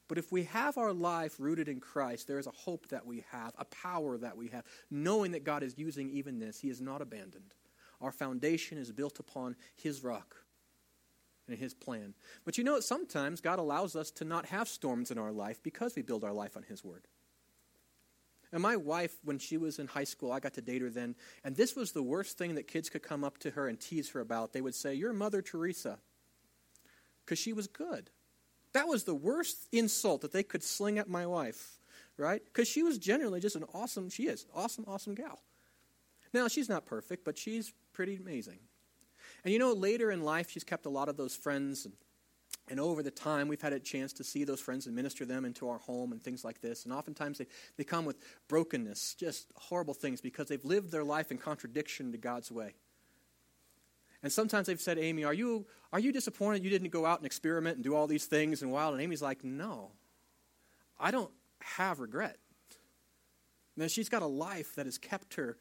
But 0.06 0.16
if 0.16 0.30
we 0.30 0.44
have 0.44 0.78
our 0.78 0.92
life 0.92 1.34
rooted 1.40 1.66
in 1.66 1.80
Christ, 1.80 2.28
there 2.28 2.38
is 2.38 2.46
a 2.46 2.52
hope 2.52 2.86
that 2.90 3.04
we 3.04 3.24
have, 3.32 3.52
a 3.58 3.64
power 3.64 4.16
that 4.18 4.36
we 4.36 4.46
have, 4.50 4.62
knowing 4.88 5.32
that 5.32 5.42
God 5.42 5.64
is 5.64 5.76
using 5.76 6.08
even 6.10 6.38
this. 6.38 6.60
He 6.60 6.70
is 6.70 6.80
not 6.80 7.02
abandoned. 7.02 7.52
Our 8.00 8.12
foundation 8.12 8.78
is 8.78 8.92
built 8.92 9.18
upon 9.18 9.56
His 9.74 10.04
rock 10.04 10.36
and 11.48 11.58
his 11.58 11.74
plan. 11.74 12.14
But 12.44 12.58
you 12.58 12.64
know, 12.64 12.80
sometimes 12.80 13.40
God 13.40 13.58
allows 13.58 13.96
us 13.96 14.10
to 14.12 14.24
not 14.24 14.46
have 14.46 14.68
storms 14.68 15.10
in 15.10 15.18
our 15.18 15.32
life 15.32 15.62
because 15.62 15.94
we 15.94 16.02
build 16.02 16.24
our 16.24 16.32
life 16.32 16.56
on 16.56 16.64
his 16.64 16.84
word. 16.84 17.06
And 18.52 18.62
my 18.62 18.76
wife, 18.76 19.16
when 19.24 19.38
she 19.38 19.56
was 19.56 19.78
in 19.78 19.88
high 19.88 20.04
school, 20.04 20.32
I 20.32 20.40
got 20.40 20.54
to 20.54 20.62
date 20.62 20.82
her 20.82 20.90
then, 20.90 21.16
and 21.44 21.56
this 21.56 21.74
was 21.74 21.92
the 21.92 22.02
worst 22.02 22.38
thing 22.38 22.54
that 22.54 22.68
kids 22.68 22.88
could 22.88 23.02
come 23.02 23.24
up 23.24 23.38
to 23.38 23.50
her 23.50 23.66
and 23.66 23.78
tease 23.78 24.10
her 24.10 24.20
about. 24.20 24.52
They 24.52 24.60
would 24.60 24.74
say, 24.74 24.94
You're 24.94 25.12
Mother 25.12 25.42
Teresa, 25.42 25.98
because 27.24 27.38
she 27.38 27.52
was 27.52 27.66
good. 27.66 28.10
That 28.72 28.88
was 28.88 29.04
the 29.04 29.14
worst 29.14 29.68
insult 29.72 30.20
that 30.20 30.32
they 30.32 30.42
could 30.42 30.62
sling 30.62 30.98
at 30.98 31.08
my 31.08 31.26
wife, 31.26 31.78
right? 32.16 32.42
Because 32.44 32.68
she 32.68 32.82
was 32.82 32.98
generally 32.98 33.40
just 33.40 33.56
an 33.56 33.64
awesome, 33.74 34.10
she 34.10 34.24
is, 34.24 34.46
awesome, 34.54 34.84
awesome 34.86 35.14
gal. 35.14 35.40
Now, 36.32 36.48
she's 36.48 36.68
not 36.68 36.86
perfect, 36.86 37.24
but 37.24 37.38
she's 37.38 37.72
pretty 37.92 38.16
amazing. 38.16 38.58
And 39.46 39.52
you 39.52 39.60
know, 39.60 39.74
later 39.74 40.10
in 40.10 40.22
life, 40.22 40.50
she's 40.50 40.64
kept 40.64 40.86
a 40.86 40.88
lot 40.88 41.08
of 41.08 41.16
those 41.16 41.36
friends. 41.36 41.84
And, 41.84 41.94
and 42.68 42.80
over 42.80 43.00
the 43.00 43.12
time, 43.12 43.46
we've 43.46 43.62
had 43.62 43.72
a 43.72 43.78
chance 43.78 44.12
to 44.14 44.24
see 44.24 44.42
those 44.42 44.60
friends 44.60 44.86
and 44.86 44.96
minister 44.96 45.24
them 45.24 45.44
into 45.44 45.68
our 45.68 45.78
home 45.78 46.10
and 46.10 46.20
things 46.20 46.44
like 46.44 46.60
this. 46.60 46.82
And 46.82 46.92
oftentimes, 46.92 47.38
they, 47.38 47.46
they 47.76 47.84
come 47.84 48.04
with 48.04 48.16
brokenness, 48.48 49.14
just 49.14 49.46
horrible 49.54 49.94
things, 49.94 50.20
because 50.20 50.48
they've 50.48 50.64
lived 50.64 50.90
their 50.90 51.04
life 51.04 51.30
in 51.30 51.38
contradiction 51.38 52.10
to 52.10 52.18
God's 52.18 52.50
way. 52.50 52.74
And 54.20 54.32
sometimes 54.32 54.66
they've 54.66 54.80
said, 54.80 54.98
Amy, 54.98 55.22
are 55.22 55.32
you, 55.32 55.64
are 55.92 56.00
you 56.00 56.10
disappointed 56.10 56.64
you 56.64 56.70
didn't 56.70 56.90
go 56.90 57.06
out 57.06 57.20
and 57.20 57.26
experiment 57.26 57.76
and 57.76 57.84
do 57.84 57.94
all 57.94 58.08
these 58.08 58.24
things 58.24 58.62
and 58.62 58.72
wild? 58.72 58.94
And 58.94 59.02
Amy's 59.02 59.22
like, 59.22 59.44
no, 59.44 59.92
I 60.98 61.12
don't 61.12 61.30
have 61.60 62.00
regret. 62.00 62.38
Now, 63.76 63.86
she's 63.86 64.08
got 64.08 64.22
a 64.22 64.26
life 64.26 64.74
that 64.74 64.86
has 64.86 64.98
kept 64.98 65.34
her 65.34 65.56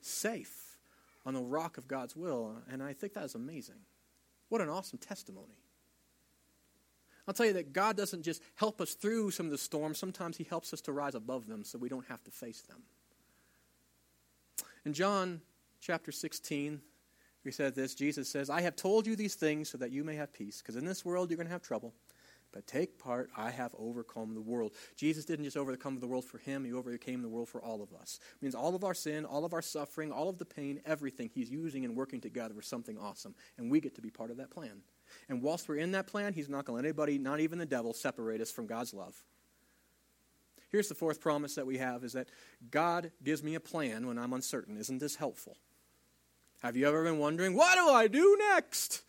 safe 0.00 0.61
on 1.24 1.34
the 1.34 1.42
rock 1.42 1.78
of 1.78 1.88
God's 1.88 2.16
will. 2.16 2.56
And 2.70 2.82
I 2.82 2.92
think 2.92 3.14
that 3.14 3.24
is 3.24 3.34
amazing. 3.34 3.80
What 4.48 4.60
an 4.60 4.68
awesome 4.68 4.98
testimony. 4.98 5.58
I'll 7.26 7.34
tell 7.34 7.46
you 7.46 7.52
that 7.54 7.72
God 7.72 7.96
doesn't 7.96 8.22
just 8.22 8.42
help 8.56 8.80
us 8.80 8.94
through 8.94 9.30
some 9.30 9.46
of 9.46 9.52
the 9.52 9.58
storms, 9.58 9.98
sometimes 9.98 10.36
He 10.36 10.44
helps 10.44 10.72
us 10.72 10.80
to 10.82 10.92
rise 10.92 11.14
above 11.14 11.46
them 11.46 11.64
so 11.64 11.78
we 11.78 11.88
don't 11.88 12.06
have 12.08 12.22
to 12.24 12.30
face 12.30 12.62
them. 12.62 12.82
In 14.84 14.92
John 14.92 15.40
chapter 15.80 16.10
16, 16.10 16.80
we 17.44 17.50
said 17.50 17.74
this 17.74 17.94
Jesus 17.94 18.28
says, 18.28 18.50
I 18.50 18.60
have 18.62 18.76
told 18.76 19.06
you 19.06 19.14
these 19.14 19.36
things 19.36 19.70
so 19.70 19.78
that 19.78 19.92
you 19.92 20.02
may 20.04 20.16
have 20.16 20.32
peace, 20.32 20.60
because 20.60 20.76
in 20.76 20.84
this 20.84 21.04
world 21.04 21.30
you're 21.30 21.36
going 21.36 21.46
to 21.46 21.52
have 21.52 21.62
trouble. 21.62 21.94
But 22.52 22.66
take 22.66 22.98
part, 22.98 23.30
I 23.36 23.50
have 23.50 23.74
overcome 23.78 24.34
the 24.34 24.40
world. 24.40 24.72
Jesus 24.96 25.24
didn't 25.24 25.46
just 25.46 25.56
overcome 25.56 25.98
the 25.98 26.06
world 26.06 26.24
for 26.24 26.38
him, 26.38 26.64
he 26.64 26.72
overcame 26.72 27.22
the 27.22 27.28
world 27.28 27.48
for 27.48 27.62
all 27.62 27.82
of 27.82 27.92
us. 27.94 28.20
It 28.36 28.42
means 28.42 28.54
all 28.54 28.74
of 28.74 28.84
our 28.84 28.94
sin, 28.94 29.24
all 29.24 29.44
of 29.44 29.54
our 29.54 29.62
suffering, 29.62 30.12
all 30.12 30.28
of 30.28 30.38
the 30.38 30.44
pain, 30.44 30.80
everything 30.84 31.30
he's 31.32 31.50
using 31.50 31.84
and 31.84 31.96
working 31.96 32.20
together 32.20 32.54
for 32.54 32.62
something 32.62 32.98
awesome. 32.98 33.34
And 33.56 33.70
we 33.70 33.80
get 33.80 33.94
to 33.94 34.02
be 34.02 34.10
part 34.10 34.30
of 34.30 34.36
that 34.36 34.50
plan. 34.50 34.82
And 35.28 35.42
whilst 35.42 35.68
we're 35.68 35.76
in 35.76 35.92
that 35.92 36.06
plan, 36.06 36.32
he's 36.32 36.48
not 36.48 36.64
going 36.64 36.82
to 36.82 36.82
let 36.82 36.84
anybody, 36.84 37.18
not 37.18 37.40
even 37.40 37.58
the 37.58 37.66
devil, 37.66 37.94
separate 37.94 38.40
us 38.40 38.50
from 38.50 38.66
God's 38.66 38.92
love. 38.92 39.14
Here's 40.70 40.88
the 40.88 40.94
fourth 40.94 41.20
promise 41.20 41.54
that 41.56 41.66
we 41.66 41.78
have 41.78 42.02
is 42.02 42.14
that 42.14 42.28
God 42.70 43.12
gives 43.22 43.42
me 43.42 43.54
a 43.54 43.60
plan 43.60 44.06
when 44.06 44.18
I'm 44.18 44.32
uncertain. 44.32 44.78
Isn't 44.78 44.98
this 44.98 45.16
helpful? 45.16 45.58
Have 46.62 46.76
you 46.76 46.86
ever 46.86 47.04
been 47.04 47.18
wondering, 47.18 47.54
what 47.54 47.74
do 47.74 47.88
I 47.90 48.08
do 48.08 48.38
next? 48.38 49.02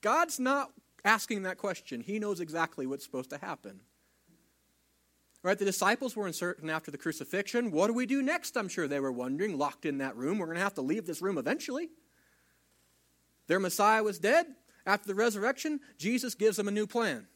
God's 0.00 0.38
not 0.38 0.70
asking 1.08 1.42
that 1.42 1.58
question. 1.58 2.00
He 2.00 2.18
knows 2.18 2.40
exactly 2.40 2.86
what's 2.86 3.04
supposed 3.04 3.30
to 3.30 3.38
happen. 3.38 3.80
Right? 5.42 5.58
The 5.58 5.64
disciples 5.64 6.14
were 6.14 6.26
uncertain 6.26 6.68
after 6.68 6.90
the 6.90 6.98
crucifixion. 6.98 7.70
What 7.70 7.86
do 7.86 7.94
we 7.94 8.06
do 8.06 8.22
next? 8.22 8.56
I'm 8.56 8.68
sure 8.68 8.86
they 8.86 9.00
were 9.00 9.12
wondering, 9.12 9.56
locked 9.56 9.86
in 9.86 9.98
that 9.98 10.16
room. 10.16 10.38
We're 10.38 10.46
going 10.46 10.58
to 10.58 10.62
have 10.62 10.74
to 10.74 10.82
leave 10.82 11.06
this 11.06 11.22
room 11.22 11.38
eventually. 11.38 11.88
Their 13.46 13.58
Messiah 13.58 14.02
was 14.02 14.18
dead. 14.18 14.46
After 14.84 15.08
the 15.08 15.14
resurrection, 15.14 15.80
Jesus 15.96 16.34
gives 16.34 16.56
them 16.56 16.68
a 16.68 16.72
new 16.72 16.86
plan. 16.86 17.26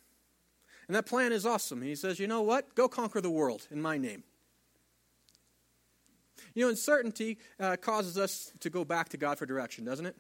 And 0.86 0.96
that 0.96 1.06
plan 1.06 1.32
is 1.32 1.46
awesome. 1.46 1.80
He 1.80 1.94
says, 1.94 2.18
You 2.18 2.26
know 2.26 2.42
what? 2.42 2.74
Go 2.74 2.88
conquer 2.88 3.20
the 3.20 3.30
world 3.30 3.66
in 3.70 3.80
my 3.80 3.98
name. 3.98 4.24
You 6.54 6.64
know, 6.64 6.70
uncertainty 6.70 7.38
uh, 7.58 7.76
causes 7.76 8.18
us 8.18 8.52
to 8.60 8.68
go 8.68 8.84
back 8.84 9.10
to 9.10 9.16
God 9.16 9.38
for 9.38 9.46
direction, 9.46 9.84
doesn't 9.84 10.06
it? 10.06 10.16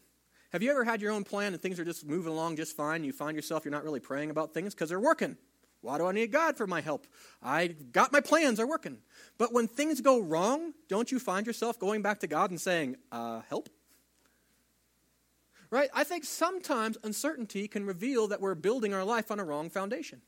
Have 0.52 0.62
you 0.62 0.70
ever 0.70 0.84
had 0.84 1.00
your 1.00 1.12
own 1.12 1.24
plan 1.24 1.54
and 1.54 1.62
things 1.62 1.80
are 1.80 1.84
just 1.84 2.06
moving 2.06 2.30
along 2.30 2.56
just 2.56 2.76
fine? 2.76 3.04
You 3.04 3.12
find 3.12 3.34
yourself 3.34 3.64
you're 3.64 3.72
not 3.72 3.84
really 3.84 4.00
praying 4.00 4.30
about 4.30 4.52
things 4.52 4.74
because 4.74 4.90
they're 4.90 5.00
working. 5.00 5.38
Why 5.80 5.96
do 5.96 6.06
I 6.06 6.12
need 6.12 6.30
God 6.30 6.58
for 6.58 6.66
my 6.66 6.82
help? 6.82 7.06
I 7.42 7.68
got 7.68 8.12
my 8.12 8.20
plans, 8.20 8.60
are 8.60 8.66
working. 8.66 8.98
But 9.38 9.52
when 9.52 9.66
things 9.66 10.00
go 10.02 10.20
wrong, 10.20 10.74
don't 10.88 11.10
you 11.10 11.18
find 11.18 11.46
yourself 11.46 11.78
going 11.78 12.02
back 12.02 12.20
to 12.20 12.26
God 12.26 12.50
and 12.50 12.60
saying, 12.60 12.96
uh, 13.10 13.40
help? 13.48 13.70
Right? 15.70 15.88
I 15.94 16.04
think 16.04 16.24
sometimes 16.24 16.98
uncertainty 17.02 17.66
can 17.66 17.86
reveal 17.86 18.28
that 18.28 18.40
we're 18.42 18.54
building 18.54 18.92
our 18.92 19.04
life 19.04 19.30
on 19.30 19.40
a 19.40 19.44
wrong 19.44 19.70
foundation. 19.70 20.20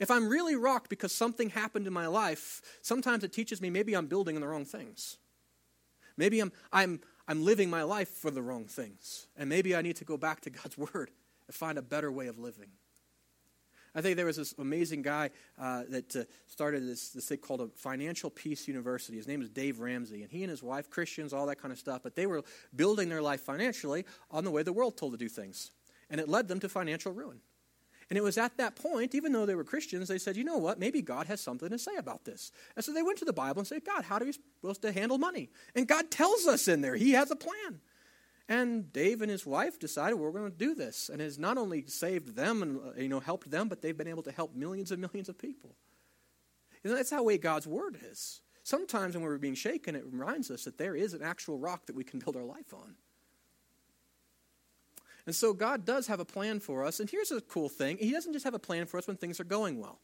If 0.00 0.10
I'm 0.10 0.28
really 0.28 0.56
rocked 0.56 0.90
because 0.90 1.12
something 1.12 1.50
happened 1.50 1.86
in 1.86 1.92
my 1.92 2.08
life, 2.08 2.60
sometimes 2.82 3.22
it 3.22 3.32
teaches 3.32 3.62
me 3.62 3.70
maybe 3.70 3.94
I'm 3.94 4.06
building 4.06 4.34
on 4.34 4.42
the 4.42 4.48
wrong 4.48 4.64
things. 4.64 5.18
Maybe 6.16 6.40
I'm, 6.40 6.52
I'm, 6.72 7.00
I'm 7.26 7.44
living 7.44 7.70
my 7.70 7.82
life 7.82 8.08
for 8.08 8.30
the 8.30 8.42
wrong 8.42 8.66
things. 8.66 9.26
And 9.36 9.48
maybe 9.48 9.74
I 9.74 9.82
need 9.82 9.96
to 9.96 10.04
go 10.04 10.16
back 10.16 10.40
to 10.42 10.50
God's 10.50 10.76
Word 10.94 11.10
and 11.46 11.54
find 11.54 11.78
a 11.78 11.82
better 11.82 12.10
way 12.10 12.26
of 12.26 12.38
living. 12.38 12.68
I 13.96 14.00
think 14.00 14.16
there 14.16 14.26
was 14.26 14.36
this 14.36 14.54
amazing 14.58 15.02
guy 15.02 15.30
uh, 15.56 15.84
that 15.88 16.16
uh, 16.16 16.24
started 16.48 16.84
this, 16.84 17.10
this 17.10 17.26
thing 17.26 17.38
called 17.38 17.60
a 17.60 17.68
Financial 17.76 18.28
Peace 18.28 18.66
University. 18.66 19.16
His 19.16 19.28
name 19.28 19.40
is 19.40 19.48
Dave 19.48 19.78
Ramsey, 19.78 20.22
and 20.22 20.32
he 20.32 20.42
and 20.42 20.50
his 20.50 20.64
wife, 20.64 20.90
Christians, 20.90 21.32
all 21.32 21.46
that 21.46 21.62
kind 21.62 21.70
of 21.70 21.78
stuff, 21.78 22.02
but 22.02 22.16
they 22.16 22.26
were 22.26 22.42
building 22.74 23.08
their 23.08 23.22
life 23.22 23.42
financially 23.42 24.04
on 24.32 24.42
the 24.42 24.50
way 24.50 24.64
the 24.64 24.72
world 24.72 24.96
told 24.96 25.12
to 25.12 25.18
do 25.18 25.28
things. 25.28 25.70
And 26.10 26.20
it 26.20 26.28
led 26.28 26.48
them 26.48 26.58
to 26.60 26.68
financial 26.68 27.12
ruin. 27.12 27.38
And 28.14 28.18
it 28.20 28.22
was 28.22 28.38
at 28.38 28.58
that 28.58 28.76
point, 28.76 29.12
even 29.16 29.32
though 29.32 29.44
they 29.44 29.56
were 29.56 29.64
Christians, 29.64 30.06
they 30.06 30.18
said, 30.18 30.36
you 30.36 30.44
know 30.44 30.56
what, 30.56 30.78
maybe 30.78 31.02
God 31.02 31.26
has 31.26 31.40
something 31.40 31.68
to 31.68 31.78
say 31.80 31.96
about 31.96 32.24
this. 32.24 32.52
And 32.76 32.84
so 32.84 32.92
they 32.92 33.02
went 33.02 33.18
to 33.18 33.24
the 33.24 33.32
Bible 33.32 33.58
and 33.58 33.66
said, 33.66 33.84
God, 33.84 34.04
how 34.04 34.18
are 34.18 34.24
we 34.24 34.30
supposed 34.30 34.82
to 34.82 34.92
handle 34.92 35.18
money? 35.18 35.50
And 35.74 35.88
God 35.88 36.12
tells 36.12 36.46
us 36.46 36.68
in 36.68 36.80
there, 36.80 36.94
He 36.94 37.10
has 37.10 37.32
a 37.32 37.34
plan. 37.34 37.80
And 38.48 38.92
Dave 38.92 39.20
and 39.20 39.28
his 39.32 39.44
wife 39.44 39.80
decided 39.80 40.14
we're 40.14 40.30
going 40.30 40.48
to 40.48 40.56
do 40.56 40.76
this, 40.76 41.08
and 41.08 41.20
has 41.20 41.40
not 41.40 41.58
only 41.58 41.88
saved 41.88 42.36
them 42.36 42.62
and 42.62 42.78
uh, 42.78 43.00
you 43.00 43.08
know 43.08 43.18
helped 43.18 43.50
them, 43.50 43.68
but 43.68 43.82
they've 43.82 43.98
been 43.98 44.06
able 44.06 44.22
to 44.22 44.30
help 44.30 44.54
millions 44.54 44.92
and 44.92 45.00
millions 45.00 45.28
of 45.28 45.36
people. 45.36 45.74
You 46.84 46.90
know, 46.90 46.96
that's 46.96 47.10
how 47.10 47.24
way 47.24 47.36
God's 47.36 47.66
word 47.66 47.98
is. 48.12 48.42
Sometimes 48.62 49.16
when 49.16 49.24
we're 49.24 49.38
being 49.38 49.56
shaken, 49.56 49.96
it 49.96 50.04
reminds 50.04 50.52
us 50.52 50.64
that 50.66 50.78
there 50.78 50.94
is 50.94 51.14
an 51.14 51.22
actual 51.22 51.58
rock 51.58 51.86
that 51.86 51.96
we 51.96 52.04
can 52.04 52.20
build 52.20 52.36
our 52.36 52.44
life 52.44 52.72
on. 52.74 52.94
And 55.26 55.34
so 55.34 55.52
God 55.54 55.84
does 55.84 56.06
have 56.06 56.20
a 56.20 56.24
plan 56.24 56.60
for 56.60 56.84
us. 56.84 57.00
And 57.00 57.08
here's 57.08 57.30
a 57.30 57.40
cool 57.40 57.68
thing 57.68 57.98
He 57.98 58.12
doesn't 58.12 58.32
just 58.32 58.44
have 58.44 58.54
a 58.54 58.58
plan 58.58 58.86
for 58.86 58.98
us 58.98 59.06
when 59.06 59.16
things 59.16 59.40
are 59.40 59.44
going 59.44 59.80
well. 59.80 60.00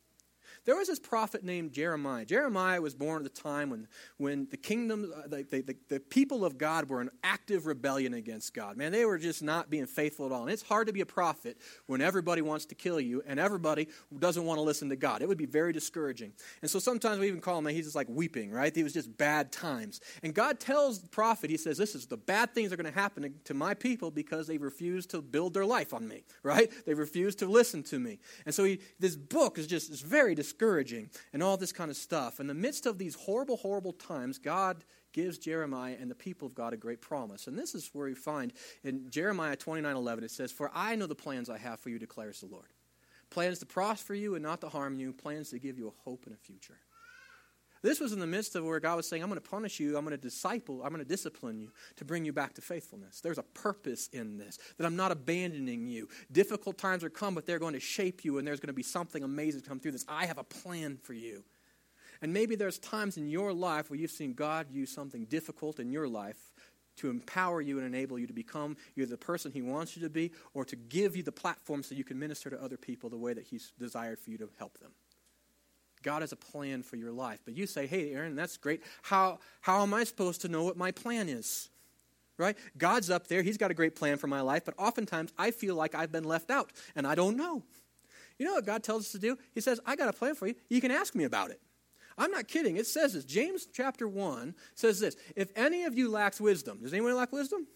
There 0.67 0.77
was 0.77 0.89
this 0.89 0.99
prophet 0.99 1.43
named 1.43 1.73
Jeremiah. 1.73 2.25
Jeremiah 2.25 2.83
was 2.83 2.95
born 2.95 3.25
at 3.25 3.35
the 3.35 3.41
time 3.41 3.71
when, 3.71 3.89
when 4.19 4.47
the 4.51 4.59
kingdom, 4.59 5.11
uh, 5.17 5.23
the, 5.27 5.43
the, 5.51 5.77
the, 5.89 6.01
people 6.01 6.45
of 6.45 6.59
God 6.59 6.89
were 6.91 7.01
in 7.01 7.11
active 7.25 7.67
rebellion 7.67 8.13
against 8.13 8.53
God. 8.53 8.77
Man, 8.77 8.93
they 8.93 9.07
were 9.07 9.17
just 9.17 9.43
not 9.43 9.71
being 9.71 9.87
faithful 9.87 10.27
at 10.27 10.33
all. 10.33 10.43
And 10.43 10.51
it's 10.51 10.63
hard 10.63 10.87
to 10.89 10.93
be 10.93 11.01
a 11.01 11.07
prophet 11.07 11.57
when 11.87 12.03
everybody 12.03 12.43
wants 12.43 12.67
to 12.67 12.75
kill 12.75 13.01
you 13.01 13.23
and 13.27 13.41
everybody 13.41 13.89
doesn't 14.19 14.45
want 14.45 14.59
to 14.59 14.63
listen 14.63 14.91
to 14.91 14.97
God. 14.97 15.23
It 15.23 15.29
would 15.29 15.39
be 15.39 15.47
very 15.47 15.73
discouraging. 15.73 16.33
And 16.61 16.71
so 16.71 16.79
sometimes 16.79 17.21
we 17.21 17.29
even 17.29 17.41
call 17.41 17.59
him, 17.59 17.67
he's 17.67 17.87
just 17.87 17.97
like 17.97 18.09
weeping, 18.11 18.51
right? 18.51 18.75
He 18.75 18.83
was 18.83 18.93
just 18.93 19.17
bad 19.17 19.53
times. 19.53 20.01
And 20.23 20.35
God 20.35 20.61
tells 20.61 21.01
the 21.01 21.09
prophet, 21.09 21.49
he 21.49 21.57
says, 21.57 21.79
this 21.79 21.95
is 21.95 22.07
the 22.07 22.19
bad 22.19 22.55
things 22.55 22.71
are 22.73 22.77
going 22.77 22.93
to 22.93 22.99
happen 22.99 23.33
to 23.45 23.55
my 23.55 23.73
people 23.73 24.11
because 24.11 24.47
they 24.47 24.59
refuse 24.59 25.07
to 25.07 25.23
build 25.23 25.55
their 25.55 25.67
life 25.67 25.95
on 25.95 26.07
me, 26.07 26.25
right? 26.43 26.71
They 26.85 26.95
refuse 26.95 27.35
to 27.37 27.47
listen 27.47 27.83
to 27.85 27.99
me. 27.99 28.19
And 28.45 28.55
so 28.55 28.65
he, 28.65 28.81
this 28.99 29.17
book 29.17 29.59
is 29.59 29.67
just 29.67 29.91
is 29.91 30.03
very 30.03 30.35
discouraging 30.35 30.50
discouraging 30.51 31.09
and 31.33 31.43
all 31.43 31.57
this 31.57 31.73
kind 31.73 31.91
of 31.91 31.97
stuff. 31.97 32.41
In 32.41 32.47
the 32.47 32.55
midst 32.55 32.87
of 32.87 32.99
these 32.99 33.15
horrible, 33.15 33.57
horrible 33.57 33.93
times, 33.93 34.39
God 34.39 34.85
gives 35.13 35.39
Jeremiah 35.39 35.97
and 36.01 36.11
the 36.11 36.15
people 36.15 36.47
of 36.47 36.55
God 36.55 36.73
a 36.73 36.77
great 36.77 37.01
promise. 37.01 37.47
And 37.47 37.59
this 37.59 37.75
is 37.75 37.91
where 37.93 38.07
we 38.07 38.15
find 38.15 38.53
in 38.85 39.09
Jeremiah 39.11 39.57
29 39.57 39.95
11, 39.95 40.25
it 40.25 40.31
says, 40.31 40.53
For 40.53 40.71
I 40.75 40.97
know 40.97 41.07
the 41.07 41.15
plans 41.15 41.49
I 41.49 41.59
have 41.59 41.81
for 41.81 41.91
you, 41.91 41.99
declares 41.99 42.41
the 42.41 42.47
Lord. 42.47 42.67
Plans 43.31 43.61
to 43.61 43.67
prosper 43.67 44.15
you 44.15 44.35
and 44.35 44.43
not 44.43 44.61
to 44.63 44.69
harm 44.69 44.99
you, 44.99 45.13
plans 45.13 45.51
to 45.51 45.59
give 45.59 45.79
you 45.79 45.89
a 45.89 46.03
hope 46.05 46.27
and 46.27 46.35
a 46.35 46.39
future. 46.39 46.79
This 47.83 47.99
was 47.99 48.13
in 48.13 48.19
the 48.19 48.27
midst 48.27 48.57
of 48.57 48.65
where 48.65 48.79
God 48.79 48.97
was 48.97 49.09
saying, 49.09 49.23
I'm 49.23 49.31
going 49.31 49.41
to 49.41 49.49
punish 49.49 49.81
you, 49.81 49.97
I'm 49.97 50.05
going 50.05 50.17
to 50.17 50.23
disciple, 50.23 50.83
I'm 50.83 50.91
going 50.91 51.03
to 51.03 51.09
discipline 51.09 51.59
you 51.59 51.71
to 51.97 52.05
bring 52.05 52.25
you 52.25 52.33
back 52.33 52.55
to 52.55 52.61
faithfulness. 52.61 53.21
There's 53.21 53.39
a 53.39 53.43
purpose 53.43 54.09
in 54.13 54.37
this, 54.37 54.59
that 54.77 54.87
I'm 54.87 54.97
not 54.97 55.13
abandoning 55.13 55.87
you. 55.87 56.09
Difficult 56.31 56.77
times 56.77 57.03
are 57.05 57.11
come, 57.11 57.35
but 57.35 57.47
they're 57.47 57.59
going 57.59 57.75
to 57.75 57.81
shape 57.81 58.25
you, 58.25 58.39
and 58.39 58.47
there's 58.47 58.61
going 58.61 58.69
to 58.69 58.75
be 58.75 58.83
something 58.83 59.23
amazing 59.23 59.63
to 59.63 59.69
come 59.69 59.81
through 59.81 59.93
this. 59.93 60.05
I 60.09 60.27
have 60.27 60.39
a 60.39 60.45
plan 60.45 60.99
for 61.03 61.15
you. 61.15 61.43
And 62.23 62.35
maybe 62.35 62.55
there's 62.55 62.79
times 62.79 63.17
in 63.17 63.31
your 63.31 63.53
life 63.53 63.89
where 63.89 63.99
you've 63.99 64.11
seen 64.11 64.35
God 64.35 64.67
use 64.71 64.91
something 64.91 65.25
difficult 65.25 65.81
in 65.81 65.91
your 65.91 66.07
life 66.07 66.53
to 66.97 67.09
empower 67.09 67.63
you 67.63 67.79
and 67.79 67.87
enable 67.87 68.19
you 68.19 68.27
to 68.27 68.35
become 68.35 68.77
either 68.95 69.07
the 69.07 69.17
person 69.17 69.53
He 69.53 69.63
wants 69.63 69.97
you 69.97 70.03
to 70.03 70.11
be 70.11 70.33
or 70.53 70.67
to 70.67 70.77
give 70.77 71.17
you 71.17 71.23
the 71.23 71.33
platform 71.33 71.83
so 71.83 71.95
you 71.95 72.05
can 72.05 72.19
minister 72.19 72.51
to 72.51 72.63
other 72.63 72.77
people 72.77 73.09
the 73.09 73.17
way 73.17 73.33
that 73.33 73.45
He's 73.45 73.73
desired 73.79 74.19
for 74.19 74.29
you 74.29 74.37
to 74.37 74.51
help 74.59 74.79
them. 74.81 74.91
God 76.03 76.23
has 76.23 76.33
a 76.33 76.37
plan 76.37 76.83
for 76.83 76.97
your 76.97 77.13
life. 77.13 77.41
But 77.45 77.57
you 77.57 77.67
say, 77.67 77.87
hey, 77.87 78.13
Aaron, 78.13 78.35
that's 78.35 78.57
great. 78.57 78.83
How, 79.03 79.39
how 79.61 79.83
am 79.83 79.95
I 79.95 80.05
supposed 80.05 80.41
to 80.43 80.49
know 80.49 80.65
what 80.65 80.77
my 80.77 80.91
plan 80.91 81.29
is? 81.29 81.69
Right? 82.39 82.57
God's 82.79 83.11
up 83.11 83.27
there. 83.27 83.43
He's 83.43 83.59
got 83.59 83.71
a 83.71 83.75
great 83.75 83.95
plan 83.95 84.17
for 84.17 84.27
my 84.27 84.41
life. 84.41 84.65
But 84.65 84.75
oftentimes 84.79 85.33
I 85.37 85.51
feel 85.51 85.75
like 85.75 85.95
I've 85.95 86.13
been 86.13 86.25
left 86.25 86.51
out 86.51 86.73
and 86.97 87.07
I 87.07 87.15
don't 87.15 87.37
know. 87.37 87.63
You 88.39 88.47
know 88.47 88.55
what 88.55 88.65
God 88.65 88.83
tells 88.83 89.03
us 89.03 89.13
to 89.13 89.19
do? 89.19 89.37
He 89.55 89.61
says, 89.61 89.81
I 89.85 89.97
got 89.97 90.09
a 90.09 90.15
plan 90.15 90.35
for 90.35 90.47
you. 90.47 90.55
You 90.71 90.81
can 90.81 90.91
ask 90.91 91.15
me 91.15 91.25
about 91.25 91.51
it. 91.51 91.61
I'm 92.17 92.31
not 92.31 92.49
kidding. 92.49 92.77
It 92.77 92.87
says 92.87 93.15
this. 93.15 93.25
James 93.25 93.67
chapter 93.73 94.09
1 94.09 94.55
says 94.75 95.01
this 95.01 95.17
If 95.37 95.51
any 95.57 95.85
of 95.85 95.97
you 95.97 96.11
lacks 96.11 96.41
wisdom, 96.41 96.79
does 96.83 96.93
anyone 96.93 97.15
lack 97.15 97.33
wisdom? 97.33 97.67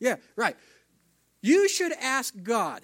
Yeah, 0.00 0.16
right. 0.36 0.56
You 1.40 1.68
should 1.68 1.92
ask 1.92 2.34
God 2.42 2.82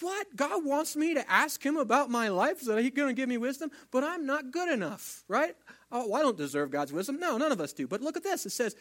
what? 0.00 0.34
God 0.34 0.64
wants 0.64 0.96
me 0.96 1.14
to 1.14 1.30
ask 1.30 1.64
him 1.64 1.76
about 1.76 2.10
my 2.10 2.28
life 2.28 2.60
so 2.60 2.74
that 2.74 2.82
he's 2.82 2.92
going 2.92 3.08
to 3.08 3.14
give 3.14 3.28
me 3.28 3.38
wisdom, 3.38 3.70
but 3.90 4.02
I'm 4.02 4.26
not 4.26 4.50
good 4.50 4.68
enough, 4.68 5.22
right? 5.28 5.54
Oh, 5.92 6.12
I 6.12 6.22
don't 6.22 6.36
deserve 6.36 6.70
God's 6.70 6.92
wisdom. 6.92 7.20
No, 7.20 7.38
none 7.38 7.52
of 7.52 7.60
us 7.60 7.72
do. 7.72 7.86
But 7.86 8.02
look 8.02 8.16
at 8.16 8.24
this. 8.24 8.46
It 8.46 8.50
says, 8.50 8.74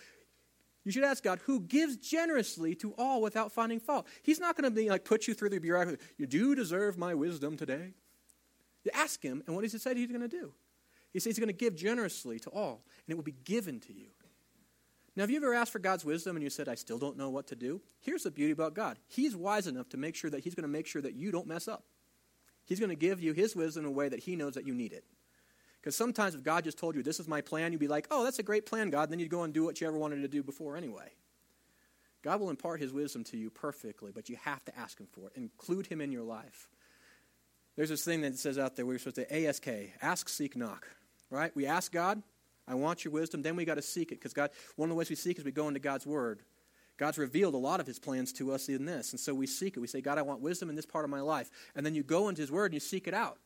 you 0.84 0.92
should 0.92 1.04
ask 1.04 1.24
God, 1.24 1.40
who 1.46 1.62
gives 1.62 1.98
generously 1.98 2.76
to 2.76 2.94
all 2.98 3.22
without 3.22 3.52
finding 3.52 3.80
fault. 3.80 4.08
He's 4.22 4.40
not 4.40 4.56
going 4.56 4.70
to 4.70 4.76
be 4.76 4.90
like 4.90 5.04
put 5.04 5.28
you 5.28 5.34
through 5.34 5.50
the 5.50 5.60
bureaucracy. 5.60 5.98
You 6.18 6.28
do 6.28 6.56
deserve 6.56 6.98
my 6.98 7.14
wisdom 7.14 7.58
today. 7.58 7.94
You 8.84 8.92
ask 8.94 9.22
him, 9.22 9.44
and 9.46 9.56
what 9.56 9.64
does 9.64 9.72
he 9.72 9.80
say 9.80 9.96
he's 9.96 10.10
going 10.10 10.22
to 10.22 10.28
do? 10.28 10.54
He 11.12 11.20
says 11.20 11.36
he's 11.36 11.40
going 11.40 11.48
to 11.48 11.54
give 11.54 11.76
generously 11.76 12.40
to 12.40 12.50
all, 12.50 12.84
and 13.08 13.14
it 13.14 13.16
will 13.16 13.24
be 13.24 13.36
given 13.44 13.80
to 13.82 13.94
you. 13.94 14.08
Now, 15.16 15.24
have 15.24 15.30
you 15.30 15.38
ever 15.38 15.54
asked 15.54 15.72
for 15.72 15.80
God's 15.80 16.04
wisdom 16.04 16.36
and 16.36 16.44
you 16.44 16.50
said, 16.50 16.68
I 16.68 16.76
still 16.76 16.98
don't 16.98 17.18
know 17.18 17.30
what 17.30 17.48
to 17.48 17.56
do? 17.56 17.82
Here's 18.02 18.24
the 18.24 18.32
beauty 18.32 18.52
about 18.52 18.74
God 18.74 18.98
He's 19.08 19.36
wise 19.36 19.68
enough 19.68 19.90
to 19.90 19.98
make 19.98 20.16
sure 20.16 20.30
that 20.30 20.44
He's 20.44 20.56
going 20.56 20.64
to 20.64 20.70
make 20.70 20.88
sure 20.88 21.02
that 21.02 21.14
you 21.14 21.32
don't 21.32 21.48
mess 21.48 21.68
up. 21.68 21.84
He's 22.66 22.80
going 22.80 22.90
to 22.90 22.96
give 22.96 23.22
you 23.22 23.34
His 23.34 23.56
wisdom 23.56 23.86
in 23.86 23.92
a 23.92 23.94
way 23.94 24.10
that 24.10 24.20
He 24.20 24.36
knows 24.36 24.56
that 24.56 24.68
you 24.68 24.74
need 24.74 24.92
it. 24.92 25.06
Because 25.80 25.96
sometimes 25.96 26.34
if 26.34 26.44
God 26.44 26.64
just 26.64 26.78
told 26.78 26.96
you, 26.96 27.04
This 27.04 27.20
is 27.20 27.28
my 27.28 27.42
plan, 27.42 27.72
you'd 27.72 27.80
be 27.80 27.88
like, 27.88 28.08
Oh, 28.12 28.24
that's 28.24 28.40
a 28.40 28.44
great 28.44 28.66
plan, 28.66 28.90
God. 28.90 29.04
And 29.04 29.14
then 29.14 29.20
you'd 29.20 29.30
go 29.30 29.44
and 29.44 29.54
do 29.54 29.64
what 29.64 29.80
you 29.80 29.88
ever 29.88 29.98
wanted 29.98 30.22
to 30.22 30.28
do 30.28 30.44
before 30.44 30.76
anyway. 30.76 31.12
God 32.22 32.42
will 32.42 32.50
impart 32.50 32.82
His 32.82 32.92
wisdom 32.92 33.24
to 33.26 33.38
you 33.38 33.50
perfectly, 33.50 34.12
but 34.12 34.28
you 34.30 34.36
have 34.44 34.66
to 34.66 34.78
ask 34.78 35.00
Him 35.00 35.08
for 35.12 35.28
it. 35.28 35.34
Include 35.36 35.88
Him 35.88 36.02
in 36.02 36.12
your 36.12 36.24
life. 36.24 36.68
There's 37.78 37.90
this 37.90 38.04
thing 38.04 38.22
that 38.22 38.38
says 38.38 38.58
out 38.58 38.76
there, 38.76 38.86
we're 38.86 38.98
supposed 38.98 39.18
to 39.18 39.48
ASK, 39.48 39.68
ask, 40.02 40.28
seek, 40.28 40.56
knock. 40.56 40.88
Right? 41.30 41.56
We 41.56 41.66
ask 41.66 41.92
God, 41.92 42.22
I 42.68 42.76
want 42.76 43.06
your 43.06 43.14
wisdom. 43.14 43.42
Then 43.42 43.56
we 43.56 43.66
got 43.66 43.76
to 43.76 43.82
seek 43.82 44.12
it 44.12 44.16
because 44.16 44.34
God, 44.34 44.50
one 44.76 44.90
of 44.90 44.96
the 44.96 44.98
ways 44.98 45.10
we 45.10 45.16
seek 45.16 45.38
is 45.38 45.46
we 45.46 45.52
go 45.52 45.68
into 45.68 45.80
God's 45.80 46.06
Word. 46.06 46.42
God's 46.98 47.18
revealed 47.18 47.54
a 47.54 47.58
lot 47.58 47.80
of 47.80 47.88
His 47.88 48.00
plans 48.00 48.32
to 48.34 48.54
us 48.54 48.70
in 48.70 48.86
this, 48.86 49.12
and 49.12 49.20
so 49.20 49.34
we 49.34 49.48
seek 49.48 49.76
it. 49.76 49.82
We 49.82 49.88
say, 49.88 50.02
God, 50.02 50.18
I 50.18 50.22
want 50.22 50.42
wisdom 50.42 50.70
in 50.70 50.76
this 50.76 50.86
part 50.86 51.04
of 51.04 51.12
my 51.12 51.22
life, 51.22 51.52
and 51.76 51.86
then 51.86 51.94
you 51.94 52.04
go 52.04 52.30
into 52.30 52.42
His 52.42 52.52
Word 52.52 52.66
and 52.66 52.74
you 52.74 52.80
seek 52.80 53.08
it 53.08 53.14
out. 53.14 53.38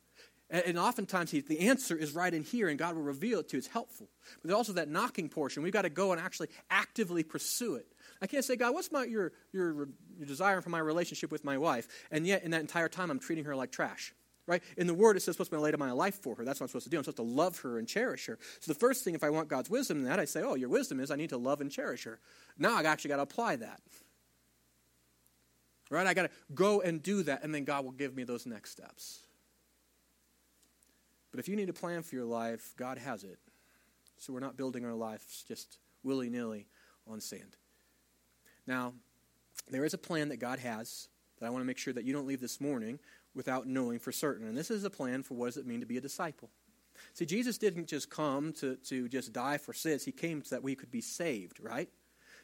And, 0.50 0.64
and 0.66 0.78
oftentimes 0.78 1.30
he, 1.30 1.40
the 1.40 1.60
answer 1.68 1.96
is 1.96 2.12
right 2.12 2.32
in 2.32 2.42
here, 2.42 2.68
and 2.68 2.78
God 2.78 2.94
will 2.94 3.02
reveal 3.02 3.40
it 3.40 3.48
to 3.48 3.56
you. 3.56 3.58
It's 3.58 3.68
helpful. 3.68 4.08
But 4.40 4.48
there's 4.48 4.56
also 4.56 4.72
that 4.74 4.88
knocking 4.88 5.28
portion. 5.28 5.62
We've 5.62 5.72
got 5.72 5.82
to 5.82 5.90
go 5.90 6.12
and 6.12 6.20
actually 6.20 6.48
actively 6.70 7.22
pursue 7.22 7.76
it. 7.76 7.86
I 8.22 8.26
can't 8.26 8.44
say, 8.44 8.56
God, 8.56 8.74
what's 8.74 8.92
my, 8.92 9.04
your, 9.04 9.32
your, 9.52 9.88
your 10.18 10.26
desire 10.26 10.60
for 10.60 10.70
my 10.70 10.78
relationship 10.78 11.32
with 11.32 11.44
my 11.44 11.56
wife? 11.56 11.88
And 12.10 12.26
yet, 12.26 12.44
in 12.44 12.50
that 12.50 12.60
entire 12.60 12.88
time, 12.88 13.10
I'm 13.10 13.18
treating 13.18 13.44
her 13.44 13.56
like 13.56 13.72
trash 13.72 14.12
right? 14.50 14.62
In 14.76 14.88
the 14.88 14.94
Word, 14.94 15.16
it 15.16 15.20
says 15.20 15.28
I'm 15.28 15.32
supposed 15.34 15.52
to 15.52 15.60
lay 15.60 15.70
down 15.70 15.78
my 15.78 15.92
life 15.92 16.16
for 16.16 16.34
her. 16.34 16.44
That's 16.44 16.58
what 16.58 16.64
I'm 16.64 16.68
supposed 16.68 16.84
to 16.84 16.90
do. 16.90 16.98
I'm 16.98 17.04
supposed 17.04 17.16
to 17.18 17.22
love 17.22 17.60
her 17.60 17.78
and 17.78 17.86
cherish 17.86 18.26
her. 18.26 18.36
So 18.58 18.72
the 18.72 18.78
first 18.78 19.04
thing, 19.04 19.14
if 19.14 19.22
I 19.22 19.30
want 19.30 19.48
God's 19.48 19.70
wisdom 19.70 19.98
in 19.98 20.04
that, 20.06 20.18
I 20.18 20.24
say, 20.24 20.42
oh, 20.42 20.56
your 20.56 20.68
wisdom 20.68 20.98
is 20.98 21.12
I 21.12 21.16
need 21.16 21.30
to 21.30 21.36
love 21.36 21.60
and 21.60 21.70
cherish 21.70 22.02
her. 22.02 22.18
Now 22.58 22.74
I've 22.74 22.84
actually 22.84 23.10
got 23.10 23.16
to 23.16 23.22
apply 23.22 23.56
that. 23.56 23.80
Right? 25.88 26.06
I 26.06 26.14
got 26.14 26.22
to 26.22 26.30
go 26.52 26.80
and 26.80 27.00
do 27.00 27.22
that, 27.22 27.44
and 27.44 27.54
then 27.54 27.64
God 27.64 27.84
will 27.84 27.92
give 27.92 28.16
me 28.16 28.24
those 28.24 28.44
next 28.44 28.72
steps. 28.72 29.20
But 31.30 31.38
if 31.38 31.48
you 31.48 31.54
need 31.54 31.68
a 31.68 31.72
plan 31.72 32.02
for 32.02 32.16
your 32.16 32.24
life, 32.24 32.74
God 32.76 32.98
has 32.98 33.22
it. 33.22 33.38
So 34.18 34.32
we're 34.32 34.40
not 34.40 34.56
building 34.56 34.84
our 34.84 34.94
lives 34.94 35.44
just 35.46 35.78
willy 36.02 36.28
nilly 36.28 36.66
on 37.06 37.20
sand. 37.20 37.56
Now, 38.66 38.94
there 39.70 39.84
is 39.84 39.94
a 39.94 39.98
plan 39.98 40.28
that 40.30 40.38
God 40.38 40.58
has 40.58 41.08
that 41.38 41.46
I 41.46 41.50
want 41.50 41.62
to 41.62 41.66
make 41.66 41.78
sure 41.78 41.92
that 41.92 42.04
you 42.04 42.12
don't 42.12 42.26
leave 42.26 42.40
this 42.40 42.60
morning 42.60 42.98
without 43.34 43.66
knowing 43.66 43.98
for 43.98 44.12
certain. 44.12 44.46
And 44.46 44.56
this 44.56 44.70
is 44.70 44.84
a 44.84 44.90
plan 44.90 45.22
for 45.22 45.34
what 45.34 45.46
does 45.46 45.56
it 45.56 45.66
mean 45.66 45.80
to 45.80 45.86
be 45.86 45.96
a 45.96 46.00
disciple. 46.00 46.50
See, 47.14 47.26
Jesus 47.26 47.58
didn't 47.58 47.86
just 47.86 48.10
come 48.10 48.52
to, 48.54 48.76
to 48.76 49.08
just 49.08 49.32
die 49.32 49.58
for 49.58 49.72
sins. 49.72 50.04
He 50.04 50.12
came 50.12 50.44
so 50.44 50.54
that 50.54 50.62
we 50.62 50.74
could 50.74 50.90
be 50.90 51.00
saved, 51.00 51.60
right? 51.60 51.88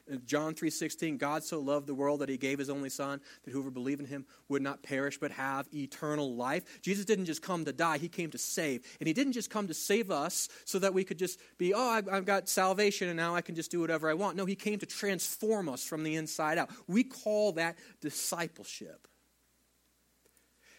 In 0.09 0.25
John 0.25 0.55
3.16, 0.55 1.19
God 1.19 1.43
so 1.43 1.59
loved 1.59 1.89
the 1.89 1.95
world 1.95 2.21
that 2.21 2.29
he 2.29 2.37
gave 2.37 2.61
his 2.61 2.71
only 2.71 2.91
son, 2.91 3.21
that 3.45 3.51
whoever 3.51 3.73
believed 3.73 4.01
in 4.01 4.07
him 4.07 4.25
would 4.49 4.63
not 4.63 4.83
perish 4.83 5.19
but 5.19 5.33
have 5.33 5.67
eternal 5.75 6.37
life. 6.37 6.81
Jesus 6.81 7.05
didn't 7.05 7.25
just 7.25 7.43
come 7.43 7.65
to 7.65 7.73
die, 7.73 7.99
he 7.99 8.09
came 8.09 8.31
to 8.31 8.39
save. 8.39 8.85
And 9.01 9.09
he 9.09 9.13
didn't 9.13 9.33
just 9.33 9.51
come 9.51 9.67
to 9.67 9.75
save 9.75 10.13
us 10.13 10.49
so 10.65 10.79
that 10.79 10.95
we 10.95 11.03
could 11.03 11.19
just 11.19 11.41
be, 11.59 11.75
oh, 11.75 11.89
I've, 11.89 12.09
I've 12.09 12.25
got 12.25 12.49
salvation 12.49 13.09
and 13.09 13.17
now 13.17 13.35
I 13.35 13.41
can 13.41 13.57
just 13.57 13.73
do 13.73 13.81
whatever 13.81 14.09
I 14.09 14.15
want. 14.15 14.37
No, 14.37 14.45
he 14.45 14.55
came 14.55 14.79
to 14.79 14.87
transform 14.87 15.69
us 15.69 15.85
from 15.85 16.05
the 16.05 16.15
inside 16.15 16.57
out. 16.57 16.71
We 16.87 17.03
call 17.03 17.53
that 17.53 17.77
discipleship. 18.01 19.09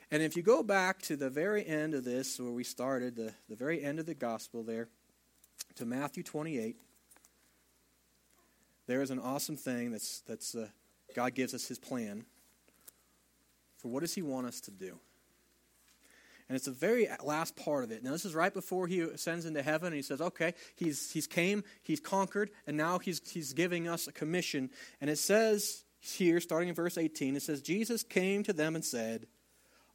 And 0.09 0.23
if 0.23 0.37
you 0.37 0.43
go 0.43 0.63
back 0.63 1.01
to 1.03 1.17
the 1.17 1.29
very 1.29 1.65
end 1.65 1.93
of 1.93 2.05
this, 2.05 2.39
where 2.39 2.51
we 2.51 2.63
started, 2.63 3.15
the, 3.15 3.33
the 3.49 3.55
very 3.55 3.83
end 3.83 3.99
of 3.99 4.05
the 4.05 4.13
gospel 4.13 4.63
there, 4.63 4.87
to 5.75 5.85
Matthew 5.85 6.23
28, 6.23 6.77
there 8.87 9.01
is 9.01 9.11
an 9.11 9.19
awesome 9.19 9.57
thing 9.57 9.91
that's, 9.91 10.21
that's 10.21 10.55
uh, 10.55 10.67
God 11.13 11.35
gives 11.35 11.53
us 11.53 11.67
his 11.67 11.77
plan 11.77 12.25
for 13.77 13.89
what 13.89 13.99
does 13.99 14.15
he 14.15 14.21
want 14.21 14.47
us 14.47 14.61
to 14.61 14.71
do. 14.71 14.97
And 16.49 16.55
it's 16.55 16.65
the 16.65 16.71
very 16.71 17.09
last 17.23 17.57
part 17.57 17.83
of 17.83 17.91
it. 17.91 18.03
Now, 18.03 18.11
this 18.11 18.23
is 18.23 18.33
right 18.33 18.53
before 18.53 18.87
he 18.87 19.01
ascends 19.01 19.45
into 19.45 19.61
heaven, 19.61 19.87
and 19.87 19.95
he 19.97 20.01
says, 20.01 20.21
okay, 20.21 20.53
he's, 20.75 21.11
he's 21.11 21.27
came, 21.27 21.65
he's 21.83 21.99
conquered, 21.99 22.51
and 22.65 22.77
now 22.77 22.99
he's, 22.99 23.21
he's 23.29 23.51
giving 23.51 23.89
us 23.89 24.07
a 24.07 24.13
commission. 24.13 24.69
And 25.01 25.09
it 25.09 25.17
says 25.17 25.83
here, 25.99 26.39
starting 26.39 26.69
in 26.69 26.75
verse 26.75 26.97
18, 26.97 27.35
it 27.35 27.41
says, 27.41 27.61
Jesus 27.61 28.01
came 28.03 28.43
to 28.43 28.53
them 28.53 28.75
and 28.75 28.85
said, 28.85 29.27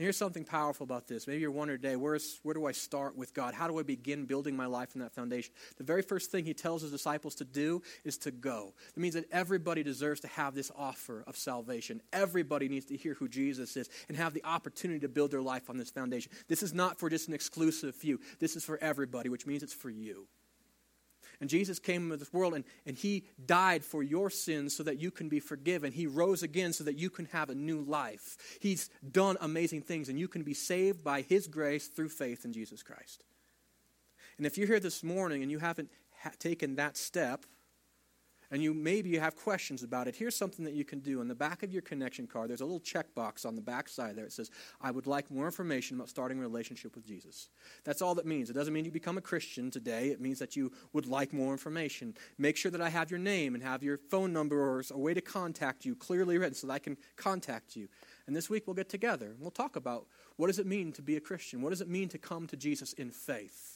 Here's 0.00 0.16
something 0.16 0.44
powerful 0.44 0.84
about 0.84 1.06
this. 1.06 1.26
Maybe 1.26 1.42
you're 1.42 1.50
wondering 1.50 1.78
today, 1.78 1.94
where's, 1.94 2.40
where 2.42 2.54
do 2.54 2.64
I 2.64 2.72
start 2.72 3.18
with 3.18 3.34
God? 3.34 3.52
How 3.52 3.68
do 3.68 3.78
I 3.78 3.82
begin 3.82 4.24
building 4.24 4.56
my 4.56 4.64
life 4.64 4.92
on 4.94 5.02
that 5.02 5.12
foundation? 5.12 5.52
The 5.76 5.84
very 5.84 6.00
first 6.00 6.30
thing 6.30 6.46
he 6.46 6.54
tells 6.54 6.80
his 6.80 6.90
disciples 6.90 7.34
to 7.34 7.44
do 7.44 7.82
is 8.02 8.16
to 8.18 8.30
go. 8.30 8.72
It 8.96 8.98
means 8.98 9.12
that 9.12 9.26
everybody 9.30 9.82
deserves 9.82 10.20
to 10.20 10.28
have 10.28 10.54
this 10.54 10.72
offer 10.74 11.22
of 11.26 11.36
salvation. 11.36 12.00
Everybody 12.14 12.66
needs 12.66 12.86
to 12.86 12.96
hear 12.96 13.12
who 13.12 13.28
Jesus 13.28 13.76
is 13.76 13.90
and 14.08 14.16
have 14.16 14.32
the 14.32 14.42
opportunity 14.42 15.00
to 15.00 15.08
build 15.08 15.32
their 15.32 15.42
life 15.42 15.68
on 15.68 15.76
this 15.76 15.90
foundation. 15.90 16.32
This 16.48 16.62
is 16.62 16.72
not 16.72 16.98
for 16.98 17.10
just 17.10 17.28
an 17.28 17.34
exclusive 17.34 17.94
few, 17.94 18.20
this 18.38 18.56
is 18.56 18.64
for 18.64 18.78
everybody, 18.82 19.28
which 19.28 19.46
means 19.46 19.62
it's 19.62 19.74
for 19.74 19.90
you. 19.90 20.26
And 21.40 21.48
Jesus 21.48 21.78
came 21.78 22.04
into 22.04 22.18
this 22.18 22.32
world 22.32 22.54
and, 22.54 22.64
and 22.84 22.96
he 22.96 23.24
died 23.46 23.82
for 23.82 24.02
your 24.02 24.28
sins 24.28 24.76
so 24.76 24.82
that 24.82 25.00
you 25.00 25.10
can 25.10 25.28
be 25.28 25.40
forgiven. 25.40 25.90
He 25.90 26.06
rose 26.06 26.42
again 26.42 26.72
so 26.72 26.84
that 26.84 26.98
you 26.98 27.08
can 27.08 27.24
have 27.26 27.48
a 27.48 27.54
new 27.54 27.80
life. 27.80 28.36
He's 28.60 28.90
done 29.10 29.38
amazing 29.40 29.82
things 29.82 30.08
and 30.08 30.18
you 30.18 30.28
can 30.28 30.42
be 30.42 30.54
saved 30.54 31.02
by 31.02 31.22
his 31.22 31.46
grace 31.46 31.88
through 31.88 32.10
faith 32.10 32.44
in 32.44 32.52
Jesus 32.52 32.82
Christ. 32.82 33.24
And 34.36 34.46
if 34.46 34.58
you're 34.58 34.66
here 34.66 34.80
this 34.80 35.02
morning 35.02 35.42
and 35.42 35.50
you 35.50 35.58
haven't 35.58 35.90
ha- 36.22 36.32
taken 36.38 36.76
that 36.76 36.96
step, 36.96 37.46
and 38.50 38.62
you 38.62 38.74
maybe 38.74 39.10
you 39.10 39.20
have 39.20 39.36
questions 39.36 39.82
about 39.82 40.08
it, 40.08 40.16
here's 40.16 40.36
something 40.36 40.64
that 40.64 40.74
you 40.74 40.84
can 40.84 41.00
do. 41.00 41.20
On 41.20 41.28
the 41.28 41.34
back 41.34 41.62
of 41.62 41.72
your 41.72 41.82
connection 41.82 42.26
card, 42.26 42.50
there's 42.50 42.60
a 42.60 42.64
little 42.64 42.80
checkbox 42.80 43.46
on 43.46 43.54
the 43.54 43.62
back 43.62 43.88
side 43.88 44.16
there. 44.16 44.24
It 44.24 44.32
says, 44.32 44.50
I 44.80 44.90
would 44.90 45.06
like 45.06 45.30
more 45.30 45.46
information 45.46 45.96
about 45.96 46.08
starting 46.08 46.38
a 46.38 46.40
relationship 46.40 46.94
with 46.94 47.06
Jesus. 47.06 47.48
That's 47.84 48.02
all 48.02 48.14
that 48.16 48.26
means. 48.26 48.50
It 48.50 48.54
doesn't 48.54 48.72
mean 48.72 48.84
you 48.84 48.90
become 48.90 49.18
a 49.18 49.22
Christian 49.22 49.70
today. 49.70 50.08
It 50.08 50.20
means 50.20 50.38
that 50.40 50.56
you 50.56 50.72
would 50.92 51.06
like 51.06 51.32
more 51.32 51.52
information. 51.52 52.14
Make 52.38 52.56
sure 52.56 52.70
that 52.70 52.80
I 52.80 52.88
have 52.88 53.10
your 53.10 53.20
name 53.20 53.54
and 53.54 53.62
have 53.62 53.82
your 53.82 53.98
phone 53.98 54.32
number 54.32 54.60
or 54.60 54.82
a 54.90 54.98
way 54.98 55.14
to 55.14 55.20
contact 55.20 55.84
you 55.84 55.94
clearly 55.94 56.38
written 56.38 56.54
so 56.54 56.66
that 56.66 56.72
I 56.72 56.78
can 56.78 56.96
contact 57.16 57.76
you. 57.76 57.88
And 58.26 58.34
this 58.34 58.50
week 58.50 58.66
we'll 58.66 58.74
get 58.74 58.88
together 58.88 59.26
and 59.26 59.40
we'll 59.40 59.50
talk 59.50 59.76
about 59.76 60.06
what 60.36 60.48
does 60.48 60.58
it 60.58 60.66
mean 60.66 60.92
to 60.92 61.02
be 61.02 61.16
a 61.16 61.20
Christian? 61.20 61.62
What 61.62 61.70
does 61.70 61.80
it 61.80 61.88
mean 61.88 62.08
to 62.08 62.18
come 62.18 62.46
to 62.48 62.56
Jesus 62.56 62.92
in 62.94 63.10
faith? 63.10 63.69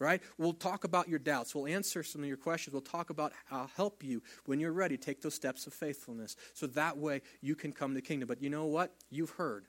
Right? 0.00 0.20
We'll 0.38 0.54
talk 0.54 0.82
about 0.82 1.08
your 1.08 1.20
doubts. 1.20 1.54
We'll 1.54 1.68
answer 1.68 2.02
some 2.02 2.22
of 2.22 2.28
your 2.28 2.36
questions. 2.36 2.72
We'll 2.72 2.82
talk 2.82 3.10
about 3.10 3.32
how 3.44 3.68
help 3.76 4.02
you 4.02 4.22
when 4.46 4.58
you're 4.58 4.72
ready. 4.72 4.96
Take 4.96 5.22
those 5.22 5.34
steps 5.34 5.68
of 5.68 5.74
faithfulness. 5.74 6.34
So 6.54 6.66
that 6.68 6.98
way 6.98 7.22
you 7.40 7.54
can 7.54 7.72
come 7.72 7.90
to 7.90 7.94
the 7.94 8.02
kingdom. 8.02 8.26
But 8.26 8.42
you 8.42 8.50
know 8.50 8.64
what? 8.64 8.92
You've 9.10 9.30
heard. 9.30 9.66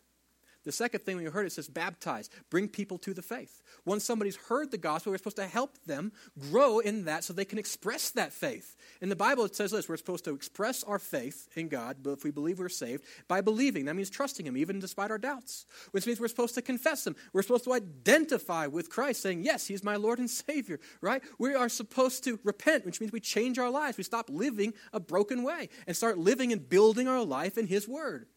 The 0.63 0.71
second 0.71 1.01
thing 1.01 1.19
you 1.19 1.31
heard 1.31 1.47
it 1.47 1.51
says 1.51 1.67
baptize, 1.67 2.29
bring 2.51 2.67
people 2.67 2.99
to 2.99 3.13
the 3.13 3.21
faith. 3.21 3.63
Once 3.83 4.03
somebody's 4.03 4.35
heard 4.35 4.69
the 4.69 4.77
gospel, 4.77 5.11
we're 5.11 5.17
supposed 5.17 5.37
to 5.37 5.47
help 5.47 5.77
them 5.85 6.11
grow 6.51 6.79
in 6.79 7.05
that 7.05 7.23
so 7.23 7.33
they 7.33 7.45
can 7.45 7.57
express 7.57 8.11
that 8.11 8.31
faith. 8.31 8.75
In 9.01 9.09
the 9.09 9.15
Bible, 9.15 9.43
it 9.45 9.55
says 9.55 9.71
this 9.71 9.89
we're 9.89 9.97
supposed 9.97 10.25
to 10.25 10.35
express 10.35 10.83
our 10.83 10.99
faith 10.99 11.47
in 11.55 11.67
God, 11.67 11.97
but 12.03 12.11
if 12.11 12.23
we 12.23 12.29
believe 12.29 12.59
we're 12.59 12.69
saved, 12.69 13.05
by 13.27 13.41
believing. 13.41 13.85
That 13.85 13.95
means 13.95 14.11
trusting 14.11 14.45
Him, 14.45 14.55
even 14.55 14.79
despite 14.79 15.09
our 15.09 15.17
doubts, 15.17 15.65
which 15.91 16.05
means 16.05 16.19
we're 16.19 16.27
supposed 16.27 16.55
to 16.55 16.61
confess 16.61 17.07
Him. 17.07 17.15
We're 17.33 17.41
supposed 17.41 17.63
to 17.63 17.73
identify 17.73 18.67
with 18.67 18.89
Christ, 18.89 19.21
saying, 19.21 19.43
Yes, 19.43 19.65
He's 19.65 19.83
my 19.83 19.95
Lord 19.95 20.19
and 20.19 20.29
Savior, 20.29 20.79
right? 21.01 21.23
We 21.39 21.55
are 21.55 21.69
supposed 21.69 22.23
to 22.25 22.39
repent, 22.43 22.85
which 22.85 22.99
means 22.99 23.11
we 23.11 23.19
change 23.19 23.57
our 23.57 23.69
lives. 23.71 23.97
We 23.97 24.03
stop 24.03 24.29
living 24.29 24.73
a 24.93 24.99
broken 24.99 25.41
way 25.43 25.69
and 25.87 25.97
start 25.97 26.19
living 26.19 26.51
and 26.51 26.67
building 26.67 27.07
our 27.07 27.23
life 27.23 27.57
in 27.57 27.65
His 27.65 27.87
Word 27.87 28.27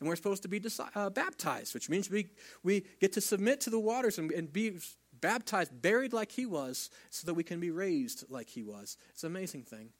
and 0.00 0.08
we're 0.08 0.16
supposed 0.16 0.42
to 0.42 0.48
be 0.48 0.62
uh, 0.94 1.10
baptized, 1.10 1.74
which 1.74 1.90
means 1.90 2.10
we, 2.10 2.30
we 2.62 2.84
get 3.00 3.12
to 3.12 3.20
submit 3.20 3.60
to 3.60 3.70
the 3.70 3.78
waters 3.78 4.18
and, 4.18 4.32
and 4.32 4.50
be 4.50 4.72
baptized, 5.20 5.82
buried 5.82 6.14
like 6.14 6.32
he 6.32 6.46
was, 6.46 6.90
so 7.10 7.26
that 7.26 7.34
we 7.34 7.44
can 7.44 7.60
be 7.60 7.70
raised 7.70 8.24
like 8.30 8.48
he 8.48 8.62
was. 8.62 8.96
It's 9.10 9.22
an 9.22 9.30
amazing 9.30 9.64
thing. 9.64 9.90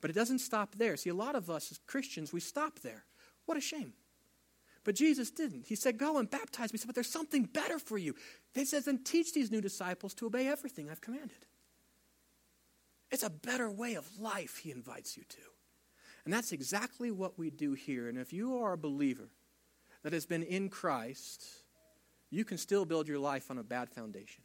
But 0.00 0.10
it 0.10 0.14
doesn't 0.14 0.38
stop 0.38 0.76
there. 0.76 0.96
See, 0.96 1.10
a 1.10 1.14
lot 1.14 1.34
of 1.34 1.50
us 1.50 1.70
as 1.70 1.78
Christians, 1.86 2.32
we 2.32 2.40
stop 2.40 2.80
there. 2.80 3.04
What 3.44 3.58
a 3.58 3.60
shame. 3.60 3.92
But 4.84 4.94
Jesus 4.94 5.30
didn't. 5.30 5.66
He 5.66 5.74
said, 5.74 5.98
Go 5.98 6.16
and 6.18 6.30
baptize 6.30 6.72
me. 6.72 6.78
He 6.78 6.78
said, 6.78 6.86
But 6.86 6.94
there's 6.94 7.10
something 7.10 7.44
better 7.44 7.78
for 7.78 7.98
you. 7.98 8.14
He 8.54 8.64
says, 8.64 8.86
And 8.86 9.04
teach 9.04 9.34
these 9.34 9.50
new 9.50 9.60
disciples 9.60 10.14
to 10.14 10.26
obey 10.26 10.46
everything 10.46 10.88
I've 10.88 11.00
commanded. 11.00 11.44
It's 13.10 13.22
a 13.22 13.30
better 13.30 13.70
way 13.70 13.94
of 13.94 14.06
life, 14.18 14.58
he 14.58 14.70
invites 14.70 15.16
you 15.16 15.24
to. 15.28 15.57
And 16.28 16.34
that's 16.34 16.52
exactly 16.52 17.10
what 17.10 17.38
we 17.38 17.48
do 17.48 17.72
here. 17.72 18.06
And 18.06 18.18
if 18.18 18.34
you 18.34 18.58
are 18.58 18.74
a 18.74 18.76
believer 18.76 19.30
that 20.02 20.12
has 20.12 20.26
been 20.26 20.42
in 20.42 20.68
Christ, 20.68 21.42
you 22.28 22.44
can 22.44 22.58
still 22.58 22.84
build 22.84 23.08
your 23.08 23.18
life 23.18 23.50
on 23.50 23.56
a 23.56 23.62
bad 23.62 23.88
foundation. 23.88 24.44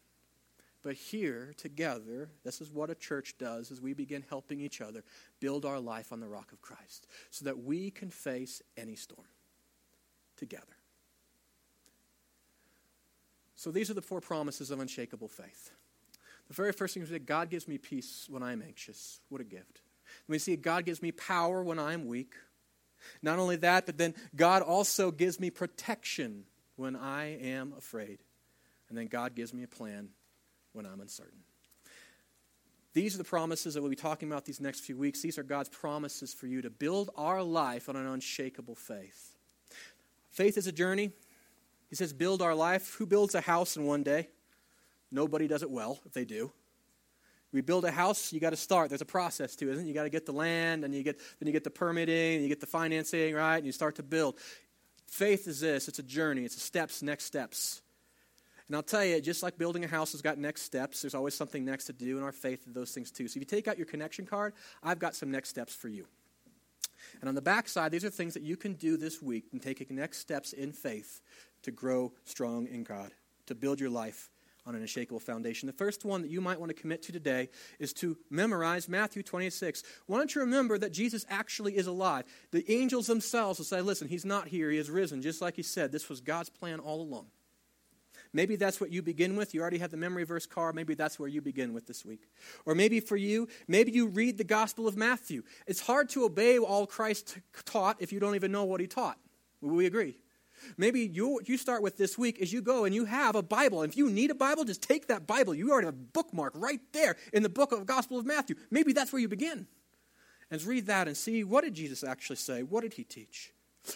But 0.82 0.94
here, 0.94 1.54
together, 1.58 2.30
this 2.46 2.62
is 2.62 2.72
what 2.72 2.90
a 2.90 2.96
church 2.96 3.36
does 3.38 3.70
as 3.70 3.82
we 3.82 3.94
begin 3.94 4.24
helping 4.30 4.62
each 4.62 4.80
other 4.80 5.04
build 5.42 5.66
our 5.66 5.78
life 5.78 6.14
on 6.14 6.22
the 6.22 6.28
rock 6.30 6.54
of 6.54 6.62
Christ 6.62 7.06
so 7.32 7.44
that 7.44 7.62
we 7.62 7.92
can 7.92 8.10
face 8.10 8.62
any 8.78 8.96
storm 8.96 9.28
together. 10.38 10.78
So 13.56 13.72
these 13.72 13.92
are 13.92 13.94
the 13.94 14.02
four 14.02 14.22
promises 14.22 14.72
of 14.72 14.80
unshakable 14.80 15.28
faith. 15.28 15.72
The 16.48 16.54
very 16.54 16.72
first 16.72 16.94
thing 16.94 17.04
is 17.04 17.10
that 17.10 17.26
God 17.26 17.50
gives 17.50 17.68
me 17.68 17.78
peace 17.78 18.28
when 18.30 18.42
I'm 18.42 18.62
anxious. 18.62 19.20
What 19.28 19.42
a 19.42 19.44
gift. 19.44 19.82
We 20.28 20.40
see 20.40 20.56
God 20.56 20.86
gives 20.86 21.02
me 21.02 21.12
power 21.12 21.64
when 21.64 21.80
I'm 21.80 22.08
weak. 22.08 22.34
Not 23.22 23.40
only 23.40 23.58
that, 23.58 23.86
but 23.86 23.98
then 23.98 24.16
God 24.36 24.62
also 24.62 25.12
gives 25.12 25.40
me 25.40 25.50
protection 25.50 26.46
when 26.76 26.96
I 26.96 27.38
am 27.38 27.74
afraid. 27.78 28.20
And 28.90 28.98
then 28.98 29.08
God 29.08 29.36
gives 29.36 29.54
me 29.54 29.64
a 29.64 29.68
plan 29.68 30.10
when 30.72 30.86
I'm 30.86 31.02
uncertain. 31.02 31.40
These 32.94 33.16
are 33.16 33.18
the 33.18 33.24
promises 33.24 33.74
that 33.74 33.82
we'll 33.82 33.90
be 33.90 33.96
talking 33.96 34.30
about 34.30 34.46
these 34.46 34.62
next 34.62 34.82
few 34.82 34.96
weeks. 34.96 35.22
These 35.22 35.38
are 35.38 35.44
God's 35.44 35.70
promises 35.70 36.34
for 36.34 36.46
you 36.46 36.62
to 36.62 36.70
build 36.70 37.10
our 37.18 37.42
life 37.42 37.90
on 37.90 37.96
an 37.96 38.06
unshakable 38.06 38.76
faith. 38.76 39.36
Faith 40.30 40.58
is 40.58 40.68
a 40.68 40.72
journey. 40.72 41.12
He 41.90 41.96
says, 41.96 42.14
build 42.14 42.42
our 42.42 42.56
life. 42.56 42.96
Who 42.96 43.06
builds 43.06 43.36
a 43.36 43.42
house 43.42 43.78
in 43.78 43.86
one 43.86 44.04
day? 44.04 44.30
Nobody 45.12 45.48
does 45.48 45.64
it 45.64 45.70
well 45.70 46.00
if 46.06 46.14
they 46.14 46.26
do 46.26 46.52
we 47.54 47.62
build 47.62 47.86
a 47.86 47.92
house, 47.92 48.34
you 48.34 48.40
got 48.40 48.50
to 48.50 48.58
start. 48.58 48.90
There's 48.90 49.02
a 49.02 49.06
process 49.06 49.56
to 49.58 49.70
it, 49.70 49.74
isn't 49.74 49.86
it? 49.86 49.88
You 49.88 49.94
got 49.94 50.04
to 50.04 50.10
get 50.10 50.26
the 50.26 50.34
land, 50.34 50.84
and 50.84 50.94
you 50.94 51.04
get 51.04 51.20
then 51.40 51.48
you 51.48 51.54
get 51.54 51.64
the 51.64 51.70
permitting, 51.70 52.36
and 52.36 52.44
you 52.44 52.50
get 52.50 52.60
the 52.60 52.68
financing, 52.68 53.34
right? 53.36 53.58
And 53.58 53.66
you 53.66 53.72
start 53.72 53.96
to 53.96 54.04
build. 54.04 54.36
Faith 55.08 55.48
is 55.48 55.60
this: 55.60 55.88
it's 55.88 56.00
a 56.00 56.04
journey. 56.04 56.44
It's 56.44 56.58
a 56.58 56.60
steps, 56.60 57.02
next 57.02 57.26
steps. 57.26 57.82
And 58.68 58.76
I'll 58.78 58.84
tell 58.84 59.04
you, 59.04 59.20
just 59.22 59.44
like 59.44 59.58
building 59.58 59.84
a 59.84 59.88
house 59.88 60.14
has 60.14 60.22
got 60.22 60.38
next 60.38 60.62
steps, 60.64 61.02
there's 61.02 61.14
always 61.14 61.36
something 61.36 61.66
next 61.66 61.86
to 61.86 61.94
do 61.94 62.18
in 62.18 62.24
our 62.24 62.32
faith 62.32 62.64
those 62.66 62.92
things 62.92 63.12
too. 63.12 63.28
So 63.28 63.38
if 63.38 63.42
you 63.42 63.46
take 63.46 63.68
out 63.68 63.78
your 63.78 63.86
connection 63.86 64.26
card, 64.26 64.54
I've 64.82 65.00
got 65.00 65.16
some 65.16 65.30
next 65.30 65.50
steps 65.50 65.76
for 65.76 65.90
you. 65.90 66.08
And 67.20 67.28
on 67.28 67.36
the 67.36 67.42
back 67.42 67.68
side, 67.68 67.92
these 67.92 68.06
are 68.06 68.10
things 68.10 68.34
that 68.34 68.44
you 68.44 68.56
can 68.56 68.74
do 68.74 68.98
this 68.98 69.22
week 69.22 69.46
and 69.52 69.62
take 69.62 69.92
next 69.92 70.20
steps 70.20 70.54
in 70.54 70.72
faith 70.72 71.22
to 71.64 71.72
grow 71.72 72.14
strong 72.24 72.68
in 72.68 72.84
God, 72.84 73.12
to 73.48 73.56
build 73.56 73.80
your 73.80 73.90
life 73.90 74.32
on 74.66 74.76
an 74.76 74.82
unshakable 74.82 75.20
foundation. 75.20 75.68
The 75.68 75.74
first 75.74 76.06
one 76.06 76.22
that 76.22 76.32
you 76.32 76.42
might 76.42 76.60
want 76.60 76.70
to 76.70 76.82
commit 76.82 77.02
to 77.04 77.12
today 77.12 77.50
is 77.80 77.94
to 77.94 78.18
memorize 78.30 78.88
Matthew 78.88 79.24
26. 79.24 79.84
Why 80.06 80.18
don't 80.18 80.34
you 80.34 80.42
remember 80.42 80.78
that 80.78 80.94
Jesus 80.94 81.26
actually 81.30 81.76
is 81.78 81.88
alive? 81.88 82.24
The 82.52 82.70
angels 82.72 83.08
themselves 83.08 83.60
will 83.60 83.66
say, 83.66 83.82
listen, 83.82 84.08
he's 84.08 84.26
not 84.26 84.48
here, 84.48 84.70
he 84.70 84.78
has 84.78 84.90
risen. 84.90 85.22
Just 85.22 85.42
like 85.42 85.56
he 85.56 85.64
said, 85.64 85.92
this 85.92 86.10
was 86.10 86.22
God's 86.22 86.50
plan 86.50 86.80
all 86.80 87.02
along. 87.02 87.28
Maybe 88.36 88.56
that's 88.56 88.82
what 88.82 88.92
you 88.92 89.04
begin 89.04 89.36
with. 89.36 89.54
You 89.54 89.62
already 89.62 89.78
have 89.78 89.92
the 89.92 89.98
memory 89.98 90.24
verse 90.24 90.48
card. 90.48 90.74
Maybe 90.74 90.96
that's 90.96 91.20
where 91.20 91.30
you 91.30 91.40
begin 91.40 91.72
with 91.72 91.86
this 91.86 92.04
week. 92.04 92.22
Or 92.66 92.74
maybe 92.74 93.00
for 93.00 93.16
you, 93.16 93.48
maybe 93.68 93.92
you 93.92 94.08
read 94.08 94.40
the 94.40 94.44
Gospel 94.44 94.88
of 94.88 94.98
Matthew. 94.98 95.44
It's 95.68 95.82
hard 95.82 96.10
to 96.10 96.24
obey 96.24 96.58
all 96.58 96.88
Christ 96.88 97.38
taught 97.66 97.98
if 98.00 98.12
you 98.12 98.20
don't 98.20 98.34
even 98.34 98.52
know 98.52 98.64
what 98.64 98.82
he 98.82 98.88
taught. 98.88 99.20
Will 99.62 99.76
we 99.76 99.86
agree? 99.86 100.18
Maybe 100.78 101.02
you, 101.02 101.42
you 101.46 101.58
start 101.58 101.82
with 101.82 101.98
this 101.98 102.18
week 102.18 102.42
as 102.42 102.52
you 102.52 102.62
go 102.62 102.86
and 102.86 102.94
you 102.94 103.06
have 103.06 103.36
a 103.36 103.44
Bible. 103.44 103.82
And 103.82 103.92
if 103.92 103.98
you 103.98 104.10
need 104.10 104.32
a 104.32 104.36
Bible, 104.36 104.64
just 104.64 104.82
take 104.82 105.08
that 105.08 105.28
Bible. 105.28 105.54
You 105.54 105.72
already 105.72 105.86
have 105.86 105.96
a 105.96 105.98
bookmark 105.98 106.54
right 106.56 106.80
there 106.92 107.16
in 107.32 107.44
the 107.44 107.50
book 107.50 107.72
of 107.72 107.86
Gospel 107.86 108.18
of 108.20 108.26
Matthew. 108.26 108.56
Maybe 108.72 108.94
that's 108.94 109.12
where 109.14 109.22
you 109.22 109.28
begin. 109.28 109.68
And 110.52 110.64
read 110.64 110.88
that 110.88 111.08
and 111.08 111.18
see 111.18 111.44
what 111.44 111.64
did 111.64 111.74
Jesus 111.74 112.04
actually 112.04 112.36
say? 112.36 112.64
What 112.64 112.82
did 112.82 112.94
he 112.94 113.04
teach? 113.04 113.52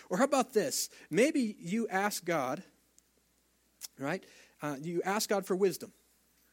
Or 0.09 0.17
how 0.17 0.23
about 0.23 0.53
this? 0.53 0.89
Maybe 1.09 1.55
you 1.59 1.87
ask 1.89 2.25
God, 2.25 2.63
right? 3.99 4.23
Uh, 4.61 4.75
you 4.81 5.01
ask 5.05 5.29
God 5.29 5.45
for 5.45 5.55
wisdom. 5.55 5.91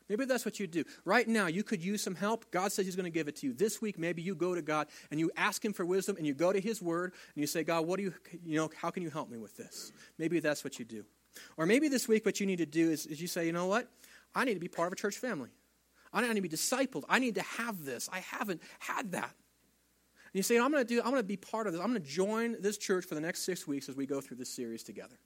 Maybe 0.08 0.24
that's 0.26 0.44
what 0.44 0.60
you 0.60 0.66
do. 0.66 0.84
Right 1.04 1.26
now, 1.26 1.46
you 1.46 1.62
could 1.62 1.82
use 1.82 2.02
some 2.02 2.14
help. 2.14 2.50
God 2.50 2.72
says 2.72 2.84
He's 2.84 2.96
going 2.96 3.04
to 3.04 3.10
give 3.10 3.28
it 3.28 3.36
to 3.36 3.46
you. 3.46 3.54
This 3.54 3.80
week, 3.80 3.98
maybe 3.98 4.20
you 4.20 4.34
go 4.34 4.54
to 4.54 4.62
God 4.62 4.88
and 5.10 5.18
you 5.18 5.30
ask 5.36 5.64
Him 5.64 5.72
for 5.72 5.86
wisdom 5.86 6.16
and 6.16 6.26
you 6.26 6.34
go 6.34 6.52
to 6.52 6.60
His 6.60 6.82
Word 6.82 7.12
and 7.34 7.40
you 7.40 7.46
say, 7.46 7.64
God, 7.64 7.86
what 7.86 7.96
do 7.96 8.02
you, 8.02 8.14
you 8.44 8.56
know, 8.56 8.70
how 8.76 8.90
can 8.90 9.02
you 9.02 9.10
help 9.10 9.30
me 9.30 9.38
with 9.38 9.56
this? 9.56 9.92
Maybe 10.18 10.40
that's 10.40 10.62
what 10.62 10.78
you 10.78 10.84
do. 10.84 11.04
Or 11.56 11.66
maybe 11.66 11.88
this 11.88 12.06
week, 12.06 12.26
what 12.26 12.38
you 12.38 12.46
need 12.46 12.58
to 12.58 12.66
do 12.66 12.90
is, 12.90 13.06
is 13.06 13.20
you 13.20 13.28
say, 13.28 13.46
you 13.46 13.52
know 13.52 13.66
what? 13.66 13.88
I 14.34 14.44
need 14.44 14.54
to 14.54 14.60
be 14.60 14.68
part 14.68 14.88
of 14.88 14.92
a 14.92 14.96
church 14.96 15.16
family. 15.16 15.50
I 16.12 16.20
need 16.20 16.34
to 16.34 16.40
be 16.40 16.48
discipled. 16.48 17.02
I 17.08 17.18
need 17.18 17.34
to 17.34 17.42
have 17.42 17.84
this. 17.84 18.08
I 18.12 18.20
haven't 18.20 18.62
had 18.78 19.12
that. 19.12 19.24
And 19.24 20.38
you 20.38 20.42
say, 20.42 20.58
I'm 20.58 20.70
going 20.70 20.84
to 20.84 20.88
do, 20.88 21.00
I'm 21.00 21.10
going 21.10 21.22
to 21.22 21.26
be 21.26 21.36
part 21.36 21.66
of 21.66 21.72
this. 21.72 21.82
I'm 21.82 21.90
going 21.90 22.00
to 22.00 22.08
join 22.08 22.60
this 22.60 22.78
church 22.78 23.04
for 23.04 23.14
the 23.14 23.20
next 23.20 23.42
six 23.42 23.66
weeks 23.66 23.88
as 23.88 23.96
we 23.96 24.06
go 24.06 24.20
through 24.20 24.36
this 24.36 24.48
series 24.48 24.82
together. 24.82 25.16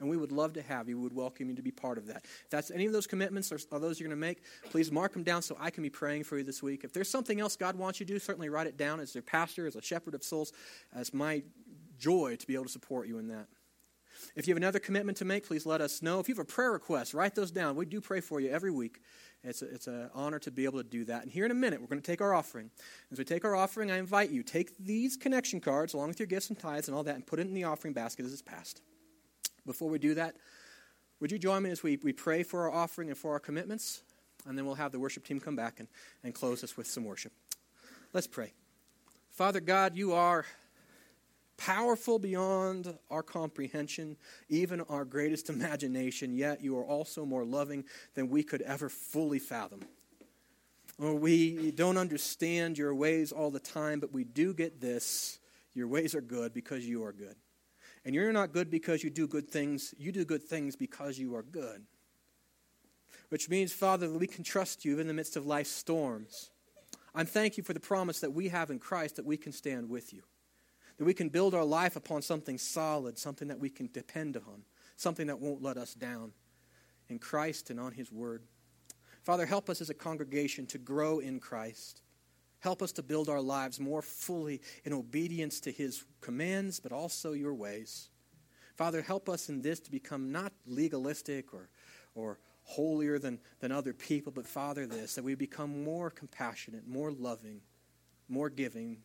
And 0.00 0.08
we 0.08 0.16
would 0.16 0.30
love 0.32 0.52
to 0.52 0.62
have 0.62 0.88
you. 0.88 0.96
We 0.96 1.02
would 1.02 1.14
welcome 1.14 1.50
you 1.50 1.56
to 1.56 1.62
be 1.62 1.72
part 1.72 1.98
of 1.98 2.06
that. 2.06 2.24
If 2.24 2.50
that's 2.50 2.70
any 2.70 2.86
of 2.86 2.92
those 2.92 3.06
commitments 3.06 3.50
or, 3.50 3.58
or 3.72 3.80
those 3.80 3.98
you're 3.98 4.08
going 4.08 4.18
to 4.18 4.26
make, 4.26 4.42
please 4.70 4.92
mark 4.92 5.12
them 5.12 5.24
down 5.24 5.42
so 5.42 5.56
I 5.58 5.70
can 5.70 5.82
be 5.82 5.90
praying 5.90 6.24
for 6.24 6.38
you 6.38 6.44
this 6.44 6.62
week. 6.62 6.84
If 6.84 6.92
there's 6.92 7.10
something 7.10 7.40
else 7.40 7.56
God 7.56 7.76
wants 7.76 7.98
you 7.98 8.06
to 8.06 8.12
do, 8.12 8.18
certainly 8.18 8.48
write 8.48 8.68
it 8.68 8.76
down. 8.76 9.00
As 9.00 9.14
your 9.14 9.22
pastor, 9.22 9.66
as 9.66 9.74
a 9.74 9.82
shepherd 9.82 10.14
of 10.14 10.22
souls, 10.22 10.52
it's 10.94 11.12
my 11.12 11.42
joy 11.98 12.36
to 12.36 12.46
be 12.46 12.54
able 12.54 12.66
to 12.66 12.70
support 12.70 13.08
you 13.08 13.18
in 13.18 13.28
that. 13.28 13.46
If 14.34 14.46
you 14.46 14.52
have 14.52 14.58
another 14.58 14.78
commitment 14.78 15.18
to 15.18 15.24
make, 15.24 15.46
please 15.46 15.66
let 15.66 15.80
us 15.80 16.02
know. 16.02 16.20
If 16.20 16.28
you 16.28 16.34
have 16.34 16.42
a 16.42 16.44
prayer 16.44 16.72
request, 16.72 17.14
write 17.14 17.34
those 17.34 17.50
down. 17.50 17.76
We 17.76 17.86
do 17.86 18.00
pray 18.00 18.20
for 18.20 18.40
you 18.40 18.50
every 18.50 18.70
week. 18.70 19.00
It's, 19.44 19.62
a, 19.62 19.72
it's 19.72 19.86
an 19.86 20.10
honor 20.14 20.38
to 20.40 20.50
be 20.50 20.64
able 20.64 20.78
to 20.78 20.88
do 20.88 21.04
that. 21.04 21.22
And 21.22 21.30
here 21.30 21.44
in 21.44 21.50
a 21.50 21.54
minute, 21.54 21.80
we're 21.80 21.86
going 21.86 22.00
to 22.00 22.06
take 22.06 22.20
our 22.20 22.34
offering. 22.34 22.70
As 23.12 23.18
we 23.18 23.24
take 23.24 23.44
our 23.44 23.54
offering, 23.54 23.90
I 23.90 23.98
invite 23.98 24.30
you, 24.30 24.42
take 24.42 24.76
these 24.78 25.16
connection 25.16 25.60
cards 25.60 25.94
along 25.94 26.08
with 26.08 26.18
your 26.18 26.26
gifts 26.26 26.48
and 26.48 26.58
tithes 26.58 26.88
and 26.88 26.96
all 26.96 27.04
that 27.04 27.14
and 27.14 27.26
put 27.26 27.38
it 27.38 27.46
in 27.46 27.54
the 27.54 27.64
offering 27.64 27.94
basket 27.94 28.26
as 28.26 28.32
it's 28.32 28.42
passed. 28.42 28.82
Before 29.68 29.90
we 29.90 29.98
do 29.98 30.14
that, 30.14 30.34
would 31.20 31.30
you 31.30 31.38
join 31.38 31.62
me 31.62 31.70
as 31.70 31.82
we, 31.82 31.98
we 32.02 32.14
pray 32.14 32.42
for 32.42 32.62
our 32.62 32.72
offering 32.72 33.10
and 33.10 33.18
for 33.18 33.32
our 33.32 33.38
commitments? 33.38 34.00
And 34.46 34.56
then 34.56 34.64
we'll 34.64 34.76
have 34.76 34.92
the 34.92 34.98
worship 34.98 35.26
team 35.26 35.38
come 35.40 35.56
back 35.56 35.78
and, 35.78 35.88
and 36.24 36.34
close 36.34 36.64
us 36.64 36.74
with 36.74 36.86
some 36.86 37.04
worship. 37.04 37.32
Let's 38.14 38.26
pray. 38.26 38.54
Father 39.30 39.60
God, 39.60 39.94
you 39.94 40.14
are 40.14 40.46
powerful 41.58 42.18
beyond 42.18 42.96
our 43.10 43.22
comprehension, 43.22 44.16
even 44.48 44.80
our 44.88 45.04
greatest 45.04 45.50
imagination, 45.50 46.34
yet 46.34 46.62
you 46.62 46.78
are 46.78 46.84
also 46.84 47.26
more 47.26 47.44
loving 47.44 47.84
than 48.14 48.30
we 48.30 48.42
could 48.42 48.62
ever 48.62 48.88
fully 48.88 49.38
fathom. 49.38 49.80
Or 50.98 51.14
we 51.14 51.72
don't 51.72 51.98
understand 51.98 52.78
your 52.78 52.94
ways 52.94 53.32
all 53.32 53.50
the 53.50 53.60
time, 53.60 54.00
but 54.00 54.14
we 54.14 54.24
do 54.24 54.54
get 54.54 54.80
this. 54.80 55.38
Your 55.74 55.88
ways 55.88 56.14
are 56.14 56.22
good 56.22 56.54
because 56.54 56.88
you 56.88 57.04
are 57.04 57.12
good. 57.12 57.36
And 58.08 58.14
you're 58.14 58.32
not 58.32 58.54
good 58.54 58.70
because 58.70 59.04
you 59.04 59.10
do 59.10 59.28
good 59.28 59.50
things, 59.50 59.94
you 59.98 60.12
do 60.12 60.24
good 60.24 60.42
things 60.42 60.74
because 60.74 61.18
you 61.18 61.36
are 61.36 61.42
good. 61.42 61.84
Which 63.28 63.50
means, 63.50 63.70
Father, 63.70 64.08
that 64.08 64.18
we 64.18 64.26
can 64.26 64.42
trust 64.42 64.82
you 64.82 64.98
in 64.98 65.06
the 65.06 65.12
midst 65.12 65.36
of 65.36 65.44
life's 65.44 65.68
storms. 65.68 66.48
I'm 67.14 67.26
thank 67.26 67.58
you 67.58 67.62
for 67.62 67.74
the 67.74 67.80
promise 67.80 68.20
that 68.20 68.32
we 68.32 68.48
have 68.48 68.70
in 68.70 68.78
Christ 68.78 69.16
that 69.16 69.26
we 69.26 69.36
can 69.36 69.52
stand 69.52 69.90
with 69.90 70.14
you. 70.14 70.22
That 70.96 71.04
we 71.04 71.12
can 71.12 71.28
build 71.28 71.54
our 71.54 71.66
life 71.66 71.96
upon 71.96 72.22
something 72.22 72.56
solid, 72.56 73.18
something 73.18 73.48
that 73.48 73.60
we 73.60 73.68
can 73.68 73.90
depend 73.92 74.38
on, 74.38 74.62
something 74.96 75.26
that 75.26 75.40
won't 75.40 75.60
let 75.60 75.76
us 75.76 75.92
down 75.92 76.32
in 77.10 77.18
Christ 77.18 77.68
and 77.68 77.78
on 77.78 77.92
His 77.92 78.10
Word. 78.10 78.42
Father, 79.22 79.44
help 79.44 79.68
us 79.68 79.82
as 79.82 79.90
a 79.90 79.94
congregation 79.94 80.64
to 80.68 80.78
grow 80.78 81.18
in 81.18 81.40
Christ 81.40 82.00
Help 82.60 82.82
us 82.82 82.92
to 82.92 83.02
build 83.02 83.28
our 83.28 83.40
lives 83.40 83.78
more 83.78 84.02
fully 84.02 84.60
in 84.84 84.92
obedience 84.92 85.60
to 85.60 85.70
His 85.70 86.04
commands, 86.20 86.80
but 86.80 86.92
also 86.92 87.32
your 87.32 87.54
ways. 87.54 88.08
Father, 88.76 89.02
help 89.02 89.28
us 89.28 89.48
in 89.48 89.62
this 89.62 89.80
to 89.80 89.90
become 89.90 90.30
not 90.30 90.52
legalistic 90.66 91.52
or, 91.52 91.68
or 92.14 92.38
holier 92.62 93.18
than, 93.18 93.40
than 93.60 93.72
other 93.72 93.92
people, 93.92 94.32
but 94.32 94.46
Father, 94.46 94.86
this, 94.86 95.14
that 95.14 95.24
we 95.24 95.34
become 95.34 95.82
more 95.84 96.10
compassionate, 96.10 96.86
more 96.86 97.10
loving, 97.10 97.60
more 98.28 98.50
giving, 98.50 98.98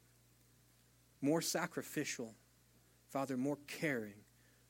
more 1.21 1.41
sacrificial, 1.41 2.35
Father, 3.09 3.37
more 3.37 3.57
caring, 3.67 4.15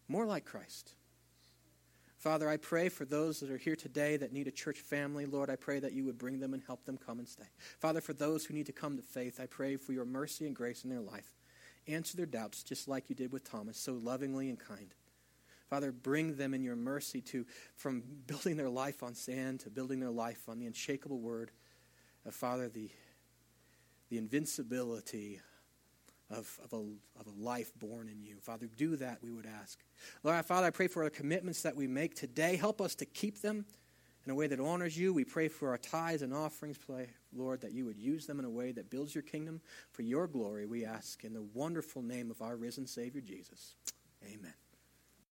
more 0.08 0.26
like 0.26 0.46
Christ. 0.46 0.96
Father, 2.24 2.48
I 2.48 2.56
pray 2.56 2.88
for 2.88 3.04
those 3.04 3.42
that 3.42 3.52
are 3.52 3.58
here 3.58 3.76
today 3.76 4.16
that 4.16 4.32
need 4.32 4.48
a 4.48 4.52
church 4.52 4.80
family. 4.80 5.26
Lord, 5.26 5.50
I 5.50 5.58
pray 5.58 5.80
that 5.80 5.92
you 5.92 6.06
would 6.06 6.18
bring 6.18 6.40
them 6.40 6.54
and 6.54 6.64
help 6.66 6.86
them 6.86 6.98
come 6.98 7.20
and 7.20 7.28
stay. 7.28 7.44
Father, 7.82 8.00
for 8.00 8.14
those 8.14 8.46
who 8.46 8.54
need 8.54 8.68
to 8.68 8.72
come 8.72 8.96
to 8.96 9.04
faith, 9.04 9.42
I 9.42 9.46
pray 9.46 9.76
for 9.76 9.92
your 9.92 10.06
mercy 10.06 10.48
and 10.48 10.56
grace 10.56 10.86
in 10.86 10.90
their 10.90 11.02
life. 11.02 11.34
Answer 11.86 12.16
their 12.16 12.26
doubts 12.26 12.64
just 12.64 12.88
like 12.88 13.10
you 13.10 13.16
did 13.16 13.34
with 13.34 13.44
Thomas, 13.44 13.78
so 13.78 14.00
lovingly 14.02 14.48
and 14.48 14.58
kind. 14.58 14.96
Father, 15.70 15.92
bring 15.92 16.38
them 16.38 16.54
in 16.54 16.64
your 16.64 16.78
mercy 16.78 17.20
to 17.20 17.46
from 17.76 18.02
building 18.26 18.56
their 18.56 18.70
life 18.70 19.04
on 19.04 19.16
sand 19.16 19.60
to 19.60 19.70
building 19.70 20.00
their 20.00 20.10
life 20.10 20.48
on 20.48 20.60
the 20.60 20.66
unshakable 20.66 21.20
word 21.20 21.52
of 22.26 22.34
Father, 22.34 22.70
the, 22.70 22.90
the 24.10 24.18
invincibility 24.18 25.42
of, 26.34 26.60
of, 26.64 26.74
a, 26.74 27.20
of 27.20 27.28
a 27.28 27.44
life 27.44 27.72
born 27.80 28.10
in 28.10 28.22
you. 28.22 28.38
Father, 28.42 28.68
do 28.78 28.96
that, 28.98 29.20
we 29.22 29.32
would 29.32 29.46
ask. 29.46 29.80
Lord, 30.24 30.44
Father, 30.46 30.68
I 30.68 30.72
pray 30.72 30.88
for 30.88 31.04
our 31.04 31.10
commitments 31.10 31.62
that 31.62 31.76
we 31.76 31.88
make 31.88 32.16
today. 32.16 32.56
Help 32.56 32.82
us 32.82 32.96
to 32.96 33.06
keep 33.06 33.42
them 33.42 33.66
in 34.26 34.32
a 34.32 34.36
way 34.36 34.48
that 34.48 34.60
honors 34.60 34.98
you. 34.98 35.14
We 35.14 35.26
pray 35.26 35.48
for 35.48 35.70
our 35.70 35.78
tithes 35.78 36.22
and 36.22 36.34
offerings, 36.34 36.78
Lord, 37.36 37.62
that 37.62 37.74
you 37.74 37.86
would 37.86 37.98
use 37.98 38.26
them 38.26 38.40
in 38.40 38.46
a 38.46 38.50
way 38.50 38.72
that 38.72 38.90
builds 38.90 39.14
your 39.14 39.22
kingdom 39.22 39.62
for 39.92 40.02
your 40.02 40.28
glory, 40.28 40.66
we 40.66 40.86
ask 40.86 41.24
in 41.24 41.34
the 41.34 41.44
wonderful 41.54 42.02
name 42.02 42.32
of 42.32 42.42
our 42.42 42.56
risen 42.56 42.88
Savior, 42.88 43.22
Jesus. 43.22 43.76
Amen. 44.26 44.54